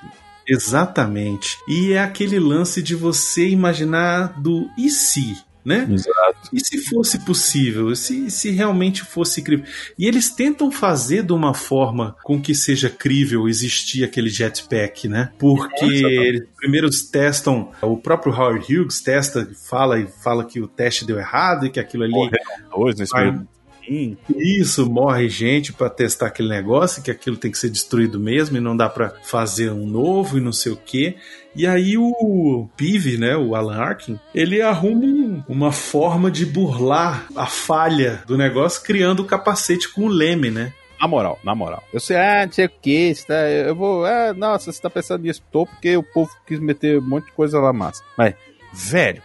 Exatamente. 0.47 1.59
E 1.67 1.93
é 1.93 2.01
aquele 2.01 2.39
lance 2.39 2.81
de 2.85 2.95
você 2.95 3.49
imaginar 3.49 4.41
do 4.41 4.71
e 4.79 4.89
se, 4.91 5.37
né? 5.65 5.87
Exato. 5.91 6.51
E 6.53 6.61
se 6.61 6.79
fosse 6.79 7.19
possível? 7.25 7.95
Se, 7.97 8.31
se 8.31 8.51
realmente 8.51 9.03
fosse 9.03 9.43
crível? 9.43 9.65
E 9.99 10.07
eles 10.07 10.31
tentam 10.31 10.71
fazer 10.71 11.23
de 11.23 11.33
uma 11.33 11.55
forma 11.55 12.17
com 12.23 12.41
que 12.41 12.55
seja 12.55 12.91
crível 12.91 13.49
existir 13.49 14.05
aquele 14.05 14.29
jetpack, 14.29 15.09
né? 15.09 15.31
Porque 15.39 15.85
eles 15.85 16.43
primeiro 16.57 16.89
testam, 17.11 17.71
o 17.83 17.97
próprio 17.97 18.33
Howard 18.33 18.65
Hughes 18.65 19.01
testa, 19.01 19.49
fala 19.69 19.99
e 19.99 20.07
fala 20.07 20.45
que 20.45 20.61
o 20.61 20.69
teste 20.69 21.05
deu 21.05 21.19
errado 21.19 21.67
e 21.67 21.71
que 21.71 21.81
aquilo 21.81 22.05
ali. 22.05 22.31
Dois 22.71 22.97
nesse 22.99 23.13
Vai- 23.13 23.39
meio. 23.89 24.17
Sim. 24.27 24.35
Isso, 24.37 24.91
morre 24.91 25.29
gente 25.29 25.73
pra 25.73 25.89
testar 25.91 26.27
aquele 26.27 26.49
negócio, 26.49 27.03
que 27.03 27.11
aquilo 27.11 27.37
tem 27.37 27.51
que 27.51 27.59
ser 27.59 27.71
destruído 27.71 28.19
mesmo 28.19 28.57
e 28.57 28.61
não 28.61 28.77
dá 28.77 28.89
pra 28.89 29.15
fazer 29.23 29.71
um 29.71 29.87
novo 29.87 30.39
e 30.39 30.41
não 30.41 30.53
sei 30.53 30.73
o 30.73 30.77
quê. 30.77 31.17
E 31.57 31.67
aí 31.67 31.97
o 31.97 32.69
Pive, 32.77 33.17
né, 33.17 33.37
o 33.37 33.55
Alan 33.55 33.77
Arkin, 33.79 34.19
ele 34.35 34.61
arruma 34.61 35.05
um- 35.05 35.43
uma 35.49 35.71
forma 35.73 36.31
de 36.31 36.45
burlar 36.45 37.27
a 37.37 37.47
falha 37.47 38.23
do 38.27 38.37
negócio 38.37 38.83
criando 38.83 39.21
o 39.21 39.25
capacete 39.27 39.89
com 39.93 40.03
o 40.03 40.09
leme, 40.09 40.51
né? 40.51 40.73
Na 41.01 41.07
moral, 41.09 41.39
na 41.45 41.55
moral. 41.55 41.85
Eu 41.93 42.01
sei, 42.01 42.17
ah, 42.17 42.47
não 42.47 42.53
sei 42.53 42.65
o 42.67 42.71
que, 42.81 43.15
tá, 43.27 43.35
eu 43.51 43.75
vou, 43.75 44.05
ah, 44.07 44.33
nossa, 44.33 44.73
você 44.73 44.81
tá 44.81 44.89
pensando 44.89 45.23
nisso, 45.23 45.43
tô 45.53 45.67
porque 45.67 45.97
o 45.97 46.03
povo 46.03 46.31
quis 46.47 46.59
meter 46.59 46.99
um 46.99 47.03
monte 47.03 47.27
de 47.27 47.33
coisa 47.33 47.59
lá 47.61 47.73
massa. 47.73 48.03
Mas, 48.17 48.35
velho, 48.73 49.23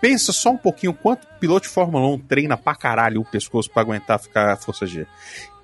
pensa 0.00 0.32
só 0.32 0.50
um 0.50 0.56
pouquinho 0.56 0.92
quanto 0.94 1.26
piloto 1.38 1.66
de 1.66 1.72
Fórmula 1.72 2.06
1 2.14 2.18
treina 2.20 2.56
pra 2.56 2.74
caralho 2.74 3.20
o 3.20 3.24
pescoço 3.24 3.70
pra 3.70 3.82
aguentar 3.82 4.18
ficar 4.20 4.56
força 4.56 4.86
G. 4.86 5.06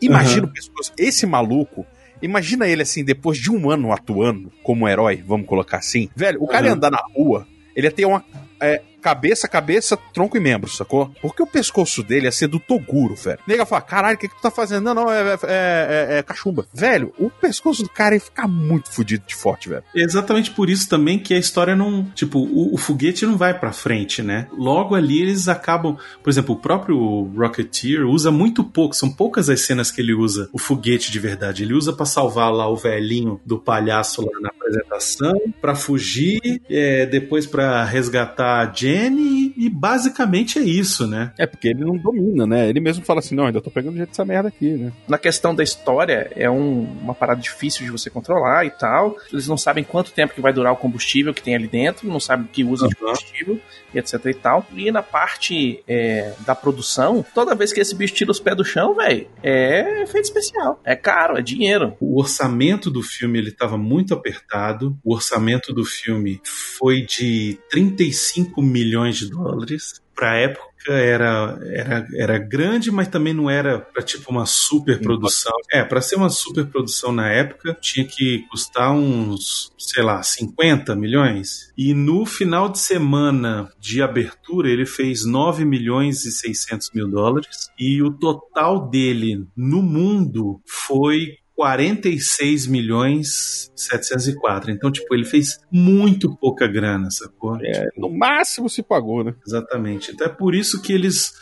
Imagina 0.01 0.47
o 0.47 0.53
pescoço, 0.53 0.93
esse 0.99 1.27
maluco, 1.27 1.87
imagina 2.21 2.67
ele 2.69 2.83
assim, 2.83 3.03
depois 3.05 3.39
de 3.39 3.51
um 3.51 3.71
ano 3.71 3.93
atuando 3.93 4.53
como 4.63 4.87
herói, 4.89 5.23
vamos 5.27 5.47
colocar 5.47 5.79
assim. 5.79 6.09
Velho, 6.15 6.43
o 6.43 6.47
cara 6.47 6.67
ia 6.67 6.73
Uhum. 6.73 6.77
andar 6.77 6.91
na 6.91 7.03
rua, 7.15 7.47
ele 7.75 7.87
ia 7.87 7.91
ter 7.93 8.05
uma 8.05 8.23
é, 8.61 8.83
cabeça, 9.03 9.47
cabeça, 9.47 9.97
tronco 10.13 10.37
e 10.37 10.41
membro, 10.41 10.69
sacou? 10.69 11.13
Porque 11.23 11.43
o 11.43 11.47
pescoço 11.47 12.03
dele 12.03 12.27
ia 12.27 12.33
ser 12.33 12.49
do 12.49 12.59
Toguro, 12.59 13.15
velho. 13.15 13.39
Nega 13.47 13.65
fala, 13.65 13.81
caralho, 13.83 14.17
o 14.17 14.19
que, 14.19 14.29
que 14.29 14.35
tu 14.35 14.41
tá 14.43 14.51
fazendo? 14.51 14.83
Não, 14.85 14.95
não, 14.95 15.13
é, 15.13 15.35
é, 15.35 15.37
é- 15.45 16.19
é 16.19 16.23
cachumba. 16.23 16.67
Velho, 16.75 17.13
o 17.19 17.31
pescoço 17.31 17.83
do 17.85 17.89
cara 17.89 18.15
ia 18.15 18.21
ficar 18.21 18.49
muito 18.49 18.91
fudido 18.91 19.23
de 19.27 19.35
forte, 19.37 19.69
velho. 19.69 19.85
É 19.95 20.01
exatamente 20.01 20.51
por 20.51 20.69
isso 20.69 20.89
também 20.89 21.19
que 21.19 21.35
a 21.35 21.39
história 21.39 21.77
não. 21.77 22.05
Tipo, 22.15 22.41
o, 22.41 22.75
o 22.75 22.77
foguete 22.77 23.25
não 23.27 23.37
vai 23.37 23.57
pra 23.59 23.73
frente, 23.73 24.23
né? 24.23 24.49
Logo 24.57 24.95
ali 24.95 25.21
eles 25.23 25.47
acabam. 25.47 25.97
Por 26.23 26.29
exemplo, 26.31 26.55
o 26.55 26.59
próprio 26.59 26.99
Rocketeer 27.37 28.05
usa 28.07 28.31
muito 28.33 28.65
pouco, 28.65 28.95
são 28.97 29.11
poucas 29.13 29.49
as 29.49 29.61
cenas 29.61 29.91
que 29.93 30.01
ele 30.01 30.15
usa 30.15 30.49
o 30.53 30.59
foguete 30.59 31.13
de 31.13 31.21
verdade. 31.21 31.63
Ele 31.63 31.75
usa 31.75 31.93
pra 31.93 32.07
salvar 32.07 32.53
lá 32.53 32.69
o 32.69 32.77
velhinho 32.77 33.41
do 33.47 33.59
palhaço 33.59 34.23
lá 34.23 34.41
na 34.41 34.49
apresentação, 34.49 35.35
pra 35.61 35.75
fugir, 35.77 36.61
é, 36.69 37.07
depois 37.07 37.47
pra 37.47 37.85
resgatar 37.85 38.46
a 38.47 38.73
Jenny, 38.73 39.53
e, 39.57 39.69
basicamente 39.69 40.59
é 40.59 40.63
isso, 40.63 41.07
né? 41.07 41.33
É 41.39 41.47
porque 41.47 41.69
ele 41.69 41.85
não 41.85 41.97
domina, 41.97 42.47
né? 42.47 42.69
Ele 42.69 42.81
mesmo 42.81 43.05
fala 43.05 43.21
assim, 43.21 43.35
não, 43.35 43.47
ainda 43.47 43.61
tô 43.61 43.71
pegando 43.71 43.97
jeito 43.97 44.11
dessa 44.11 44.25
merda 44.25 44.49
aqui, 44.49 44.71
né? 44.73 44.93
Na 45.09 45.19
questão 45.19 45.55
da 45.55 45.63
história, 45.63 46.31
é 46.37 46.49
um- 46.51 46.83
uma 47.03 47.15
parada 47.15 47.41
difícil 47.41 47.85
de 47.85 47.91
você 47.91 48.09
controlar 48.11 48.65
e 48.65 48.71
tal. 48.71 49.17
Eles 49.33 49.49
não 49.49 49.57
sabem 49.57 49.83
quanto 49.85 50.13
tempo 50.13 50.35
que 50.35 50.41
vai 50.41 50.53
durar 50.53 50.73
o 50.73 50.77
combustível 50.77 51.35
que 51.35 51.43
tem 51.43 51.55
ali 51.55 51.67
dentro, 51.67 52.09
não 52.09 52.21
sabem 52.21 52.45
o 52.47 52.49
que 52.49 52.63
usa 52.65 52.87
de 52.89 52.95
Uhum. 52.95 53.01
combustível, 53.07 53.61
e 53.95 53.99
etc 53.99 54.25
e 54.27 54.35
tal. 54.35 54.67
E 54.75 54.91
na 54.91 55.03
parte 55.03 55.83
é, 55.89 56.33
da 56.47 56.55
produção, 56.55 57.25
toda 57.35 57.55
vez 57.55 57.73
que 57.73 57.81
esse 57.81 57.95
bicho 57.95 58.15
tira 58.15 58.31
os 58.31 58.41
pés 58.41 58.57
do 58.57 58.65
chão, 58.65 58.95
velho, 58.95 59.27
é 59.43 60.03
efeito 60.03 60.25
especial. 60.27 60.81
É 60.85 60.95
caro, 60.95 61.37
é 61.39 61.43
dinheiro. 61.43 61.95
O 62.01 62.19
orçamento 62.21 62.91
do 62.91 63.03
filme 63.03 63.39
ele 63.39 63.49
estava 63.51 63.77
muito 63.79 64.13
apertado. 64.15 64.97
O 65.05 65.15
orçamento 65.15 65.73
do 65.73 65.85
filme 65.85 66.41
foi 66.45 67.03
de 67.03 67.59
35 67.71 68.36
milhões 68.59 69.17
de 69.17 69.31
dólares. 69.31 70.01
Para 70.15 70.37
época 70.37 70.93
era, 70.93 71.59
era, 71.65 72.07
era 72.15 72.39
grande, 72.39 72.91
mas 72.91 73.09
também 73.09 73.35
não 73.35 73.51
era 73.51 73.79
para 73.79 74.03
tipo 74.03 74.31
uma 74.31 74.47
super 74.47 74.99
produção. 75.01 75.53
É, 75.71 75.85
para 75.85 76.01
ser 76.01 76.17
uma 76.17 76.31
super 76.31 76.67
produção 76.67 77.13
na 77.13 77.29
época 77.31 77.77
tinha 77.81 78.07
que 78.07 78.47
custar 78.51 78.93
uns, 78.93 79.73
sei 79.79 80.03
lá, 80.03 80.23
50 80.23 80.97
milhões. 80.97 81.73
E 81.77 81.93
no 81.93 82.25
final 82.25 82.69
de 82.69 82.79
semana 82.79 83.71
de 83.79 84.01
abertura 84.01 84.71
ele 84.71 84.87
fez 84.87 85.25
9 85.25 85.65
milhões 85.65 86.25
e 86.25 86.33
600 86.33 86.91
mil 86.95 87.09
dólares. 87.09 87.71
E 87.79 88.03
o 88.03 88.11
total 88.11 88.89
dele 88.89 89.47
no 89.55 89.83
mundo 89.83 90.61
foi 90.67 91.37
46 91.57 92.67
milhões 92.67 93.73
704. 93.75 94.71
Então, 94.71 94.93
tipo, 94.93 95.13
ele 95.15 95.25
fez 95.25 95.59
muito 95.73 96.37
pouca 96.37 96.69
grana, 96.69 97.11
sacou? 97.11 97.57
É, 97.63 97.89
no 97.97 98.11
máximo 98.11 98.69
se 98.69 98.83
pagou, 98.83 99.25
né? 99.25 99.35
Exatamente. 99.47 100.13
Então 100.13 100.27
é 100.27 100.31
por 100.31 100.55
isso 100.55 100.81
que 100.83 100.93
eles 100.93 101.33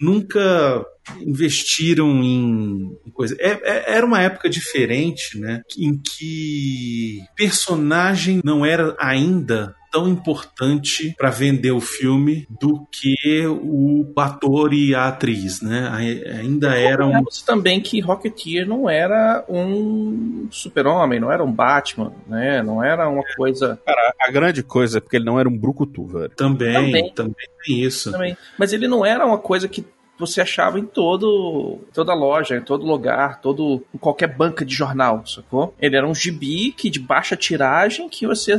nunca 0.00 0.84
investiram 1.20 2.22
em 2.22 2.96
em 3.06 3.10
coisa. 3.10 3.36
É- 3.38 3.60
é- 3.62 3.96
era 3.96 4.06
uma 4.06 4.22
época 4.22 4.48
diferente, 4.48 5.38
né? 5.38 5.60
Em 5.78 6.00
que 6.00 7.18
personagem 7.36 8.40
não 8.44 8.64
era 8.64 8.96
ainda 8.98 9.74
tão 9.90 10.08
importante 10.08 11.14
para 11.16 11.30
vender 11.30 11.70
o 11.70 11.80
filme 11.80 12.46
do 12.60 12.86
que 12.90 13.46
o 13.46 14.12
ator 14.16 14.72
e 14.72 14.94
a 14.94 15.08
atriz, 15.08 15.60
né? 15.62 15.88
Ai- 15.90 16.22
Ainda 16.40 16.74
era 16.76 17.06
um 17.06 17.24
também 17.46 17.80
que 17.80 18.00
Rocketeer 18.00 18.66
não 18.66 18.88
era 18.88 19.44
um 19.48 20.48
super-homem, 20.50 21.18
não 21.20 21.30
era 21.32 21.42
um 21.44 21.52
Batman, 21.52 22.12
né? 22.26 22.62
Não 22.62 22.82
era 22.82 23.08
uma 23.08 23.22
coisa 23.36 23.78
Cara, 23.84 24.14
a 24.20 24.30
grande 24.30 24.62
coisa 24.62 24.98
é 24.98 25.00
porque 25.00 25.16
ele 25.16 25.24
não 25.24 25.38
era 25.38 25.48
um 25.48 25.56
brucutu, 25.58 26.06
velho. 26.06 26.30
também, 26.30 26.72
Também. 26.74 27.12
também 27.12 27.48
tem 27.64 27.80
isso. 27.82 28.10
também. 28.12 28.36
Mas 28.58 28.72
ele 28.72 28.86
não 28.88 29.04
era 29.04 29.24
uma 29.26 29.38
coisa 29.38 29.68
que 29.68 29.84
você 30.18 30.40
achava 30.40 30.78
em 30.78 30.84
todo 30.84 31.78
toda 31.94 32.12
loja, 32.14 32.56
em 32.56 32.62
todo 32.62 32.84
lugar, 32.84 33.40
todo 33.40 33.84
em 33.94 33.98
qualquer 33.98 34.26
banca 34.36 34.64
de 34.64 34.74
jornal, 34.74 35.24
sacou? 35.26 35.74
Ele 35.80 35.96
era 35.96 36.06
um 36.06 36.14
gibi 36.14 36.72
que 36.72 36.90
de 36.90 36.98
baixa 36.98 37.36
tiragem 37.36 38.08
que 38.08 38.26
você, 38.26 38.52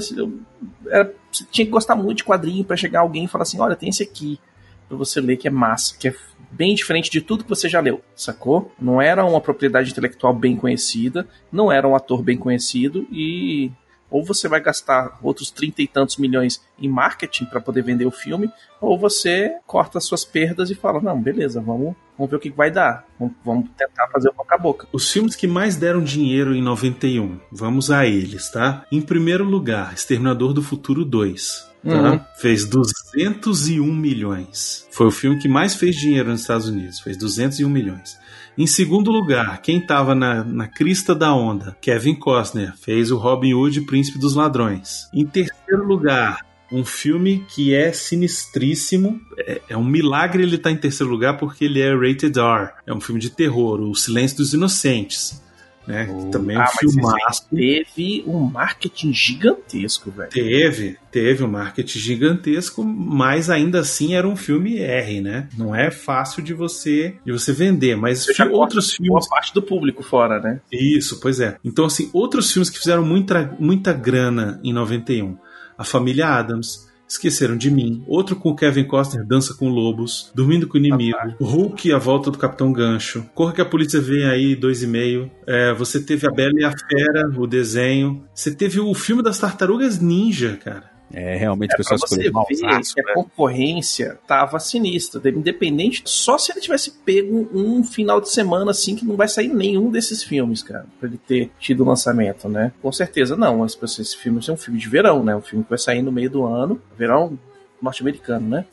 era- 0.88 1.14
você 1.32 1.46
tinha 1.52 1.66
que 1.66 1.72
gostar 1.72 1.96
muito 1.96 2.18
de 2.20 2.24
quadrinho 2.24 2.64
pra 2.64 2.78
chegar 2.78 3.02
alguém 3.02 3.26
e 3.26 3.28
falar 3.28 3.44
assim, 3.44 3.60
olha, 3.60 3.76
tem 3.76 3.90
esse 3.90 4.04
aqui 4.04 4.40
pra 4.88 4.98
você 4.98 5.22
ler 5.22 5.38
que 5.38 5.48
é 5.48 5.52
massa, 5.52 5.96
que 6.00 6.08
é 6.08 6.16
bem 6.52 6.74
diferente 6.74 7.12
de 7.12 7.22
tudo 7.22 7.44
que 7.44 7.50
você 7.50 7.70
já 7.70 7.80
leu, 7.80 8.02
sacou? 8.16 8.72
Não 8.82 9.00
era 9.02 9.24
uma 9.24 9.40
propriedade 9.40 9.92
intelectual 9.92 10.34
bem 10.34 10.56
conhecida, 10.56 11.28
não 11.52 11.72
era 11.72 11.88
um 11.88 11.96
ator 11.96 12.24
bem 12.24 12.38
conhecido 12.38 13.06
e 13.12 13.72
Ou 14.10 14.24
você 14.24 14.48
vai 14.48 14.60
gastar 14.60 15.20
outros 15.22 15.52
trinta 15.52 15.82
e 15.82 15.88
tantos 15.88 16.18
milhões 16.18 16.62
em 16.80 16.88
marketing 16.88 17.46
para 17.46 17.62
poder 17.62 17.84
vender 17.84 18.06
o 18.06 18.12
filme, 18.12 18.52
ou 18.82 18.98
você 18.98 19.56
corta 19.68 19.98
as 19.98 20.06
suas 20.06 20.26
perdas 20.26 20.70
e 20.70 20.76
fala: 20.76 21.02
não, 21.02 21.22
beleza, 21.22 21.62
vamos, 21.62 21.96
vamos 22.18 22.32
ver 22.32 22.38
o 22.38 22.40
que 22.40 22.50
vai 22.50 22.72
dar. 22.72 23.06
Vamos, 23.20 23.36
vamos 23.46 23.70
tentar 23.78 24.08
fazer 24.08 24.30
o 24.30 24.34
boca 24.34 24.56
a 24.56 24.58
boca. 24.58 24.88
Os 24.92 25.12
filmes 25.12 25.36
que 25.36 25.48
mais 25.48 25.76
deram 25.76 26.04
dinheiro 26.04 26.56
em 26.56 26.62
91, 26.62 27.40
vamos 27.52 27.92
a 27.92 28.06
eles, 28.06 28.50
tá? 28.52 28.86
Em 28.92 29.02
primeiro 29.02 29.44
lugar, 29.44 29.94
Exterminador 29.94 30.54
do 30.54 30.64
Futuro 30.64 31.06
2. 31.06 31.69
Tá? 31.84 32.12
Uhum. 32.12 32.20
Fez 32.38 32.66
201 32.66 33.84
milhões. 33.94 34.88
Foi 34.92 35.08
o 35.08 35.12
filme 35.12 35.40
que 35.40 35.48
mais 35.48 35.76
fez 35.76 35.96
dinheiro 35.96 36.30
nos 36.30 36.42
Estados 36.42 36.68
Unidos. 36.68 37.00
Fez 37.00 37.18
201 37.18 37.70
milhões. 37.70 38.18
Em 38.58 38.68
segundo 38.68 39.10
lugar, 39.10 39.62
quem 39.62 39.78
estava 39.78 40.14
na, 40.14 40.44
na 40.44 40.68
crista 40.68 41.16
da 41.16 41.34
onda? 41.34 41.78
Kevin 41.80 42.16
Costner. 42.16 42.76
Fez 42.78 43.12
o 43.12 43.18
Robin 43.18 43.54
Hood, 43.54 43.82
Príncipe 43.82 44.20
dos 44.20 44.36
Ladrões. 44.36 45.08
Em 45.14 45.26
terceiro 45.26 45.86
lugar, 45.86 46.46
um 46.72 46.84
filme 46.84 47.46
que 47.48 47.74
é 47.74 47.92
sinistríssimo. 47.94 49.20
É, 49.38 49.62
é 49.70 49.78
um 49.78 49.86
milagre 49.86 50.44
ele 50.44 50.58
estar 50.58 50.72
em 50.72 50.78
terceiro 50.78 51.12
lugar 51.12 51.38
porque 51.38 51.66
ele 51.66 51.82
é 51.82 51.96
rated 51.96 52.38
R. 52.38 52.72
É 52.86 52.94
um 52.94 53.00
filme 53.00 53.22
de 53.22 53.30
terror, 53.30 53.80
O 53.80 53.96
Silêncio 53.96 54.38
dos 54.38 54.54
Inocentes. 54.54 55.42
Né? 55.88 56.06
Que 56.06 56.32
também 56.32 56.56
é 56.56 56.60
um 56.60 56.64
Ah, 56.64 56.68
filmaço. 56.68 57.48
Teve 57.50 58.24
um 58.28 58.40
marketing 58.42 59.12
gigantesco, 59.12 60.12
velho. 60.12 60.30
Teve, 60.30 60.98
teve 61.12 61.44
um 61.44 61.48
marketing 61.48 61.98
gigantesco, 62.00 62.84
mas 62.84 63.50
ainda 63.50 63.80
assim 63.80 64.14
era 64.14 64.28
um 64.28 64.36
filme 64.36 64.78
R, 64.78 65.20
né? 65.22 65.48
Não 65.58 65.74
é 65.74 65.90
fácil 65.90 66.44
de 66.44 66.54
você 66.54 67.16
de 67.26 67.32
você 67.32 67.52
vender, 67.54 67.96
mas 67.96 68.26
Você 68.26 68.34
fi- 68.36 68.44
outros 68.44 68.96
Boa 68.98 69.08
filmes 69.10 69.28
parte 69.30 69.54
do 69.54 69.62
público 69.64 70.04
fora, 70.04 70.40
né? 70.40 70.60
Isso, 70.72 71.20
pois 71.20 71.40
é. 71.40 71.58
Então 71.66 71.86
assim, 71.86 72.10
outros 72.14 72.52
filmes 72.52 72.70
que 72.70 72.78
fizeram 72.78 73.04
muita 73.04 73.56
muita 73.60 73.92
grana 73.92 74.60
em 74.64 74.72
91. 74.74 75.38
A 75.78 75.84
Família 75.84 76.28
Adams, 76.28 76.89
Esqueceram 77.10 77.58
de 77.58 77.72
Mim, 77.72 78.04
outro 78.08 78.36
com 78.36 78.56
Kevin 78.56 78.84
Costner, 78.84 79.26
Dança 79.26 79.56
com 79.56 79.68
Lobos, 79.68 80.32
Dormindo 80.36 80.68
com 80.68 80.78
o 80.78 80.80
Inimigo, 80.80 81.18
Hulk, 81.42 81.92
A 81.92 81.98
Volta 81.98 82.30
do 82.30 82.38
Capitão 82.38 82.72
Gancho, 82.72 83.26
Corra 83.34 83.52
que 83.52 83.62
a 83.62 83.66
Polícia 83.66 84.00
Vem 84.00 84.26
Aí, 84.26 84.56
dois 84.56 84.84
e 84.84 84.88
meio. 84.88 85.32
É, 85.48 85.74
você 85.74 86.00
teve 86.00 86.28
A 86.28 86.32
Bela 86.32 86.54
e 86.56 86.64
a 86.64 86.72
Fera, 86.72 87.28
o 87.36 87.48
desenho. 87.48 88.24
Você 88.34 88.54
teve 88.54 88.80
o 88.80 88.94
filme 88.94 89.24
das 89.24 89.40
Tartarugas 89.40 90.00
Ninja, 90.00 90.60
cara. 90.64 90.99
É, 91.12 91.36
realmente, 91.36 91.74
É 91.74 91.76
pra 91.76 91.98
você 91.98 92.18
ver 92.18 92.32
que 92.32 93.02
a 93.02 93.04
né? 93.04 93.14
concorrência 93.14 94.20
tava 94.28 94.60
sinistra. 94.60 95.22
Independente, 95.30 96.04
só 96.06 96.38
se 96.38 96.52
ele 96.52 96.62
tivesse 96.62 96.92
pego 97.04 97.50
um 97.54 97.84
final 97.84 98.22
de 98.22 98.30
semana 98.30 98.72
assim 98.72 98.96
que 98.96 99.06
não 99.06 99.16
vai 99.16 99.28
sair 99.28 99.48
nenhum 99.48 99.90
desses 99.90 100.24
filmes, 100.24 100.62
cara, 100.62 100.86
pra 101.00 101.10
ele 101.10 101.18
ter 101.18 101.52
tido 101.60 101.84
o 101.84 101.86
lançamento, 101.88 102.48
né? 102.48 102.72
Com 102.82 102.92
certeza 102.92 103.36
não. 103.36 103.64
As 103.64 103.76
pessoas, 103.76 104.10
esse 104.10 104.18
filme 104.18 104.40
é 104.48 104.52
um 104.52 104.58
filme 104.58 104.80
de 104.80 104.88
verão, 104.88 105.24
né? 105.24 105.36
Um 105.36 105.42
filme 105.42 105.64
que 105.64 105.70
vai 105.70 105.80
sair 105.80 106.02
no 106.02 106.12
meio 106.12 106.30
do 106.30 106.46
ano, 106.46 106.80
verão 106.98 107.38
norte-americano, 107.82 108.48
né? 108.48 108.66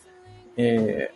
É, 0.57 1.11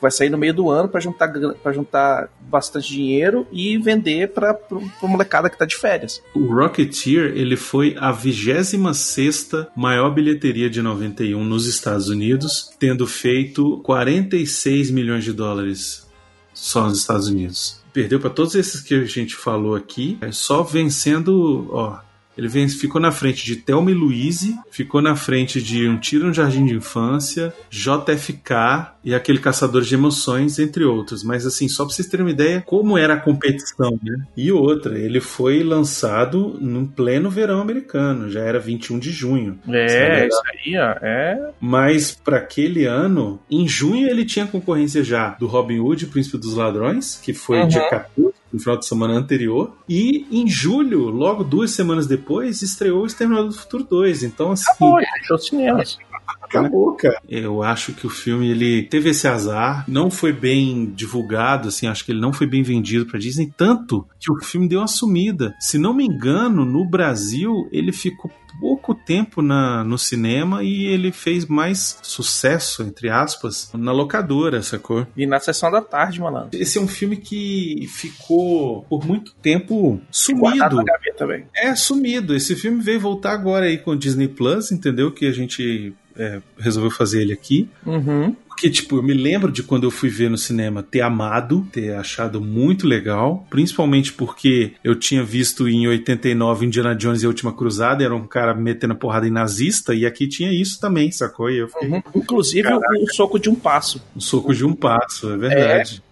vai 0.00 0.10
sair 0.10 0.30
no 0.30 0.38
meio 0.38 0.54
do 0.54 0.70
ano 0.70 0.88
pra 0.88 1.00
juntar 1.00 1.32
para 1.62 1.72
juntar 1.72 2.28
bastante 2.40 2.92
dinheiro 2.92 3.46
e 3.50 3.78
vender 3.78 4.32
pra, 4.32 4.54
pra 4.54 4.78
molecada 5.02 5.48
que 5.48 5.58
tá 5.58 5.64
de 5.64 5.76
férias. 5.76 6.22
O 6.34 6.54
Rocketeer 6.54 7.32
ele 7.36 7.56
foi 7.56 7.96
a 7.98 8.12
26 8.12 9.50
maior 9.76 10.10
bilheteria 10.10 10.68
de 10.68 10.82
91 10.82 11.42
nos 11.44 11.66
Estados 11.66 12.08
Unidos, 12.08 12.70
tendo 12.78 13.06
feito 13.06 13.80
46 13.82 14.90
milhões 14.90 15.24
de 15.24 15.32
dólares 15.32 16.06
só 16.52 16.84
nos 16.84 17.00
Estados 17.00 17.28
Unidos. 17.28 17.82
Perdeu 17.92 18.18
para 18.18 18.30
todos 18.30 18.54
esses 18.54 18.80
que 18.80 18.94
a 18.94 19.04
gente 19.04 19.34
falou 19.36 19.74
aqui, 19.74 20.18
é 20.20 20.32
só 20.32 20.62
vencendo, 20.62 21.68
ó. 21.70 21.98
Ele 22.36 22.48
vem- 22.48 22.68
ficou 22.68 23.00
na 23.00 23.12
frente 23.12 23.44
de 23.44 23.56
Thelma 23.56 23.90
e 23.90 23.94
Louise, 23.94 24.56
ficou 24.70 25.00
na 25.00 25.14
frente 25.16 25.62
de 25.62 25.88
Um 25.88 25.98
Tiro 25.98 26.26
no 26.26 26.32
Jardim 26.34 26.64
de 26.66 26.74
Infância, 26.74 27.52
JFK 27.70 28.94
e 29.04 29.14
aquele 29.14 29.38
Caçador 29.38 29.82
de 29.82 29.94
Emoções, 29.94 30.58
entre 30.58 30.84
outros. 30.84 31.22
Mas 31.22 31.46
assim, 31.46 31.68
só 31.68 31.84
pra 31.84 31.94
vocês 31.94 32.08
terem 32.08 32.24
uma 32.26 32.30
ideia 32.32 32.62
como 32.66 32.96
era 32.98 33.14
a 33.14 33.20
competição, 33.20 33.98
né? 34.02 34.24
E 34.36 34.50
outra, 34.50 34.98
ele 34.98 35.20
foi 35.20 35.62
lançado 35.62 36.56
no 36.60 36.86
pleno 36.88 37.30
verão 37.30 37.60
americano, 37.60 38.30
já 38.30 38.40
era 38.40 38.58
21 38.58 38.98
de 38.98 39.10
junho. 39.10 39.58
É, 39.68 40.26
isso 40.26 40.42
aí, 40.52 40.76
ó. 40.76 40.94
É. 41.02 41.50
Mas 41.60 42.12
para 42.12 42.38
aquele 42.38 42.84
ano, 42.84 43.40
em 43.50 43.66
junho 43.68 44.08
ele 44.08 44.24
tinha 44.24 44.46
concorrência 44.46 45.04
já 45.04 45.30
do 45.30 45.46
Robin 45.46 45.78
Hood, 45.80 46.06
Príncipe 46.06 46.38
dos 46.38 46.54
Ladrões, 46.54 47.20
que 47.22 47.32
foi 47.34 47.60
Uhum. 47.60 47.68
dia 47.68 47.88
14, 47.88 48.34
no 48.54 48.60
final 48.60 48.78
de 48.78 48.86
semana 48.86 49.14
anterior. 49.14 49.72
E 49.88 50.26
em 50.30 50.48
julho, 50.48 51.10
logo 51.10 51.42
duas 51.42 51.72
semanas 51.72 52.06
depois, 52.06 52.62
estreou 52.62 53.02
o 53.02 53.06
Exterminador 53.06 53.48
do 53.48 53.54
Futuro 53.54 53.84
2. 53.84 54.22
Então, 54.22 54.52
assim. 54.52 54.70
Acabou, 54.70 55.00
fechou 55.00 55.36
os 55.36 55.46
cinemas. 55.46 55.98
Acabou, 56.40 56.92
cara. 56.94 57.20
Eu 57.28 57.62
acho 57.64 57.92
que 57.92 58.06
o 58.06 58.10
filme 58.10 58.48
ele 58.48 58.84
teve 58.84 59.10
esse 59.10 59.26
azar, 59.26 59.84
não 59.88 60.08
foi 60.08 60.32
bem 60.32 60.86
divulgado, 60.86 61.68
assim, 61.68 61.88
acho 61.88 62.04
que 62.04 62.12
ele 62.12 62.20
não 62.20 62.32
foi 62.32 62.46
bem 62.46 62.62
vendido 62.62 63.06
pra 63.06 63.18
Disney, 63.18 63.52
tanto 63.56 64.06
que 64.20 64.30
o 64.30 64.36
filme 64.36 64.68
deu 64.68 64.80
uma 64.80 64.86
sumida. 64.86 65.52
Se 65.58 65.76
não 65.78 65.92
me 65.92 66.04
engano, 66.04 66.64
no 66.64 66.88
Brasil 66.88 67.68
ele 67.72 67.90
ficou 67.92 68.30
pouco 68.64 68.94
tempo 68.94 69.42
na, 69.42 69.84
no 69.84 69.98
cinema 69.98 70.64
e 70.64 70.86
ele 70.86 71.12
fez 71.12 71.44
mais 71.44 71.98
sucesso, 72.02 72.82
entre 72.82 73.10
aspas, 73.10 73.70
na 73.74 73.92
locadora, 73.92 74.62
sacou? 74.62 75.06
E 75.14 75.26
na 75.26 75.38
sessão 75.38 75.70
da 75.70 75.82
tarde, 75.82 76.18
malandro. 76.18 76.58
Esse 76.58 76.78
é 76.78 76.80
um 76.80 76.88
filme 76.88 77.18
que 77.18 77.86
ficou 77.92 78.82
por 78.84 79.04
muito 79.06 79.34
tempo 79.34 80.00
sumido. 80.10 80.76
na 80.76 80.82
gaveta, 80.82 81.26
velho. 81.26 81.46
É, 81.54 81.74
sumido. 81.74 82.34
Esse 82.34 82.56
filme 82.56 82.80
veio 82.80 82.98
voltar 82.98 83.32
agora 83.32 83.66
aí 83.66 83.76
com 83.76 83.90
o 83.90 83.96
Disney 83.98 84.28
Plus, 84.28 84.72
entendeu? 84.72 85.12
Que 85.12 85.26
a 85.26 85.32
gente 85.32 85.94
é, 86.16 86.40
resolveu 86.58 86.90
fazer 86.90 87.20
ele 87.20 87.34
aqui. 87.34 87.68
Uhum. 87.84 88.34
Porque, 88.54 88.70
tipo, 88.70 88.96
eu 88.96 89.02
me 89.02 89.12
lembro 89.12 89.50
de 89.50 89.62
quando 89.64 89.82
eu 89.84 89.90
fui 89.90 90.08
ver 90.08 90.30
no 90.30 90.38
cinema 90.38 90.80
ter 90.80 91.00
amado, 91.00 91.66
ter 91.72 91.92
achado 91.96 92.40
muito 92.40 92.86
legal, 92.86 93.44
principalmente 93.50 94.12
porque 94.12 94.72
eu 94.82 94.94
tinha 94.94 95.24
visto 95.24 95.68
em 95.68 95.88
89 95.88 96.64
Indiana 96.66 96.94
Jones 96.94 97.22
e 97.22 97.26
a 97.26 97.28
Última 97.28 97.52
Cruzada, 97.52 98.04
era 98.04 98.14
um 98.14 98.26
cara 98.26 98.54
metendo 98.54 98.94
porrada 98.94 99.26
em 99.26 99.30
nazista, 99.30 99.92
e 99.92 100.06
aqui 100.06 100.28
tinha 100.28 100.52
isso 100.52 100.80
também, 100.80 101.10
sacou? 101.10 101.50
E 101.50 101.58
eu 101.58 101.68
fiquei 101.68 101.88
Uhum. 101.88 102.02
Inclusive 102.14 102.68
o, 102.72 102.78
o 103.04 103.12
soco 103.12 103.38
de 103.40 103.50
um 103.50 103.54
passo. 103.56 104.00
um 104.16 104.20
soco 104.20 104.54
de 104.54 104.64
um 104.64 104.72
passo, 104.72 105.32
é 105.32 105.36
verdade. 105.36 106.02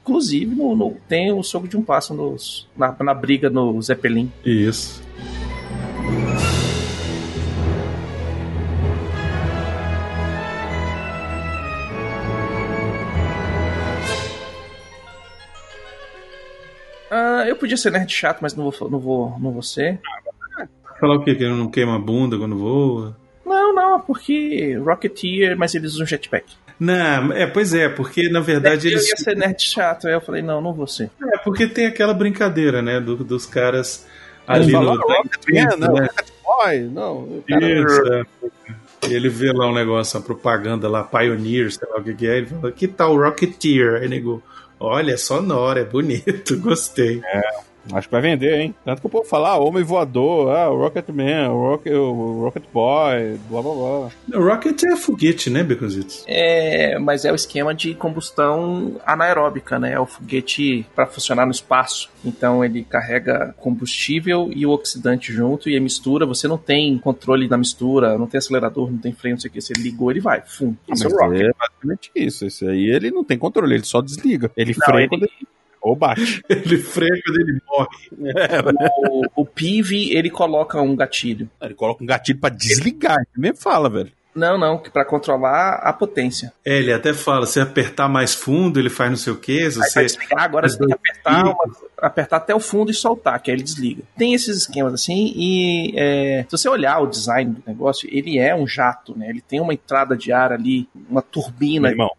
Inclusive 0.00 0.54
no, 0.54 0.76
no- 0.76 0.96
tem 1.08 1.32
o 1.32 1.42
soco 1.42 1.66
de 1.68 1.76
um 1.76 1.82
passo 1.82 2.14
nos, 2.14 2.68
na, 2.76 2.94
na 3.00 3.12
briga 3.14 3.50
no 3.50 3.82
Zeppelin. 3.82 4.30
Isso. 4.46 5.02
Podia 17.60 17.76
ser 17.76 17.92
nerd 17.92 18.10
chato, 18.12 18.38
mas 18.40 18.56
não 18.56 18.70
vou, 18.70 18.90
não 18.90 18.98
vou, 18.98 19.38
não 19.38 19.52
vou 19.52 19.62
ser. 19.62 20.00
Falar 20.98 21.16
o 21.16 21.24
quê? 21.24 21.34
Que 21.34 21.48
não 21.48 21.70
queima 21.70 21.96
a 21.96 21.98
bunda 21.98 22.36
quando 22.36 22.56
voa? 22.58 23.16
Não, 23.46 23.74
não, 23.74 24.00
porque 24.00 24.76
Rocketeer, 24.76 25.56
mas 25.56 25.74
eles 25.74 25.94
usam 25.94 26.06
jetpack. 26.06 26.46
Não, 26.78 27.32
é, 27.32 27.46
pois 27.46 27.74
é, 27.74 27.88
porque 27.88 28.28
na 28.30 28.40
verdade 28.40 28.88
eu 28.88 28.92
eles 28.92 29.08
ia 29.08 29.16
ser 29.16 29.36
nerd 29.36 29.60
chato, 29.62 30.06
aí 30.08 30.14
eu 30.14 30.20
falei, 30.20 30.40
não, 30.42 30.60
não 30.60 30.72
vou 30.72 30.86
ser. 30.86 31.10
É, 31.34 31.38
porque 31.38 31.66
tem 31.66 31.86
aquela 31.86 32.14
brincadeira, 32.14 32.80
né, 32.80 32.98
do- 33.00 33.16
dos 33.22 33.44
caras 33.46 34.06
ali 34.46 34.72
no. 34.72 34.96
Rocketman, 34.96 35.76
não, 35.78 35.92
né? 35.94 36.08
Não. 36.92 37.42
Isso, 37.48 38.12
é. 38.12 38.24
Ele 39.08 39.28
vê 39.30 39.50
lá 39.52 39.66
um 39.68 39.74
negócio, 39.74 40.18
uma 40.18 40.24
propaganda 40.24 40.88
lá, 40.88 41.02
Pioneer, 41.02 41.72
sei 41.72 41.88
lá 41.90 41.98
o 41.98 42.04
que, 42.04 42.14
que 42.14 42.26
é, 42.26 42.36
ele 42.38 42.46
fala, 42.46 42.70
que 42.72 42.86
tal 42.86 43.16
Rocketeer? 43.16 44.02
Aí 44.02 44.08
nego, 44.08 44.42
olha, 44.80 45.12
é 45.12 45.16
sonoro, 45.16 45.78
é 45.78 45.84
bonito, 45.84 46.56
gostei. 46.58 47.22
Acho 47.92 48.08
que 48.08 48.12
vai 48.12 48.20
vender, 48.20 48.60
hein? 48.60 48.74
Tanto 48.84 49.00
que 49.00 49.06
o 49.06 49.10
povo 49.10 49.24
fala, 49.24 49.50
ah, 49.50 49.58
homem 49.58 49.82
voador, 49.82 50.54
ah, 50.54 50.70
o 50.70 50.76
Rocketman, 50.76 51.48
o, 51.48 51.70
Rocket, 51.70 51.92
o 51.94 52.40
Rocket 52.44 52.64
Boy, 52.72 53.38
blá 53.48 53.62
blá 53.62 53.72
blá. 53.74 54.10
O 54.38 54.44
Rocket 54.44 54.82
é 54.84 54.96
foguete, 54.96 55.48
né, 55.50 55.62
Beconzitos? 55.62 56.22
É, 56.26 56.98
mas 56.98 57.24
é 57.24 57.32
o 57.32 57.34
esquema 57.34 57.74
de 57.74 57.94
combustão 57.94 59.00
anaeróbica, 59.04 59.78
né? 59.78 59.92
É 59.92 60.00
o 60.00 60.06
foguete 60.06 60.86
para 60.94 61.06
funcionar 61.06 61.46
no 61.46 61.52
espaço. 61.52 62.10
Então 62.24 62.64
ele 62.64 62.84
carrega 62.84 63.54
combustível 63.58 64.50
e 64.54 64.66
o 64.66 64.70
oxidante 64.70 65.32
junto 65.32 65.68
e 65.70 65.76
a 65.76 65.80
mistura. 65.80 66.26
Você 66.26 66.46
não 66.46 66.58
tem 66.58 66.98
controle 66.98 67.48
da 67.48 67.56
mistura, 67.56 68.18
não 68.18 68.26
tem 68.26 68.38
acelerador, 68.38 68.90
não 68.90 68.98
tem 68.98 69.12
freio, 69.12 69.34
não 69.36 69.40
sei 69.40 69.48
o 69.48 69.52
que. 69.52 69.60
Você 69.60 69.72
ligou, 69.74 70.10
ele 70.10 70.20
vai. 70.20 70.42
Fum. 70.46 70.74
Isso 70.92 71.06
é 71.06 71.08
o 71.10 71.16
rocket. 71.16 71.40
é 71.42 71.50
basicamente 71.58 72.10
isso. 72.14 72.44
Esse 72.46 72.66
aí 72.68 72.90
ele 72.90 73.10
não 73.10 73.24
tem 73.24 73.38
controle, 73.38 73.74
ele 73.74 73.84
só 73.84 74.00
desliga. 74.00 74.50
Ele 74.56 74.74
Não, 74.78 74.84
freia 74.84 75.00
ele- 75.02 75.08
quando 75.08 75.22
ele... 75.24 75.32
Ou 75.82 75.96
bate. 75.96 76.42
Ele 76.48 76.78
freia 76.78 77.20
quando 77.24 77.40
ele 77.40 77.60
morre. 77.66 77.88
O, 79.08 79.42
o 79.42 79.46
PIV, 79.46 80.14
ele 80.14 80.28
coloca 80.30 80.80
um 80.80 80.94
gatilho. 80.94 81.48
Ele 81.60 81.74
coloca 81.74 82.02
um 82.02 82.06
gatilho 82.06 82.38
pra 82.38 82.50
desligar. 82.50 83.16
Ele 83.16 83.26
mesmo 83.42 83.56
fala, 83.56 83.88
velho. 83.88 84.12
Não, 84.34 84.56
não, 84.56 84.78
que 84.78 84.90
para 84.90 85.04
controlar 85.04 85.74
a 85.82 85.92
potência. 85.92 86.52
É, 86.64 86.78
ele 86.78 86.92
até 86.92 87.12
fala, 87.12 87.46
se 87.46 87.58
apertar 87.58 88.08
mais 88.08 88.32
fundo, 88.32 88.78
ele 88.78 88.88
faz 88.88 89.10
não 89.10 89.16
sei 89.16 89.32
o 89.32 89.40
se 89.42 89.78
vai 89.78 89.88
você... 89.88 90.02
desligar, 90.04 90.44
agora 90.44 90.68
você 90.68 90.78
tem 90.78 90.86
que 90.86 90.92
apertar 90.94 91.40
apertar, 91.40 91.44
uma- 91.44 91.76
apertar 91.98 92.36
até 92.36 92.54
o 92.54 92.60
fundo 92.60 92.90
e 92.90 92.94
soltar, 92.94 93.40
que 93.42 93.50
aí 93.50 93.56
ele 93.56 93.64
desliga. 93.64 94.02
Tem 94.16 94.32
esses 94.32 94.56
esquemas 94.56 94.94
assim, 94.94 95.32
e 95.34 95.92
é, 95.96 96.44
se 96.48 96.52
você 96.56 96.68
olhar 96.68 97.00
o 97.00 97.06
design 97.08 97.54
do 97.54 97.62
negócio, 97.66 98.08
ele 98.12 98.38
é 98.38 98.54
um 98.54 98.66
jato, 98.66 99.18
né? 99.18 99.28
Ele 99.28 99.40
tem 99.40 99.60
uma 99.60 99.74
entrada 99.74 100.16
de 100.16 100.32
ar 100.32 100.52
ali, 100.52 100.88
uma 101.08 101.22
turbina. 101.22 101.88
Meu 101.88 101.90
irmão, 101.90 102.10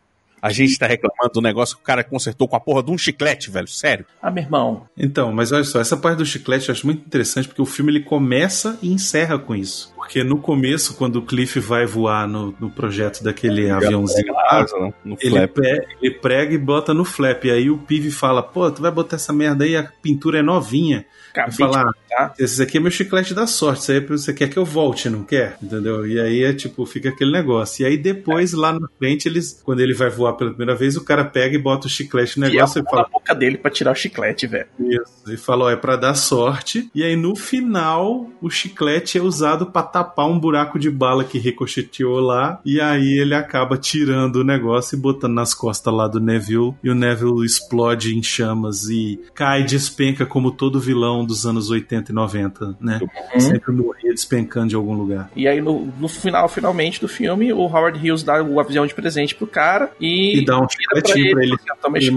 a 0.42 0.52
gente 0.52 0.78
tá 0.78 0.88
reclamando 0.88 1.34
do 1.34 1.42
negócio 1.42 1.76
que 1.76 1.82
o 1.82 1.86
cara 1.86 2.04
consertou 2.04 2.48
com 2.48 2.56
a 2.56 2.60
porra 2.60 2.82
de 2.84 2.92
um 2.92 2.98
chiclete, 2.98 3.52
velho. 3.52 3.68
Sério. 3.68 4.06
Ah, 4.22 4.32
meu 4.32 4.44
irmão, 4.44 4.88
Então, 4.98 5.32
mas 5.32 5.52
olha 5.52 5.64
só, 5.64 5.80
essa 5.80 5.96
parte 5.96 6.18
do 6.18 6.26
chiclete 6.26 6.70
eu 6.70 6.74
acho 6.74 6.86
muito 6.86 7.06
interessante 7.06 7.48
porque 7.48 7.62
o 7.62 7.66
filme 7.66 7.92
ele 7.92 8.02
começa 8.02 8.78
e 8.82 8.92
encerra 8.92 9.38
com 9.38 9.56
isso. 9.56 9.94
Porque 10.02 10.24
no 10.24 10.38
começo, 10.40 10.96
quando 10.96 11.18
o 11.18 11.22
Cliff 11.22 11.60
vai 11.60 11.86
voar 11.86 12.28
no, 12.28 12.54
no 12.60 12.70
projeto 12.70 13.24
daquele 13.24 13.70
aviãozinho 13.70 14.34
lá, 14.34 14.66
né? 14.80 14.94
Ele, 15.22 15.30
flap. 15.30 15.52
pre- 15.54 15.88
ele 16.02 16.12
prega 16.16 16.54
e 16.54 16.58
bota 16.58 16.94
no 16.94 17.06
flap. 17.06 17.46
E 17.46 17.52
aí 17.52 17.70
o 17.70 17.78
Pive 17.78 18.12
fala: 18.12 18.42
pô, 18.44 18.70
tu 18.72 18.82
vai 18.82 18.92
botar 18.92 19.16
essa 19.18 19.32
merda 19.32 19.64
aí, 19.64 19.76
a 19.76 19.84
pintura 20.02 20.40
é 20.40 20.42
novinha. 20.42 21.06
acabei 21.32 21.54
falar, 21.56 21.84
de 21.86 22.00
tá? 22.10 22.34
Esse 22.40 22.62
aqui 22.64 22.78
é 22.78 22.80
meu 22.82 22.92
chiclete 22.92 23.34
da 23.34 23.48
sorte. 23.48 23.82
Isso 23.84 23.92
aí 23.92 23.98
é 24.00 24.02
você 24.02 24.34
quer 24.34 24.50
que 24.50 24.58
eu 24.58 24.66
volte, 24.66 25.10
não 25.10 25.24
quer? 25.24 25.56
Entendeu? 25.62 26.06
E 26.06 26.20
aí 26.20 26.44
é 26.44 26.52
tipo, 26.54 26.86
fica 26.86 27.10
aquele 27.10 27.32
negócio. 27.32 27.84
E 27.84 27.86
aí 27.86 27.96
depois, 27.98 28.52
lá 28.54 28.74
na 28.74 28.88
frente, 28.98 29.28
eles, 29.30 29.62
quando 29.64 29.80
ele 29.80 29.94
vai 29.94 30.10
voar 30.10 30.34
pela 30.34 30.50
primeira 30.50 30.76
vez, 30.76 30.98
o 30.98 31.04
cara 31.06 31.24
pega 31.24 31.56
e 31.56 31.60
bota 31.60 31.88
o 31.88 31.90
chiclete 31.90 32.40
no 32.40 32.48
E 32.48 32.52
negócio 32.54 32.80
a 32.80 32.82
e 32.82 32.84
mão 32.84 32.92
fala. 32.92 33.04
na 33.04 33.10
boca 33.10 33.34
dele 33.36 33.58
pra 33.58 33.72
tirar 33.72 33.92
o 33.92 33.96
chiclete, 33.96 34.46
velho. 34.48 34.68
Isso. 34.80 35.32
E 35.32 35.38
fala, 35.38 35.66
ó, 35.66 35.70
é 35.70 35.76
pra 35.78 35.96
dar 35.96 36.16
sorte. 36.16 36.90
E 36.94 37.04
aí 37.04 37.16
no 37.16 37.36
final, 37.36 38.30
o 38.42 38.50
chiclete 38.50 39.18
é 39.18 39.22
usado 39.22 39.68
pra 39.68 39.84
tapar 39.92 40.28
um 40.28 40.40
buraco 40.40 40.80
de 40.80 40.90
bala 40.90 41.24
que 41.24 41.38
ricocheteou 41.38 42.20
lá. 42.20 42.60
E 42.66 42.80
aí 42.80 43.20
ele 43.20 43.36
acaba 43.36 43.78
tirando 43.78 44.38
o 44.38 44.44
negócio 44.44 44.96
e 44.96 45.00
botando 45.00 45.34
nas 45.34 45.54
costas 45.54 45.94
lá 45.94 46.08
do 46.08 46.20
Neville. 46.20 46.74
E 46.84 46.90
o 46.90 46.96
Neville 46.96 47.46
explode 47.46 48.16
em 48.18 48.24
chamas 48.24 48.90
e 48.90 49.20
cai, 49.34 49.64
despenca 49.64 50.26
como 50.26 50.52
todo 50.52 50.80
vilão 50.80 51.26
dos 51.26 51.46
anos 51.46 51.70
80 51.70 52.12
e 52.12 52.16
90, 52.16 52.76
né? 52.80 53.00
Sempre 53.38 53.72
morria 53.74 54.12
despencando 54.12 54.70
de 54.70 54.76
algum 54.76 54.94
lugar. 54.94 55.30
E 55.36 55.48
aí, 55.48 55.62
no, 55.62 55.88
no 56.00 56.08
final, 56.08 56.48
finalmente, 56.48 57.00
do 57.02 57.08
filme, 57.08 57.52
o 57.54 57.62
Howard 57.62 57.98
Hughes 58.00 58.24
dá 58.24 58.42
o 58.44 58.60
avião 58.60 58.86
de 58.86 58.94
presente 58.94 59.36
pro 59.36 59.48
cara 59.48 59.92
e, 60.00 60.40
E 60.40 60.46
dá 60.46 60.58
um 60.58 60.68
vira 60.68 61.02
pra 61.02 61.02
pra 61.02 61.44
ele. 61.44 61.54
ó, 61.54 61.76
Toma 61.82 61.98
ele 61.98 62.12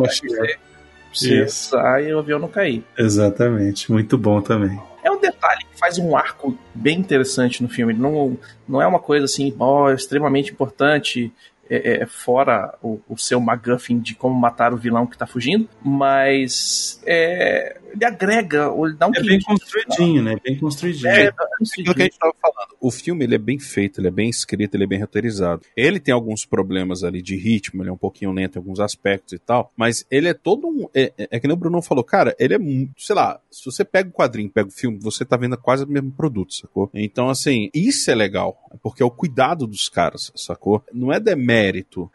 você 1.14 1.44
Isso. 1.44 1.76
usar 1.76 2.02
e 2.02 2.12
o 2.12 2.18
avião 2.18 2.38
não 2.38 2.48
cair. 2.48 2.84
Exatamente. 2.96 3.90
Muito 3.90 4.18
bom 4.18 4.40
também. 4.40 4.78
É 5.02 5.10
um 5.10 5.20
detalhe 5.20 5.64
que 5.70 5.78
faz 5.78 5.98
um 5.98 6.16
arco 6.16 6.56
bem 6.74 6.98
interessante 6.98 7.62
no 7.62 7.68
filme. 7.68 7.92
Não, 7.92 8.38
não 8.66 8.80
é 8.80 8.86
uma 8.86 8.98
coisa 8.98 9.26
assim, 9.26 9.54
ó, 9.58 9.90
extremamente 9.92 10.50
importante, 10.50 11.32
é, 11.68 12.02
é, 12.02 12.06
fora 12.06 12.76
o, 12.82 13.00
o 13.08 13.16
seu 13.16 13.40
MacGuffin 13.40 13.98
de 13.98 14.14
como 14.14 14.34
matar 14.38 14.72
o 14.72 14.76
vilão 14.76 15.06
que 15.06 15.16
tá 15.16 15.26
fugindo, 15.26 15.68
mas 15.82 17.00
é, 17.06 17.78
ele 17.94 18.04
agrega, 18.04 18.70
ou 18.70 18.86
ele 18.86 18.96
dá 18.96 19.06
um 19.06 19.12
É 19.14 19.22
bem 19.22 19.40
construidinho, 19.40 20.22
né? 20.22 20.36
Bem 20.42 20.58
construidinho. 20.58 21.10
É, 21.10 21.28
Aquilo 21.28 21.94
que 21.94 22.02
a 22.02 22.04
gente 22.04 22.18
tava 22.18 22.34
falando. 22.40 22.76
O 22.80 22.90
filme 22.90 23.24
ele 23.24 23.36
é 23.36 23.38
bem 23.38 23.58
feito, 23.58 24.00
ele 24.00 24.08
é 24.08 24.10
bem 24.10 24.28
escrito, 24.28 24.74
ele 24.74 24.84
é 24.84 24.86
bem 24.86 25.00
roteirizado. 25.00 25.62
Ele 25.76 26.00
tem 26.00 26.12
alguns 26.12 26.44
problemas 26.44 27.04
ali 27.04 27.22
de 27.22 27.36
ritmo, 27.36 27.82
ele 27.82 27.90
é 27.90 27.92
um 27.92 27.96
pouquinho 27.96 28.32
lento 28.32 28.56
em 28.56 28.58
alguns 28.58 28.80
aspectos 28.80 29.32
e 29.32 29.38
tal, 29.38 29.72
mas 29.76 30.04
ele 30.10 30.28
é 30.28 30.34
todo 30.34 30.66
um. 30.66 30.88
É, 30.94 31.12
é, 31.16 31.28
é 31.30 31.40
que 31.40 31.46
nem 31.46 31.54
o 31.54 31.58
Bruno 31.58 31.80
falou, 31.80 32.04
cara, 32.04 32.34
ele 32.38 32.54
é 32.54 32.58
muito. 32.58 32.92
Sei 32.98 33.14
lá, 33.14 33.40
se 33.50 33.64
você 33.64 33.84
pega 33.84 34.08
o 34.08 34.12
quadrinho, 34.12 34.50
pega 34.50 34.68
o 34.68 34.72
filme, 34.72 34.98
você 35.00 35.24
tá 35.24 35.36
vendo 35.36 35.56
quase 35.56 35.84
o 35.84 35.88
mesmo 35.88 36.10
produto, 36.10 36.54
sacou? 36.54 36.90
Então, 36.92 37.28
assim, 37.28 37.70
isso 37.72 38.10
é 38.10 38.14
legal, 38.14 38.58
porque 38.82 39.02
é 39.02 39.06
o 39.06 39.10
cuidado 39.10 39.66
dos 39.66 39.88
caras, 39.88 40.32
sacou? 40.34 40.84
Não 40.92 41.12
é 41.12 41.20
demérito. 41.20 41.53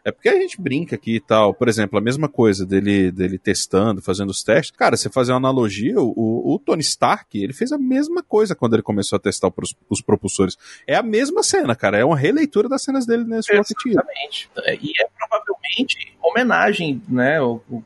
É 0.04 0.12
porque 0.12 0.28
a 0.28 0.34
gente 0.34 0.60
brinca 0.60 0.96
aqui 0.96 1.16
e 1.16 1.20
tal. 1.20 1.54
Por 1.54 1.68
exemplo, 1.68 1.98
a 1.98 2.02
mesma 2.02 2.28
coisa 2.28 2.66
dele, 2.66 3.10
dele 3.10 3.38
testando, 3.38 4.02
fazendo 4.02 4.30
os 4.30 4.42
testes. 4.42 4.76
Cara, 4.76 4.96
você 4.96 5.08
fazer 5.08 5.32
uma 5.32 5.38
analogia, 5.38 6.00
o, 6.00 6.54
o 6.54 6.58
Tony 6.58 6.82
Stark, 6.82 7.40
ele 7.40 7.52
fez 7.52 7.72
a 7.72 7.78
mesma 7.78 8.22
coisa 8.22 8.54
quando 8.54 8.74
ele 8.74 8.82
começou 8.82 9.16
a 9.16 9.20
testar 9.20 9.52
os, 9.56 9.74
os 9.88 10.02
propulsores. 10.02 10.56
É 10.86 10.96
a 10.96 11.02
mesma 11.02 11.42
cena, 11.42 11.74
cara. 11.74 11.98
É 11.98 12.04
uma 12.04 12.16
releitura 12.16 12.68
das 12.68 12.82
cenas 12.82 13.06
dele 13.06 13.24
nesse 13.24 13.54
Rocketeer. 13.56 13.94
Exatamente. 13.94 14.50
E 14.82 15.02
é 15.02 15.08
provavelmente 15.18 16.10
homenagem, 16.22 17.02
né? 17.08 17.38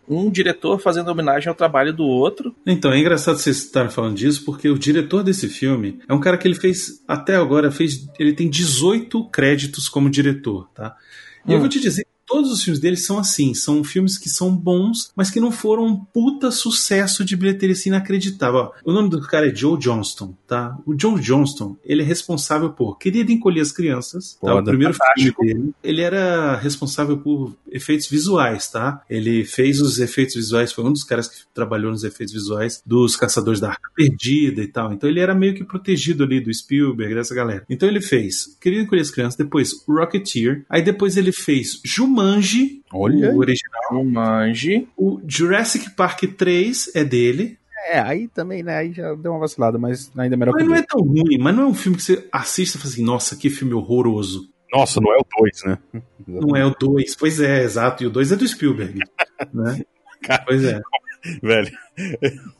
Um 0.08 0.30
diretor 0.30 0.78
fazendo 0.78 1.10
homenagem 1.10 1.48
ao 1.48 1.54
trabalho 1.54 1.92
do 1.92 2.04
outro. 2.04 2.54
Então, 2.66 2.92
é 2.92 2.98
engraçado 2.98 3.38
vocês 3.38 3.58
estarem 3.58 3.90
falando 3.90 4.16
disso, 4.16 4.44
porque 4.44 4.68
o 4.68 4.78
diretor 4.78 5.22
desse 5.22 5.48
filme 5.48 6.00
é 6.08 6.14
um 6.14 6.20
cara 6.20 6.36
que 6.36 6.46
ele 6.46 6.54
fez, 6.54 7.02
até 7.06 7.36
agora, 7.36 7.70
fez. 7.70 8.08
Ele 8.18 8.32
tem 8.32 8.48
18 8.48 9.28
créditos 9.30 9.88
como 9.88 10.10
diretor, 10.10 10.68
tá? 10.74 10.96
E 11.46 11.52
eu 11.52 11.56
Hum. 11.56 11.60
vou 11.60 11.68
te 11.68 11.80
dizer. 11.80 12.06
Todos 12.26 12.50
os 12.50 12.62
filmes 12.62 12.80
dele 12.80 12.96
são 12.96 13.18
assim, 13.18 13.54
são 13.54 13.84
filmes 13.84 14.18
que 14.18 14.28
são 14.28 14.54
bons, 14.54 15.10
mas 15.14 15.30
que 15.30 15.40
não 15.40 15.50
foram 15.50 15.86
um 15.86 15.96
puta 15.96 16.50
sucesso 16.50 17.24
de 17.24 17.36
bilheteria 17.36 17.74
assim, 17.74 17.90
inacreditável. 17.90 18.70
O 18.84 18.92
nome 18.92 19.08
do 19.10 19.20
cara 19.20 19.48
é 19.48 19.54
Joe 19.54 19.78
Johnston, 19.78 20.34
tá? 20.46 20.76
O 20.86 20.98
Joe 20.98 21.20
Johnston, 21.20 21.76
ele 21.84 22.02
é 22.02 22.04
responsável 22.04 22.70
por 22.70 22.98
Querida 22.98 23.32
Encolher 23.32 23.60
as 23.60 23.72
Crianças, 23.72 24.38
tá? 24.40 24.54
O 24.54 24.64
primeiro 24.64 24.94
Fantástico. 24.94 25.42
filme 25.42 25.54
dele. 25.54 25.74
Ele 25.82 26.00
era 26.02 26.56
responsável 26.56 27.18
por 27.18 27.54
efeitos 27.70 28.08
visuais, 28.08 28.68
tá? 28.70 29.02
Ele 29.08 29.44
fez 29.44 29.80
os 29.80 29.98
efeitos 29.98 30.34
visuais, 30.34 30.72
foi 30.72 30.84
um 30.84 30.92
dos 30.92 31.04
caras 31.04 31.28
que 31.28 31.36
trabalhou 31.52 31.90
nos 31.90 32.04
efeitos 32.04 32.32
visuais 32.32 32.82
dos 32.84 33.16
Caçadores 33.16 33.60
da 33.60 33.70
Arca 33.70 33.90
Perdida 33.94 34.62
e 34.62 34.68
tal. 34.68 34.92
Então 34.92 35.08
ele 35.08 35.20
era 35.20 35.34
meio 35.34 35.54
que 35.54 35.64
protegido 35.64 36.24
ali 36.24 36.40
do 36.40 36.52
Spielberg, 36.52 37.14
dessa 37.14 37.34
galera. 37.34 37.64
Então 37.68 37.88
ele 37.88 38.00
fez 38.00 38.56
Querido 38.60 38.82
Encolher 38.82 39.02
as 39.02 39.10
Crianças, 39.10 39.36
depois 39.36 39.72
Rocketeer, 39.86 40.64
aí 40.68 40.82
depois 40.82 41.16
ele 41.16 41.32
fez 41.32 41.80
Jumanji, 42.14 42.82
Olha. 42.92 43.32
o 43.32 43.38
original. 43.38 43.82
O 43.92 44.04
Manji. 44.04 44.88
O 44.96 45.20
Jurassic 45.26 45.90
Park 45.90 46.22
3 46.36 46.92
é 46.94 47.04
dele. 47.04 47.58
É, 47.90 47.98
aí 47.98 48.28
também, 48.28 48.62
né? 48.62 48.76
Aí 48.78 48.92
já 48.92 49.14
deu 49.14 49.32
uma 49.32 49.40
vacilada, 49.40 49.78
mas 49.78 50.10
ainda 50.16 50.34
é 50.34 50.38
melhor 50.38 50.52
Mas 50.52 50.62
que 50.62 50.68
não 50.68 50.74
é 50.76 50.78
dois. 50.78 50.86
tão 50.86 51.00
ruim, 51.00 51.38
mas 51.38 51.54
não 51.54 51.64
é 51.64 51.66
um 51.66 51.74
filme 51.74 51.98
que 51.98 52.02
você 52.04 52.26
assista 52.32 52.78
e 52.78 52.80
fala 52.80 52.92
assim, 52.92 53.04
nossa, 53.04 53.36
que 53.36 53.50
filme 53.50 53.74
horroroso. 53.74 54.48
Nossa, 54.72 55.00
não 55.00 55.12
é 55.12 55.18
o 55.18 55.26
2, 55.38 55.62
né? 55.66 55.78
Não 56.26 56.56
é 56.56 56.64
o 56.64 56.70
2. 56.70 57.14
Pois 57.16 57.38
é, 57.38 57.62
exato. 57.62 58.02
E 58.02 58.06
o 58.06 58.10
2 58.10 58.32
é 58.32 58.36
do 58.36 58.48
Spielberg. 58.48 58.98
né? 59.52 59.82
Cara. 60.22 60.42
Pois 60.46 60.64
é. 60.64 60.80
Velho, 61.42 61.70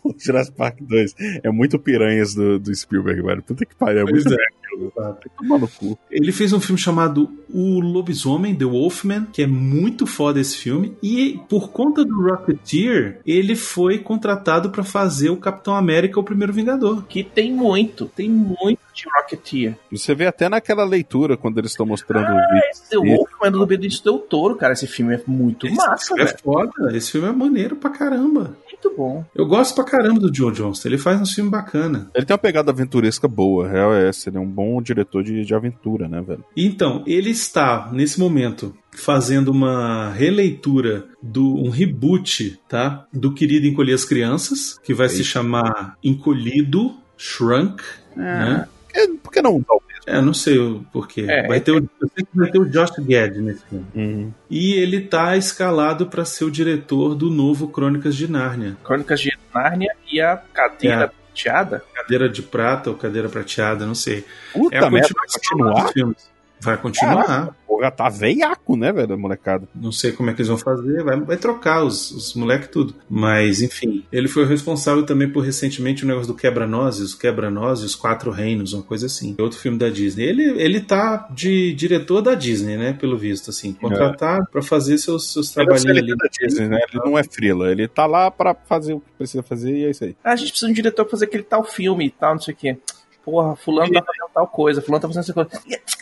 o 0.02 0.14
Jurassic 0.16 0.56
Park 0.56 0.78
2 0.80 1.14
é 1.42 1.50
muito 1.50 1.78
piranhas 1.78 2.34
do, 2.34 2.58
do 2.58 2.74
Spielberg, 2.74 3.20
velho. 3.20 3.42
Puta 3.42 3.66
que 3.66 3.74
pariu, 3.74 4.02
é 4.02 4.04
Pois 4.10 4.24
muito 4.24 4.40
é. 4.40 4.46
No 4.78 5.68
cu. 5.68 5.98
Ele 6.10 6.32
fez 6.32 6.52
um 6.52 6.60
filme 6.60 6.80
chamado 6.80 7.30
O 7.52 7.80
Lobisomem, 7.80 8.54
The 8.54 8.64
Wolfman, 8.64 9.26
que 9.32 9.42
é 9.42 9.46
muito 9.46 10.06
foda 10.06 10.40
esse 10.40 10.56
filme. 10.56 10.96
E 11.02 11.40
por 11.48 11.70
conta 11.70 12.04
do 12.04 12.22
Rocketeer, 12.22 13.20
ele 13.26 13.54
foi 13.54 13.98
contratado 13.98 14.70
pra 14.70 14.84
fazer 14.84 15.30
o 15.30 15.36
Capitão 15.36 15.74
América, 15.74 16.20
o 16.20 16.24
primeiro 16.24 16.52
Vingador. 16.52 17.04
Que 17.06 17.22
tem 17.22 17.52
muito, 17.52 18.06
tem 18.06 18.28
muito 18.28 18.80
de 18.94 19.04
Rocketeer. 19.14 19.76
Você 19.90 20.14
vê 20.14 20.26
até 20.26 20.48
naquela 20.48 20.84
leitura, 20.84 21.36
quando 21.36 21.58
eles 21.58 21.72
estão 21.72 21.84
mostrando 21.86 22.24
o 22.26 22.34
vídeo. 22.36 22.62
Esse 22.70 22.90
The 22.90 22.96
Wolfman 22.96 23.50
do 23.50 23.66
Benedito 23.66 24.04
Del 24.04 24.18
Toro, 24.18 24.56
cara. 24.56 24.72
Esse 24.72 24.86
filme 24.86 25.14
é 25.14 25.22
muito 25.26 25.66
Esse 25.66 25.76
massa, 25.76 26.06
filme 26.06 26.22
é 26.22 26.26
velho. 26.26 26.38
foda. 26.42 26.96
Esse 26.96 27.12
filme 27.12 27.28
é 27.28 27.32
maneiro 27.32 27.76
pra 27.76 27.90
caramba. 27.90 28.56
Muito 28.66 28.96
bom. 28.96 29.24
Eu 29.34 29.46
gosto 29.46 29.74
pra 29.74 29.84
caramba 29.84 30.20
do 30.20 30.34
Joe 30.34 30.52
Johnston. 30.52 30.88
Ele 30.88 30.98
faz 30.98 31.20
um 31.20 31.26
filme 31.26 31.50
bacana. 31.50 32.10
Ele 32.14 32.24
tem 32.26 32.34
uma 32.34 32.38
pegada 32.38 32.70
aventuresca 32.70 33.26
boa, 33.26 33.66
a 33.66 33.70
real 33.70 33.94
é 33.94 34.08
essa. 34.08 34.28
Ele 34.28 34.36
é 34.36 34.40
um 34.40 34.46
bom 34.48 34.80
diretor 34.82 35.22
de, 35.22 35.44
de 35.44 35.54
aventura, 35.54 36.06
né, 36.08 36.20
velho? 36.20 36.44
Então, 36.56 37.02
ele 37.06 37.30
está, 37.30 37.88
nesse 37.92 38.20
momento, 38.20 38.74
fazendo 38.92 39.50
uma 39.50 40.10
releitura 40.10 41.06
do 41.22 41.54
um 41.56 41.70
reboot, 41.70 42.60
tá? 42.68 43.06
Do 43.12 43.32
Querido 43.32 43.66
Encolher 43.66 43.94
as 43.94 44.04
Crianças, 44.04 44.78
que 44.82 44.92
vai 44.94 45.08
se 45.08 45.24
chamar 45.24 45.96
Encolhido, 46.04 46.94
Shrunk, 47.16 47.82
né? 48.16 48.68
É, 48.94 49.06
por 49.22 49.32
que 49.32 49.42
não 49.42 49.56
usar 49.56 49.72
o 49.74 49.82
É, 50.06 50.20
não 50.20 50.32
sei 50.34 50.58
o 50.58 50.84
porquê. 50.92 51.26
É, 51.28 51.46
vai 51.48 51.60
ter 51.60 51.72
o, 51.72 51.76
eu 51.78 52.08
sei 52.14 52.24
que 52.24 52.36
vai 52.38 52.50
ter 52.50 52.58
o 52.58 52.64
Josh 52.66 52.92
Gad 52.98 53.36
nesse 53.38 53.64
filme. 53.66 53.86
mesmo? 53.94 54.34
E 54.50 54.74
ele 54.74 55.00
tá 55.00 55.36
escalado 55.36 56.06
para 56.06 56.24
ser 56.24 56.44
o 56.44 56.50
diretor 56.50 57.14
do 57.14 57.30
novo 57.30 57.68
Crônicas 57.68 58.14
de 58.14 58.30
Nárnia. 58.30 58.76
Crônicas 58.84 59.20
de 59.20 59.32
Nárnia 59.54 59.94
e 60.10 60.20
a 60.20 60.36
cadeira 60.36 61.04
É. 61.04 61.10
prateada. 61.34 61.84
Cadeira 61.94 62.28
de 62.28 62.42
prata 62.42 62.90
ou 62.90 62.96
cadeira 62.96 63.28
prateada, 63.28 63.84
não 63.86 63.94
sei. 63.94 64.24
Puta 64.52 64.76
É 64.76 64.78
a 64.78 64.90
merda, 64.90 65.08
continuação 65.08 65.40
continuar? 65.40 65.82
dos 65.84 65.92
filmes. 65.92 66.33
Vai 66.64 66.78
continuar. 66.78 67.54
Porra, 67.66 67.90
tá 67.90 68.08
veiaco, 68.08 68.76
né, 68.76 68.92
velho, 68.92 69.18
molecada? 69.18 69.68
Não 69.74 69.90
sei 69.90 70.12
como 70.12 70.30
é 70.30 70.32
que 70.32 70.40
eles 70.40 70.48
vão 70.48 70.56
fazer, 70.56 71.02
vai, 71.02 71.20
vai 71.20 71.36
trocar 71.36 71.82
os, 71.82 72.10
os 72.12 72.34
moleques 72.34 72.68
tudo. 72.68 72.94
Mas, 73.10 73.60
enfim, 73.60 74.04
ele 74.12 74.28
foi 74.28 74.44
o 74.44 74.46
responsável 74.46 75.04
também 75.04 75.28
por 75.28 75.40
recentemente 75.40 76.04
o 76.04 76.06
negócio 76.06 76.28
do 76.28 76.34
Quebra-Nozes, 76.34 77.00
os 77.00 77.14
Quebra-Nozes, 77.14 77.84
os 77.84 77.94
Quatro 77.96 78.30
Reinos, 78.30 78.72
uma 78.72 78.82
coisa 78.82 79.06
assim. 79.06 79.34
Outro 79.38 79.58
filme 79.58 79.76
da 79.76 79.90
Disney. 79.90 80.24
Ele, 80.24 80.42
ele 80.62 80.80
tá 80.80 81.28
de 81.30 81.74
diretor 81.74 82.22
da 82.22 82.34
Disney, 82.34 82.76
né, 82.76 82.92
pelo 82.92 83.18
visto, 83.18 83.50
assim, 83.50 83.72
contratado 83.72 84.46
pra 84.50 84.62
fazer 84.62 84.96
seus, 84.98 85.32
seus 85.32 85.54
Ele 85.56 85.64
é 85.64 85.66
trabalhinhos 85.66 85.98
ali. 85.98 86.16
Da 86.16 86.28
Disney, 86.28 86.68
né? 86.68 86.80
Ele 86.88 87.04
não 87.04 87.18
é 87.18 87.24
frila, 87.24 87.72
ele 87.72 87.88
tá 87.88 88.06
lá 88.06 88.30
pra 88.30 88.54
fazer 88.54 88.94
o 88.94 89.00
que 89.00 89.10
precisa 89.18 89.42
fazer 89.42 89.76
e 89.76 89.84
é 89.84 89.90
isso 89.90 90.04
aí. 90.04 90.16
Ah, 90.22 90.32
a 90.32 90.36
gente 90.36 90.50
precisa 90.50 90.68
de 90.68 90.72
um 90.72 90.74
diretor 90.74 91.04
pra 91.04 91.10
fazer 91.10 91.24
aquele 91.24 91.42
tal 91.42 91.64
filme 91.64 92.06
e 92.06 92.10
tal, 92.10 92.34
não 92.34 92.40
sei 92.40 92.54
o 92.54 92.56
quê. 92.56 92.78
Porra, 93.24 93.56
fulano 93.56 93.90
tá 93.90 94.02
fazendo 94.02 94.30
tal 94.34 94.46
coisa, 94.46 94.82
fulano 94.82 95.00
tá 95.00 95.08
fazendo 95.08 95.22
essa 95.22 95.32
coisa. 95.32 95.50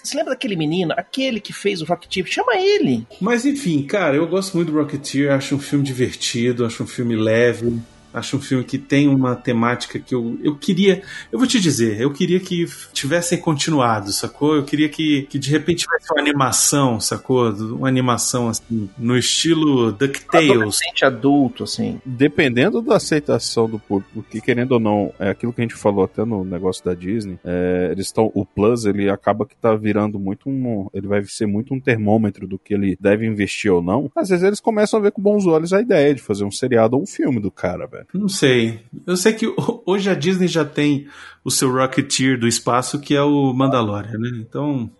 Você 0.03 0.17
lembra 0.17 0.33
daquele 0.33 0.57
menino? 0.57 0.93
Aquele 0.97 1.41
que 1.41 1.53
fez 1.53 1.81
o 1.81 1.85
Rocketeer? 1.85 2.27
Chama 2.27 2.57
ele. 2.57 3.07
Mas, 3.21 3.47
enfim, 3.47 3.83
cara, 3.85 4.17
eu 4.17 4.27
gosto 4.27 4.57
muito 4.57 4.73
do 4.73 4.79
Rocketeer, 4.79 5.33
acho 5.33 5.55
um 5.55 5.61
filme 5.61 5.85
divertido, 5.85 6.67
acho 6.67 6.83
um 6.83 6.87
filme 6.87 7.15
leve. 7.15 7.81
Acho 8.13 8.37
um 8.37 8.41
filme 8.41 8.65
que 8.65 8.79
tem 8.79 9.09
uma 9.09 9.35
temática 9.35 9.99
que 9.99 10.15
eu, 10.15 10.39
eu 10.43 10.57
queria. 10.57 11.03
Eu 11.31 11.39
vou 11.39 11.49
te 11.49 11.61
dizer, 11.61 12.01
eu 12.01 12.13
queria 12.13 12.39
que 12.39 12.67
tivessem 12.93 13.39
continuado, 13.39 14.13
sacou? 14.13 14.55
Eu 14.55 14.65
queria 14.65 14.89
que, 14.89 15.23
que 15.23 15.39
de 15.39 15.51
repente 15.51 15.87
tivesse 15.87 16.13
uma 16.13 16.21
animação, 16.21 17.01
sacou? 17.01 17.51
Uma 17.51 17.89
animação 17.89 18.49
assim, 18.49 18.89
no 18.99 19.17
estilo 19.17 19.93
DuckTales. 19.93 20.51
Adolescente 20.51 21.05
adulto, 21.05 21.65
assim. 21.65 22.01
Dependendo 22.05 22.83
da 22.83 22.97
aceitação 22.97 23.69
do 23.69 23.79
público, 23.79 24.11
porque 24.15 24.41
querendo 24.41 24.73
ou 24.73 24.81
não, 24.81 25.13
é 25.19 25.31
aquilo 25.31 25.53
que 25.53 25.61
a 25.61 25.65
gente 25.65 25.75
falou 25.75 26.05
até 26.05 26.25
no 26.25 26.45
negócio 26.45 26.85
da 26.85 26.95
Disney, 26.95 27.39
é, 27.45 27.89
eles 27.93 28.07
estão. 28.07 28.31
O 28.35 28.45
Plus, 28.45 28.85
ele 28.85 29.09
acaba 29.09 29.47
que 29.47 29.57
tá 29.57 29.75
virando 29.75 30.19
muito 30.19 30.49
um. 30.49 30.89
Ele 30.93 31.07
vai 31.07 31.25
ser 31.25 31.47
muito 31.47 31.75
um 31.75 31.81
termômetro 31.81 32.47
do 32.47 32.59
que 32.59 32.75
ele 32.75 32.97
deve 33.01 33.27
investir 33.27 33.73
ou 33.73 33.83
não. 33.83 34.11
Às 34.15 34.29
vezes 34.29 34.45
eles 34.45 34.61
começam 34.61 34.99
a 34.99 35.03
ver 35.03 35.13
com 35.13 35.23
bons 35.23 35.47
olhos 35.47 35.73
a 35.73 35.81
ideia 35.81 36.15
de 36.15 36.23
fazer 36.23 36.45
um 36.45 36.51
seriado 36.51 36.97
ou 36.97 37.03
um 37.03 37.07
filme 37.07 37.41
do 37.41 37.51
cara, 37.51 37.87
velho. 37.87 38.02
Não 38.15 38.29
sei. 38.29 38.81
Eu 39.07 39.17
sei 39.17 39.33
que 39.33 39.47
ho- 39.47 39.83
hoje 39.87 40.09
a 40.11 40.15
Disney 40.15 40.49
já 40.49 40.65
tem 40.65 41.07
o 41.45 41.51
seu 41.51 41.71
Rocketeer 41.73 42.39
do 42.39 42.47
espaço, 42.49 43.01
que 43.01 43.15
é 43.15 43.23
o 43.23 43.53
Mandalorian, 43.53 44.19
né? 44.19 44.31
Então. 44.35 44.91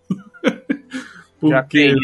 Já 1.45 1.61
Porque 1.63 1.79
tem, 1.89 1.97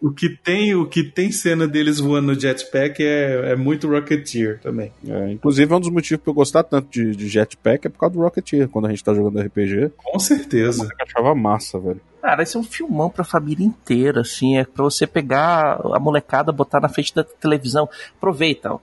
o 0.00 0.10
que 0.12 0.28
tem, 0.36 0.74
o 0.74 0.86
que 0.86 1.02
tem 1.02 1.32
cena 1.32 1.66
deles 1.66 1.98
voando 1.98 2.28
no 2.32 2.40
jetpack 2.40 3.02
é, 3.02 3.50
é 3.52 3.56
muito 3.56 3.88
Rocketeer 3.88 4.60
também. 4.60 4.92
É, 5.06 5.32
inclusive, 5.32 5.72
é 5.72 5.76
um 5.76 5.80
dos 5.80 5.90
motivos 5.90 6.22
pra 6.22 6.30
eu 6.30 6.34
gostar 6.34 6.62
tanto 6.62 6.88
de, 6.88 7.16
de 7.16 7.28
Jetpack 7.28 7.86
é 7.86 7.90
por 7.90 7.98
causa 7.98 8.14
do 8.14 8.20
Rocketeer. 8.20 8.68
Quando 8.68 8.86
a 8.86 8.90
gente 8.90 9.02
tá 9.02 9.12
jogando 9.12 9.40
RPG, 9.40 9.90
Com 9.96 10.18
certeza. 10.20 10.84
eu 10.84 11.04
achava 11.04 11.34
massa, 11.34 11.80
velho. 11.80 12.00
Cara, 12.22 12.42
esse 12.42 12.56
é 12.56 12.60
um 12.60 12.64
filmão 12.64 13.10
pra 13.10 13.24
família 13.24 13.64
inteira, 13.66 14.20
assim. 14.20 14.58
É 14.58 14.64
pra 14.64 14.84
você 14.84 15.06
pegar 15.06 15.80
a 15.92 15.98
molecada, 15.98 16.52
botar 16.52 16.80
na 16.80 16.88
frente 16.88 17.12
da 17.14 17.24
televisão. 17.24 17.88
Aproveita, 18.16 18.72
ó. 18.74 18.78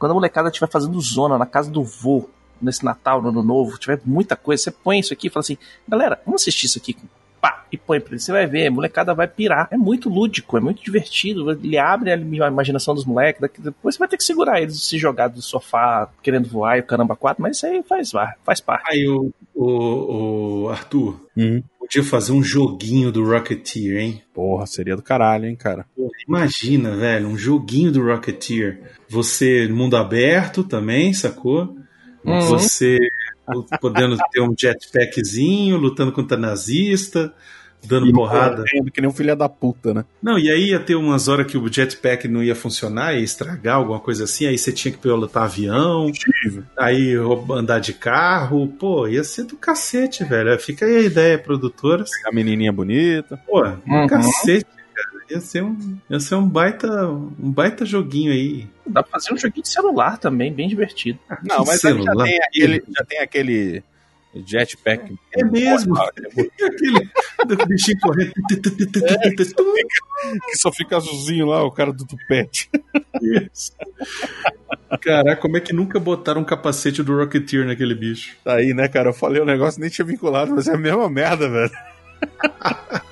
Quando 0.00 0.12
a 0.12 0.14
molecada 0.14 0.48
estiver 0.48 0.66
fazendo 0.66 0.98
zona 0.98 1.36
na 1.36 1.44
casa 1.44 1.70
do 1.70 1.84
vô, 1.84 2.26
nesse 2.60 2.82
Natal, 2.82 3.20
no 3.20 3.28
Ano 3.28 3.42
Novo, 3.42 3.76
tiver 3.76 4.00
muita 4.02 4.34
coisa, 4.34 4.62
você 4.62 4.70
põe 4.70 4.98
isso 4.98 5.12
aqui 5.12 5.26
e 5.26 5.30
fala 5.30 5.42
assim: 5.42 5.58
galera, 5.86 6.18
vamos 6.24 6.40
assistir 6.40 6.64
isso 6.64 6.78
aqui. 6.78 6.96
Pá, 7.40 7.64
e 7.72 7.76
põe 7.78 7.98
pra 8.00 8.10
ele. 8.12 8.20
Você 8.20 8.32
vai 8.32 8.46
ver, 8.46 8.66
a 8.66 8.70
molecada 8.70 9.14
vai 9.14 9.26
pirar. 9.26 9.66
É 9.70 9.76
muito 9.76 10.08
lúdico, 10.10 10.56
é 10.58 10.60
muito 10.60 10.82
divertido. 10.82 11.50
Ele 11.50 11.78
abre 11.78 12.12
a 12.12 12.16
imaginação 12.16 12.94
dos 12.94 13.04
moleques. 13.06 13.40
daqui- 13.40 13.60
Depois 13.62 13.94
você 13.94 13.98
vai 13.98 14.08
ter 14.08 14.16
que 14.18 14.24
segurar 14.24 14.60
eles 14.60 14.74
de 14.78 14.84
se 14.84 14.98
jogar 14.98 15.28
do 15.28 15.40
sofá 15.40 16.10
querendo 16.22 16.48
voar 16.48 16.76
e 16.76 16.80
o 16.80 16.84
caramba 16.84 17.16
quatro, 17.16 17.42
mas 17.42 17.56
isso 17.56 17.66
aí 17.66 17.82
faz, 17.82 18.10
faz 18.44 18.60
parte. 18.60 18.84
Aí 18.92 19.08
o, 19.08 19.32
o, 19.54 20.64
o 20.64 20.68
Arthur 20.68 21.18
podia 21.78 22.04
fazer 22.04 22.32
um 22.32 22.42
joguinho 22.42 23.10
do 23.10 23.24
Rocketeer, 23.24 24.00
hein? 24.00 24.22
Porra, 24.34 24.66
seria 24.66 24.94
do 24.94 25.02
caralho, 25.02 25.46
hein, 25.46 25.56
cara. 25.56 25.86
Imagina, 26.28 26.94
velho, 26.94 27.26
um 27.28 27.36
joguinho 27.38 27.90
do 27.90 28.04
Rocketeer. 28.04 28.82
Você, 29.08 29.66
mundo 29.68 29.96
aberto 29.96 30.62
também, 30.62 31.12
sacou? 31.14 31.74
Uhum. 32.24 32.40
Você 32.42 32.98
podendo 33.80 34.16
ter 34.30 34.40
um 34.40 34.54
jetpackzinho, 34.56 35.76
lutando 35.76 36.12
contra 36.12 36.36
nazista, 36.36 37.32
dando 37.84 38.12
porrada. 38.12 38.62
Correndo 38.64 38.90
Que 38.90 39.00
nem 39.00 39.08
um 39.08 39.12
filho 39.12 39.34
da 39.34 39.48
puta, 39.48 39.94
né? 39.94 40.04
Não, 40.22 40.38
e 40.38 40.50
aí 40.50 40.68
ia 40.70 40.78
ter 40.80 40.94
umas 40.94 41.28
horas 41.28 41.46
que 41.46 41.56
o 41.56 41.72
jetpack 41.72 42.28
não 42.28 42.42
ia 42.42 42.54
funcionar, 42.54 43.14
ia 43.14 43.20
estragar, 43.20 43.76
alguma 43.76 43.98
coisa 44.00 44.24
assim, 44.24 44.46
aí 44.46 44.58
você 44.58 44.70
tinha 44.72 44.92
que 44.92 44.98
pilotar 44.98 45.44
avião, 45.44 46.10
aí 46.78 47.14
andar 47.50 47.78
de 47.78 47.92
carro, 47.94 48.68
pô, 48.68 49.08
ia 49.08 49.24
ser 49.24 49.44
do 49.44 49.56
cacete, 49.56 50.24
velho. 50.24 50.58
Fica 50.58 50.84
aí 50.84 50.96
a 50.96 51.00
ideia, 51.00 51.38
produtoras. 51.38 52.10
A 52.26 52.32
menininha 52.32 52.72
bonita. 52.72 53.38
Pô, 53.46 53.62
Uhum. 53.86 54.06
cacete, 54.06 54.66
cara. 54.94 55.20
Ia 55.30 55.40
ser 55.40 55.62
um, 55.62 55.96
ia 56.10 56.18
ser 56.20 56.34
um 56.34 56.46
baita, 56.46 57.08
um 57.08 57.50
baita 57.52 57.86
joguinho 57.86 58.32
aí. 58.32 58.66
Dá 58.90 59.02
pra 59.02 59.12
fazer 59.12 59.32
um 59.32 59.36
joguinho 59.36 59.62
de 59.62 59.68
celular 59.68 60.18
também, 60.18 60.52
bem 60.52 60.68
divertido. 60.68 61.18
Não, 61.42 61.64
mas 61.64 61.84
aí 61.84 62.02
já 62.02 62.14
tem, 62.14 62.38
aquele, 62.42 62.84
já 62.88 63.04
tem 63.04 63.18
aquele 63.20 63.82
jetpack. 64.34 65.16
É 65.32 65.44
mesmo. 65.44 65.94
Aquele 66.00 67.08
do 67.46 67.66
bichinho 67.66 67.98
correndo. 68.00 68.32
Que 70.46 70.56
só 70.56 70.70
fica 70.72 70.96
azulzinho 70.96 71.46
lá, 71.46 71.62
o 71.64 71.70
cara 71.70 71.92
do 71.92 72.06
tupete. 72.06 72.70
Isso. 73.20 73.72
Caraca, 75.00 75.40
como 75.40 75.56
é 75.56 75.60
que 75.60 75.72
nunca 75.72 75.98
botaram 75.98 76.42
um 76.42 76.44
capacete 76.44 77.02
do 77.02 77.16
Rocketeer 77.16 77.66
naquele 77.66 77.94
bicho? 77.94 78.36
Tá 78.44 78.56
aí, 78.56 78.74
né, 78.74 78.88
cara? 78.88 79.10
Eu 79.10 79.14
falei 79.14 79.40
o 79.40 79.46
negócio, 79.46 79.80
nem 79.80 79.90
tinha 79.90 80.04
vinculado, 80.04 80.54
mas 80.54 80.68
é 80.68 80.74
a 80.74 80.78
mesma 80.78 81.08
merda, 81.08 81.48
velho. 81.48 81.72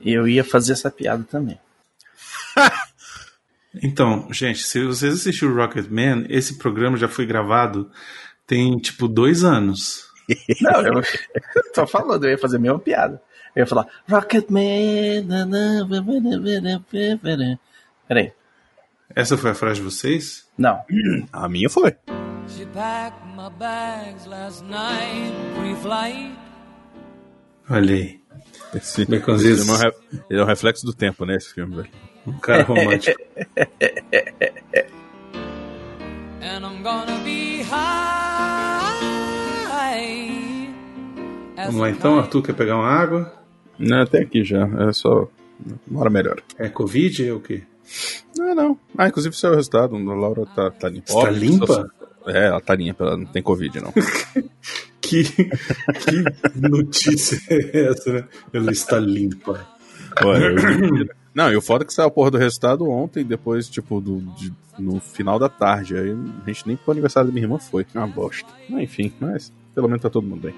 Eu 0.00 0.28
ia 0.28 0.44
fazer 0.44 0.72
essa 0.72 0.90
piada 0.90 1.24
também. 1.24 1.58
Então, 3.82 4.26
gente, 4.32 4.64
se 4.64 4.82
vocês 4.84 5.14
assistiram 5.14 5.54
Rocketman, 5.54 6.26
esse 6.28 6.58
programa 6.58 6.96
já 6.96 7.06
foi 7.06 7.26
gravado 7.26 7.88
tem 8.48 8.78
tipo 8.78 9.06
dois 9.06 9.44
anos. 9.44 10.08
Não, 10.60 10.80
eu 10.80 11.02
tô 11.74 11.86
falando, 11.86 12.24
eu 12.24 12.30
ia 12.30 12.38
fazer 12.38 12.56
a 12.56 12.60
mesma 12.60 12.78
piada. 12.78 13.22
Eu 13.54 13.60
ia 13.60 13.66
falar, 13.66 13.86
Rocketman. 14.08 15.26
Peraí. 18.08 18.32
Essa 19.14 19.36
foi 19.36 19.50
a 19.50 19.54
frase 19.54 19.80
de 19.80 19.82
vocês? 19.82 20.46
Não. 20.56 20.82
A 21.32 21.48
minha 21.48 21.68
foi. 21.68 21.94
She 22.48 22.64
packed 22.66 23.20
my 23.36 23.50
bags 23.58 24.26
last 24.26 24.64
night, 24.64 25.34
pre-flight. 25.58 26.38
Olha 27.68 27.94
aí, 27.94 28.17
Esse, 28.74 29.04
Baconzitos. 29.06 29.60
ele, 29.60 29.70
é 29.70 29.72
um 29.72 29.76
re- 29.76 29.92
ele 30.30 30.40
é 30.40 30.42
um 30.42 30.46
reflexo 30.46 30.84
do 30.84 30.92
tempo, 30.92 31.24
né, 31.24 31.36
esse 31.36 31.52
filme, 31.54 31.76
velho. 31.76 31.88
um 32.26 32.38
cara 32.38 32.62
romântico. 32.64 33.18
And 36.40 36.64
I'm 36.64 36.82
gonna 36.82 37.18
be 37.24 37.62
high. 37.62 38.28
Vamos 41.56 41.80
lá 41.80 41.90
então. 41.90 42.18
Arthur 42.18 42.42
quer 42.42 42.54
pegar 42.54 42.76
uma 42.76 42.88
água? 42.88 43.32
Não, 43.78 44.02
até 44.02 44.18
aqui 44.20 44.44
já. 44.44 44.66
É 44.88 44.92
só. 44.92 45.28
Uma 45.90 46.00
hora 46.00 46.10
melhor. 46.10 46.40
É 46.56 46.68
Covid 46.68 47.30
ou 47.32 47.38
o 47.38 47.40
quê? 47.40 47.62
Não, 48.36 48.54
não. 48.54 48.78
Ah, 48.96 49.08
inclusive 49.08 49.34
saiu 49.36 49.52
o 49.54 49.56
resultado. 49.56 49.96
A 49.96 50.14
Laura 50.14 50.46
tá, 50.54 50.70
tá 50.70 50.88
limpa. 50.88 51.10
Está 51.12 51.30
limpa? 51.30 51.90
É, 52.28 52.46
ela 52.46 52.60
tá 52.60 52.74
limpa, 52.74 53.04
ela 53.04 53.16
não 53.16 53.26
tem 53.26 53.42
Covid, 53.42 53.80
não. 53.80 53.92
Que, 55.00 55.22
que 55.24 56.60
notícia 56.60 57.40
é 57.48 57.86
essa, 57.86 58.12
né? 58.12 58.24
Ela 58.52 58.70
está 58.70 58.98
limpa. 58.98 59.66
Olha, 60.22 60.44
eu- 60.44 61.08
Não, 61.34 61.50
e 61.50 61.56
o 61.56 61.62
foda 61.62 61.82
é 61.82 61.86
que 61.86 61.94
saiu 61.94 62.08
a 62.08 62.10
porra 62.10 62.30
do 62.32 62.36
resultado 62.36 62.86
ontem, 62.90 63.24
depois, 63.24 63.70
tipo, 63.70 64.02
do, 64.02 64.20
de- 64.36 64.52
no 64.78 65.00
final 65.00 65.38
da 65.38 65.48
tarde. 65.48 65.96
Aí 65.96 66.10
a 66.10 66.48
gente 66.50 66.66
nem 66.66 66.76
pro 66.76 66.92
aniversário 66.92 67.28
da 67.28 67.32
minha 67.32 67.44
irmã 67.46 67.58
foi. 67.58 67.86
Uma 67.94 68.06
bosta. 68.06 68.46
Mas, 68.68 68.82
enfim, 68.82 69.10
mas 69.18 69.50
pelo 69.74 69.88
menos 69.88 70.02
tá 70.02 70.10
todo 70.10 70.26
mundo 70.26 70.42
bem. 70.42 70.54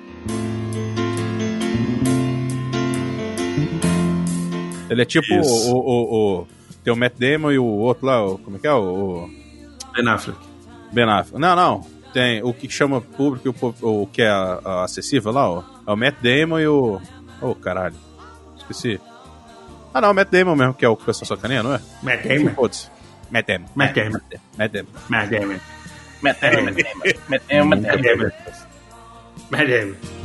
Ele 4.88 5.02
é 5.02 5.04
tipo 5.04 5.32
o, 5.32 5.70
o, 5.70 5.76
o, 5.76 6.40
o- 6.40 6.46
Tem 6.82 6.92
o 6.92 6.96
Matt 6.96 7.14
Damon 7.18 7.52
e 7.52 7.58
o 7.58 7.64
outro 7.64 8.06
lá, 8.06 8.26
o, 8.26 8.38
como 8.38 8.56
é 8.56 8.58
que 8.60 8.66
é? 8.66 8.72
O 8.72 9.30
Ben 9.94 10.08
Affleck. 10.08 10.38
Ben 10.92 11.08
Affleck. 11.08 11.40
Não, 11.40 11.56
não. 11.56 11.86
Tem 12.12 12.42
o 12.42 12.52
que 12.52 12.68
chama 12.68 13.00
público 13.00 13.46
e 13.48 13.84
o, 13.84 14.00
o 14.02 14.06
que 14.06 14.22
é 14.22 14.28
a- 14.28 14.60
a 14.64 14.84
acessível 14.84 15.30
lá, 15.32 15.48
ó. 15.48 15.62
É 15.86 15.92
o 15.92 15.96
Matt 15.96 16.16
Damon 16.20 16.58
e 16.58 16.66
o. 16.66 17.00
Ô, 17.40 17.54
caralho. 17.54 17.94
Esqueci. 18.56 19.00
Ah, 19.94 20.00
não, 20.00 20.10
o 20.10 20.14
Matt 20.14 20.28
Damon 20.30 20.56
mesmo, 20.56 20.74
que 20.74 20.84
é 20.84 20.88
o 20.88 20.96
que 20.96 21.02
o 21.02 21.06
pessoal 21.06 21.26
sacaneia, 21.26 21.62
não 21.62 21.74
é? 21.74 21.80
Matt 22.02 22.22
Damon. 22.26 22.50
Foda-se. 22.54 22.88
Matt 23.30 23.46
Damon. 23.46 23.66
Matt 23.74 23.94
Damon. 23.94 24.20
Matt 24.58 24.72
Damon. 24.72 24.88
Matt 25.08 25.30
Damon. 25.30 25.60
Metemos, 26.22 26.74
metemos, 26.74 27.28
metemos, 27.28 27.78
metemos. 27.80 28.32
Matt 29.50 29.66
Damon. 29.68 29.94
And 30.02 30.02
I 30.02 30.19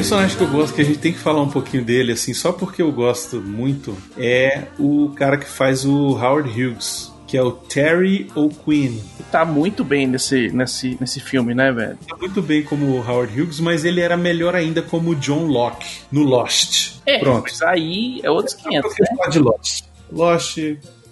personagem 0.00 0.36
que 0.36 0.42
eu 0.42 0.48
gosto, 0.48 0.74
que 0.74 0.80
a 0.82 0.84
gente 0.84 0.98
tem 0.98 1.12
que 1.12 1.18
falar 1.18 1.40
um 1.40 1.48
pouquinho 1.48 1.82
dele, 1.84 2.12
assim, 2.12 2.34
só 2.34 2.52
porque 2.52 2.82
eu 2.82 2.92
gosto 2.92 3.40
muito, 3.40 3.96
é 4.18 4.64
o 4.78 5.10
cara 5.16 5.38
que 5.38 5.46
faz 5.48 5.86
o 5.86 6.08
Howard 6.10 6.50
Hughes, 6.50 7.10
que 7.26 7.34
é 7.36 7.42
o 7.42 7.50
Terry 7.50 8.30
O'Quinn. 8.34 9.00
Tá 9.32 9.44
muito 9.44 9.82
bem 9.82 10.06
nesse, 10.06 10.48
nesse, 10.50 10.98
nesse 11.00 11.18
filme, 11.18 11.54
né, 11.54 11.72
velho? 11.72 11.98
Tá 12.06 12.14
muito 12.16 12.42
bem 12.42 12.62
como 12.62 12.86
o 12.86 12.98
Howard 12.98 13.40
Hughes, 13.40 13.58
mas 13.58 13.84
ele 13.86 14.00
era 14.00 14.16
melhor 14.18 14.54
ainda 14.54 14.82
como 14.82 15.10
o 15.10 15.14
John 15.16 15.46
Locke 15.46 15.86
no 16.12 16.22
Lost. 16.22 16.96
É, 17.06 17.18
Pronto. 17.18 17.44
mas 17.44 17.62
aí 17.62 18.20
é 18.22 18.30
outros 18.30 18.54
500, 18.54 18.94
Eu 18.98 19.04
né? 19.18 19.28
de 19.30 19.38
Lost. 19.38 19.84
Lost, 20.12 20.58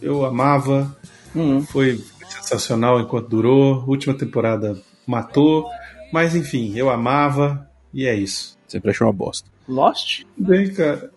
eu 0.02 0.24
amava, 0.26 0.94
Hum. 1.34 1.62
foi 1.62 2.00
sensacional 2.28 3.00
enquanto 3.00 3.28
durou. 3.28 3.82
Última 3.88 4.12
temporada 4.14 4.76
matou, 5.06 5.66
mas 6.12 6.36
enfim, 6.36 6.74
eu 6.76 6.90
amava 6.90 7.66
e 7.92 8.06
é 8.06 8.14
isso. 8.14 8.53
Sempre 8.66 8.90
achei 8.90 9.06
uma 9.06 9.12
bosta. 9.12 9.48
Lost? 9.68 10.24
Bem, 10.36 10.72
cara, 10.72 11.10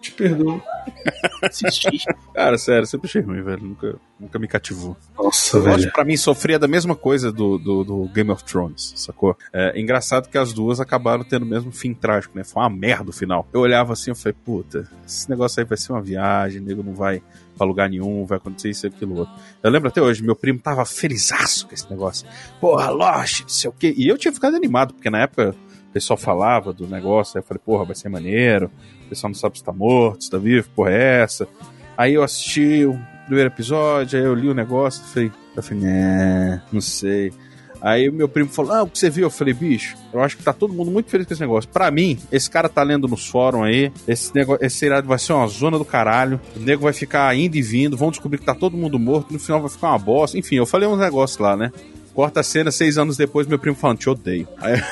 te 0.00 0.12
perdoo. 0.12 0.62
Assisti. 1.42 2.04
Cara, 2.34 2.56
sério, 2.56 2.86
sempre 2.86 3.08
achei 3.08 3.22
ruim, 3.22 3.42
velho. 3.42 3.62
Nunca, 3.62 3.96
nunca 4.18 4.38
me 4.38 4.48
cativou. 4.48 4.96
Nossa, 5.16 5.58
Lost, 5.58 5.80
velho. 5.80 5.92
pra 5.92 6.04
mim, 6.04 6.16
sofria 6.16 6.58
da 6.58 6.68
mesma 6.68 6.94
coisa 6.94 7.32
do, 7.32 7.58
do, 7.58 7.84
do 7.84 8.08
Game 8.08 8.30
of 8.30 8.44
Thrones, 8.44 8.92
sacou? 8.96 9.36
É 9.52 9.78
engraçado 9.78 10.28
que 10.28 10.38
as 10.38 10.52
duas 10.52 10.80
acabaram 10.80 11.24
tendo 11.24 11.42
o 11.42 11.46
mesmo 11.46 11.72
fim 11.72 11.92
trágico, 11.94 12.36
né? 12.36 12.44
Foi 12.44 12.62
uma 12.62 12.70
merda 12.70 13.10
o 13.10 13.12
final. 13.12 13.46
Eu 13.52 13.60
olhava 13.60 13.92
assim 13.92 14.12
e 14.12 14.14
falei, 14.14 14.36
puta, 14.44 14.88
esse 15.06 15.28
negócio 15.28 15.60
aí 15.60 15.66
vai 15.66 15.76
ser 15.76 15.92
uma 15.92 16.02
viagem, 16.02 16.60
nego 16.60 16.82
não 16.82 16.94
vai 16.94 17.22
pra 17.56 17.66
lugar 17.66 17.90
nenhum, 17.90 18.24
vai 18.24 18.38
acontecer 18.38 18.70
isso 18.70 18.86
e 18.86 18.88
aquilo 18.88 19.18
outro. 19.18 19.34
Eu 19.62 19.70
lembro 19.70 19.88
até 19.88 20.00
hoje, 20.00 20.22
meu 20.22 20.36
primo 20.36 20.60
tava 20.60 20.84
felizaço 20.84 21.66
com 21.66 21.74
esse 21.74 21.90
negócio. 21.90 22.26
Porra, 22.60 22.88
Lost, 22.90 23.42
não 23.42 23.48
sei 23.48 23.68
o 23.68 23.72
quê. 23.72 23.92
E 23.96 24.06
eu 24.06 24.16
tinha 24.16 24.32
ficado 24.32 24.54
animado, 24.54 24.94
porque 24.94 25.10
na 25.10 25.22
época 25.22 25.54
o 25.88 25.92
pessoal 25.92 26.16
falava 26.16 26.72
do 26.72 26.86
negócio, 26.86 27.38
aí 27.38 27.42
eu 27.42 27.46
falei, 27.46 27.60
porra, 27.64 27.84
vai 27.84 27.94
ser 27.94 28.08
maneiro, 28.08 28.70
o 29.06 29.08
pessoal 29.08 29.30
não 29.30 29.34
sabe 29.34 29.58
se 29.58 29.64
tá 29.64 29.72
morto, 29.72 30.24
se 30.24 30.30
tá 30.30 30.38
vivo, 30.38 30.68
porra 30.74 30.90
é 30.90 31.22
essa. 31.22 31.48
Aí 31.96 32.14
eu 32.14 32.22
assisti 32.22 32.84
o 32.84 32.98
primeiro 33.26 33.50
episódio, 33.50 34.18
aí 34.18 34.24
eu 34.24 34.34
li 34.34 34.48
o 34.48 34.54
negócio, 34.54 35.02
falei, 35.04 35.32
eu 35.56 35.62
falei, 35.62 35.82
né, 35.82 36.62
não 36.72 36.80
sei. 36.80 37.32
Aí 37.80 38.08
o 38.08 38.12
meu 38.12 38.28
primo 38.28 38.50
falou, 38.50 38.72
ah, 38.72 38.82
o 38.82 38.88
que 38.88 38.98
você 38.98 39.08
viu? 39.08 39.24
Eu 39.24 39.30
falei, 39.30 39.54
bicho, 39.54 39.96
eu 40.12 40.20
acho 40.20 40.36
que 40.36 40.42
tá 40.42 40.52
todo 40.52 40.74
mundo 40.74 40.90
muito 40.90 41.10
feliz 41.10 41.26
com 41.26 41.32
esse 41.32 41.40
negócio. 41.40 41.70
Pra 41.70 41.90
mim, 41.90 42.18
esse 42.32 42.50
cara 42.50 42.68
tá 42.68 42.82
lendo 42.82 43.06
nos 43.06 43.26
fóruns 43.26 43.64
aí, 43.64 43.92
esse 44.06 44.34
negócio, 44.34 44.64
esse 44.64 44.76
seriado 44.76 45.06
vai 45.06 45.18
ser 45.18 45.32
uma 45.32 45.46
zona 45.46 45.78
do 45.78 45.84
caralho, 45.84 46.40
o 46.56 46.60
nego 46.60 46.82
vai 46.82 46.92
ficar 46.92 47.34
indo 47.36 47.56
e 47.56 47.62
vindo, 47.62 47.96
vão 47.96 48.10
descobrir 48.10 48.38
que 48.38 48.44
tá 48.44 48.54
todo 48.54 48.76
mundo 48.76 48.98
morto, 48.98 49.32
no 49.32 49.38
final 49.38 49.60
vai 49.60 49.70
ficar 49.70 49.90
uma 49.90 49.98
bosta. 49.98 50.36
Enfim, 50.36 50.56
eu 50.56 50.66
falei 50.66 50.88
uns 50.88 50.98
negócios 50.98 51.38
lá, 51.38 51.56
né? 51.56 51.72
Corta 52.18 52.40
a 52.40 52.42
cena, 52.42 52.72
seis 52.72 52.98
anos 52.98 53.16
depois, 53.16 53.46
meu 53.46 53.60
primo 53.60 53.76
falando, 53.76 53.98
te 53.98 54.10
odeio. 54.10 54.48
Aí... 54.60 54.74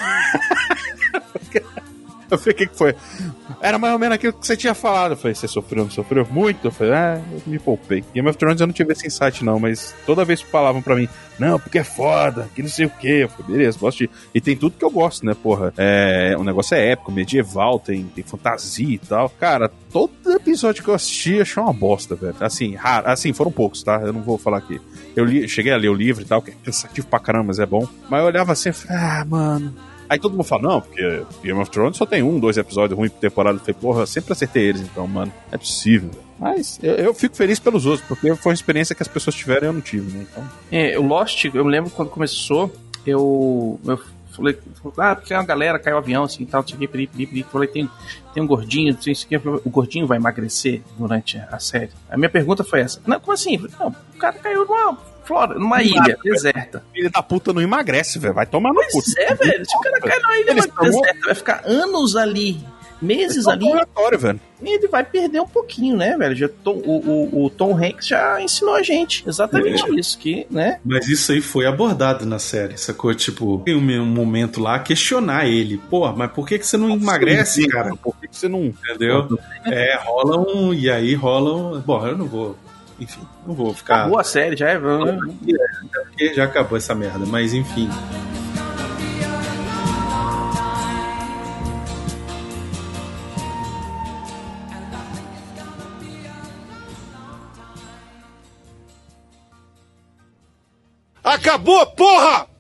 Eu 2.31 2.39
falei, 2.39 2.55
o 2.55 2.57
que, 2.57 2.67
que 2.67 2.77
foi? 2.77 2.95
Era 3.61 3.79
mais 3.79 3.93
ou 3.93 3.99
menos 3.99 4.15
aquilo 4.17 4.33
que 4.33 4.45
você 4.45 4.57
tinha 4.57 4.75
falado. 4.75 5.13
Eu 5.13 5.17
falei, 5.17 5.35
você 5.35 5.47
sofreu, 5.47 5.85
não 5.85 5.91
sofreu 5.91 6.27
muito? 6.29 6.67
Eu 6.67 6.73
falei, 6.73 6.93
ah, 6.93 7.23
eu 7.33 7.43
me 7.47 7.59
poupei. 7.59 8.05
Game 8.13 8.29
of 8.29 8.37
Thrones 8.37 8.61
eu 8.61 8.67
não 8.67 8.75
tive 8.75 8.93
esse 8.93 9.07
insight, 9.07 9.45
não, 9.45 9.61
mas 9.61 9.95
toda 10.05 10.25
vez 10.25 10.43
que 10.43 10.51
falavam 10.51 10.83
pra 10.83 10.97
mim, 10.97 11.09
não, 11.39 11.59
porque 11.59 11.79
é 11.79 11.85
foda, 11.85 12.49
que 12.55 12.63
não 12.63 12.69
sei 12.69 12.87
o 12.87 12.91
quê. 12.91 13.21
Eu 13.23 13.29
falei, 13.29 13.57
beleza, 13.57 13.79
gosto 13.79 13.99
de. 13.99 14.11
E 14.35 14.41
tem 14.41 14.57
tudo 14.57 14.77
que 14.77 14.85
eu 14.85 14.91
gosto, 14.91 15.25
né, 15.25 15.35
porra? 15.41 15.73
É, 15.77 16.35
o 16.37 16.43
negócio 16.45 16.77
é 16.77 16.93
épico, 16.93 17.13
medieval, 17.13 17.79
tem, 17.79 18.05
tem 18.05 18.25
fantasia 18.25 18.95
e 18.95 18.99
tal. 18.99 19.31
Cara, 19.31 19.71
todo 19.93 20.13
episódio 20.33 20.83
que 20.83 20.91
eu 20.91 20.95
assisti 20.95 21.41
achei 21.41 21.63
uma 21.63 21.73
bosta, 21.73 22.15
velho. 22.15 22.37
Assim, 22.41 22.75
raro, 22.75 23.09
assim, 23.09 23.33
foram 23.33 23.51
poucos, 23.53 23.83
tá? 23.83 24.01
Eu 24.01 24.13
não 24.13 24.23
vou 24.23 24.37
falar 24.37 24.59
aqui. 24.59 24.81
Eu 25.17 25.25
li, 25.25 25.49
cheguei 25.49 25.73
a 25.73 25.77
ler 25.77 25.89
o 25.89 25.95
livro 25.95 26.23
e 26.23 26.27
tal, 26.27 26.43
que 26.43 26.51
é 26.51 26.55
cansativo 26.63 27.07
pra 27.07 27.19
caramba, 27.19 27.47
mas 27.47 27.59
é 27.59 27.65
bom. 27.67 27.89
Mas 28.11 28.21
eu 28.21 28.27
olhava 28.27 28.53
assim 28.53 28.69
e 28.69 28.73
falei, 28.73 29.03
ah, 29.03 29.25
mano. 29.27 29.75
Aí 30.09 30.21
todo 30.21 30.33
mundo 30.33 30.45
fala, 30.45 30.63
não, 30.63 30.81
porque 30.81 31.23
Game 31.43 31.59
of 31.61 31.71
Thrones 31.71 31.97
só 31.97 32.07
tem 32.07 32.23
um, 32.23 32.39
dois 32.39 32.57
episódios 32.57 32.97
ruins 32.97 33.11
por 33.11 33.19
temporada. 33.19 33.57
Eu 33.57 33.61
falei, 33.61 33.75
porra, 33.75 34.03
eu 34.03 34.07
sempre 34.07 34.33
acertei 34.33 34.63
eles, 34.65 34.83
então, 34.83 35.07
mano. 35.09 35.33
É 35.51 35.59
possível. 35.59 36.11
Mas 36.39 36.79
eu, 36.83 36.95
eu 36.95 37.15
fico 37.15 37.35
feliz 37.35 37.59
pelos 37.59 37.87
outros, 37.87 38.07
porque 38.07 38.35
foi 38.37 38.51
uma 38.51 38.55
experiência 38.55 38.95
que 38.95 39.03
as 39.03 39.09
pessoas 39.09 39.35
tiveram 39.35 39.63
e 39.65 39.69
eu 39.69 39.73
não 39.73 39.81
tive, 39.81 40.17
né? 40.17 40.27
Então, 40.31 40.45
É, 40.71 40.99
o 40.99 41.03
Lost, 41.03 41.47
eu 41.47 41.65
lembro 41.65 41.91
quando 41.91 42.11
começou, 42.11 42.71
eu, 43.07 43.81
eu 43.85 43.99
falei, 44.37 44.59
ah, 44.99 45.17
porque 45.17 45.35
uma 45.35 45.45
galera 45.45 45.79
caiu 45.79 45.97
o 45.97 45.99
avião, 45.99 46.25
assim, 46.25 46.45
tal, 46.45 46.63
que, 46.63 46.77
peri, 46.87 47.07
peri, 47.07 47.27
peri. 47.27 47.43
Falei, 47.43 47.69
tem, 47.69 47.91
tem 48.35 48.43
um 48.43 48.47
gordinho, 48.47 48.95
não 48.95 49.03
sei 49.03 49.13
aqui, 49.13 49.37
o 49.37 49.71
gordinho 49.71 50.07
vai 50.07 50.19
emagrecer 50.19 50.83
durante 50.99 51.39
a 51.39 51.59
série. 51.59 51.91
A 52.11 52.17
minha 52.17 52.31
pergunta 52.31 52.63
foi 52.63 52.81
essa. 52.81 53.01
Não, 53.07 53.19
como 53.19 53.33
assim? 53.33 53.59
Não, 53.79 53.89
o 53.89 54.19
cara 54.19 54.39
caiu 54.39 54.65
numa 54.65 54.99
flora, 55.25 55.55
numa 55.55 55.83
ilha 55.83 56.17
deserta. 56.23 56.85
filho 56.93 57.11
da 57.11 57.23
puta 57.23 57.53
não 57.53 57.61
emagrece, 57.61 58.19
velho. 58.19 58.35
Vai 58.35 58.47
tomar 58.47 58.73
no 58.73 58.81
cu. 58.91 59.03
É, 59.19 59.35
velho. 59.35 59.65
Se 59.65 59.77
o 59.77 59.81
cara 59.81 60.01
cai 60.01 60.19
numa 60.21 60.39
ilha 60.39 60.55
deserta, 60.55 61.21
vai 61.25 61.35
ficar 61.35 61.63
anos 61.67 62.17
ali, 62.17 62.65
meses 63.01 63.47
é 63.47 63.51
um 63.51 63.53
ali, 63.53 63.67
velho. 64.19 64.41
ele 64.63 64.89
vai 64.89 65.05
perder 65.05 65.41
um 65.41 65.47
pouquinho, 65.47 65.97
né, 65.97 66.17
velho? 66.17 66.35
Já 66.35 66.49
Tom- 66.49 66.83
o, 66.85 67.31
o, 67.35 67.45
o 67.45 67.51
Tom 67.51 67.77
Hanks 67.77 68.07
já 68.07 68.41
ensinou 68.41 68.75
a 68.75 68.83
gente 68.83 69.25
exatamente 69.27 69.85
isso, 69.99 70.19
que, 70.19 70.47
né? 70.51 70.79
Mas 70.85 71.09
isso 71.09 71.33
aí 71.33 71.41
foi 71.41 71.67
abordado 71.67 72.25
na 72.25 72.39
série, 72.39 72.77
sacou? 72.79 73.15
Tipo, 73.15 73.63
tem 73.65 73.77
um, 73.77 74.07
momento 74.07 74.61
lá 74.61 74.79
questionar 74.79 75.47
ele. 75.47 75.79
Pô, 75.91 76.11
mas 76.13 76.31
por 76.31 76.47
que, 76.47 76.59
que 76.59 76.67
você 76.67 76.77
não 76.77 76.91
emagrece, 76.91 77.67
cara? 77.69 77.95
Por 77.97 78.17
que 78.17 78.29
que 78.29 78.37
você 78.37 78.49
não. 78.49 78.67
Entendeu? 78.67 79.39
É, 79.65 79.99
rola 80.03 80.39
um. 80.39 80.73
E 80.73 80.91
aí 80.91 81.15
rola 81.15 81.55
um. 81.55 81.81
Bom, 81.81 82.07
eu 82.07 82.17
não 82.17 82.27
vou. 82.27 82.57
Enfim, 82.99 83.21
não 83.47 83.55
vou 83.55 83.75
ficar. 83.75 84.01
Acabou 84.01 84.19
a 84.19 84.25
série, 84.25 84.57
já 84.57 84.71
é. 84.71 84.79
Porque 84.79 86.35
já 86.35 86.45
acabou 86.45 86.79
essa 86.79 86.95
merda, 86.95 87.27
mas 87.27 87.53
enfim. 87.53 87.91
Acabou, 101.27 101.85
porra! 101.87 102.47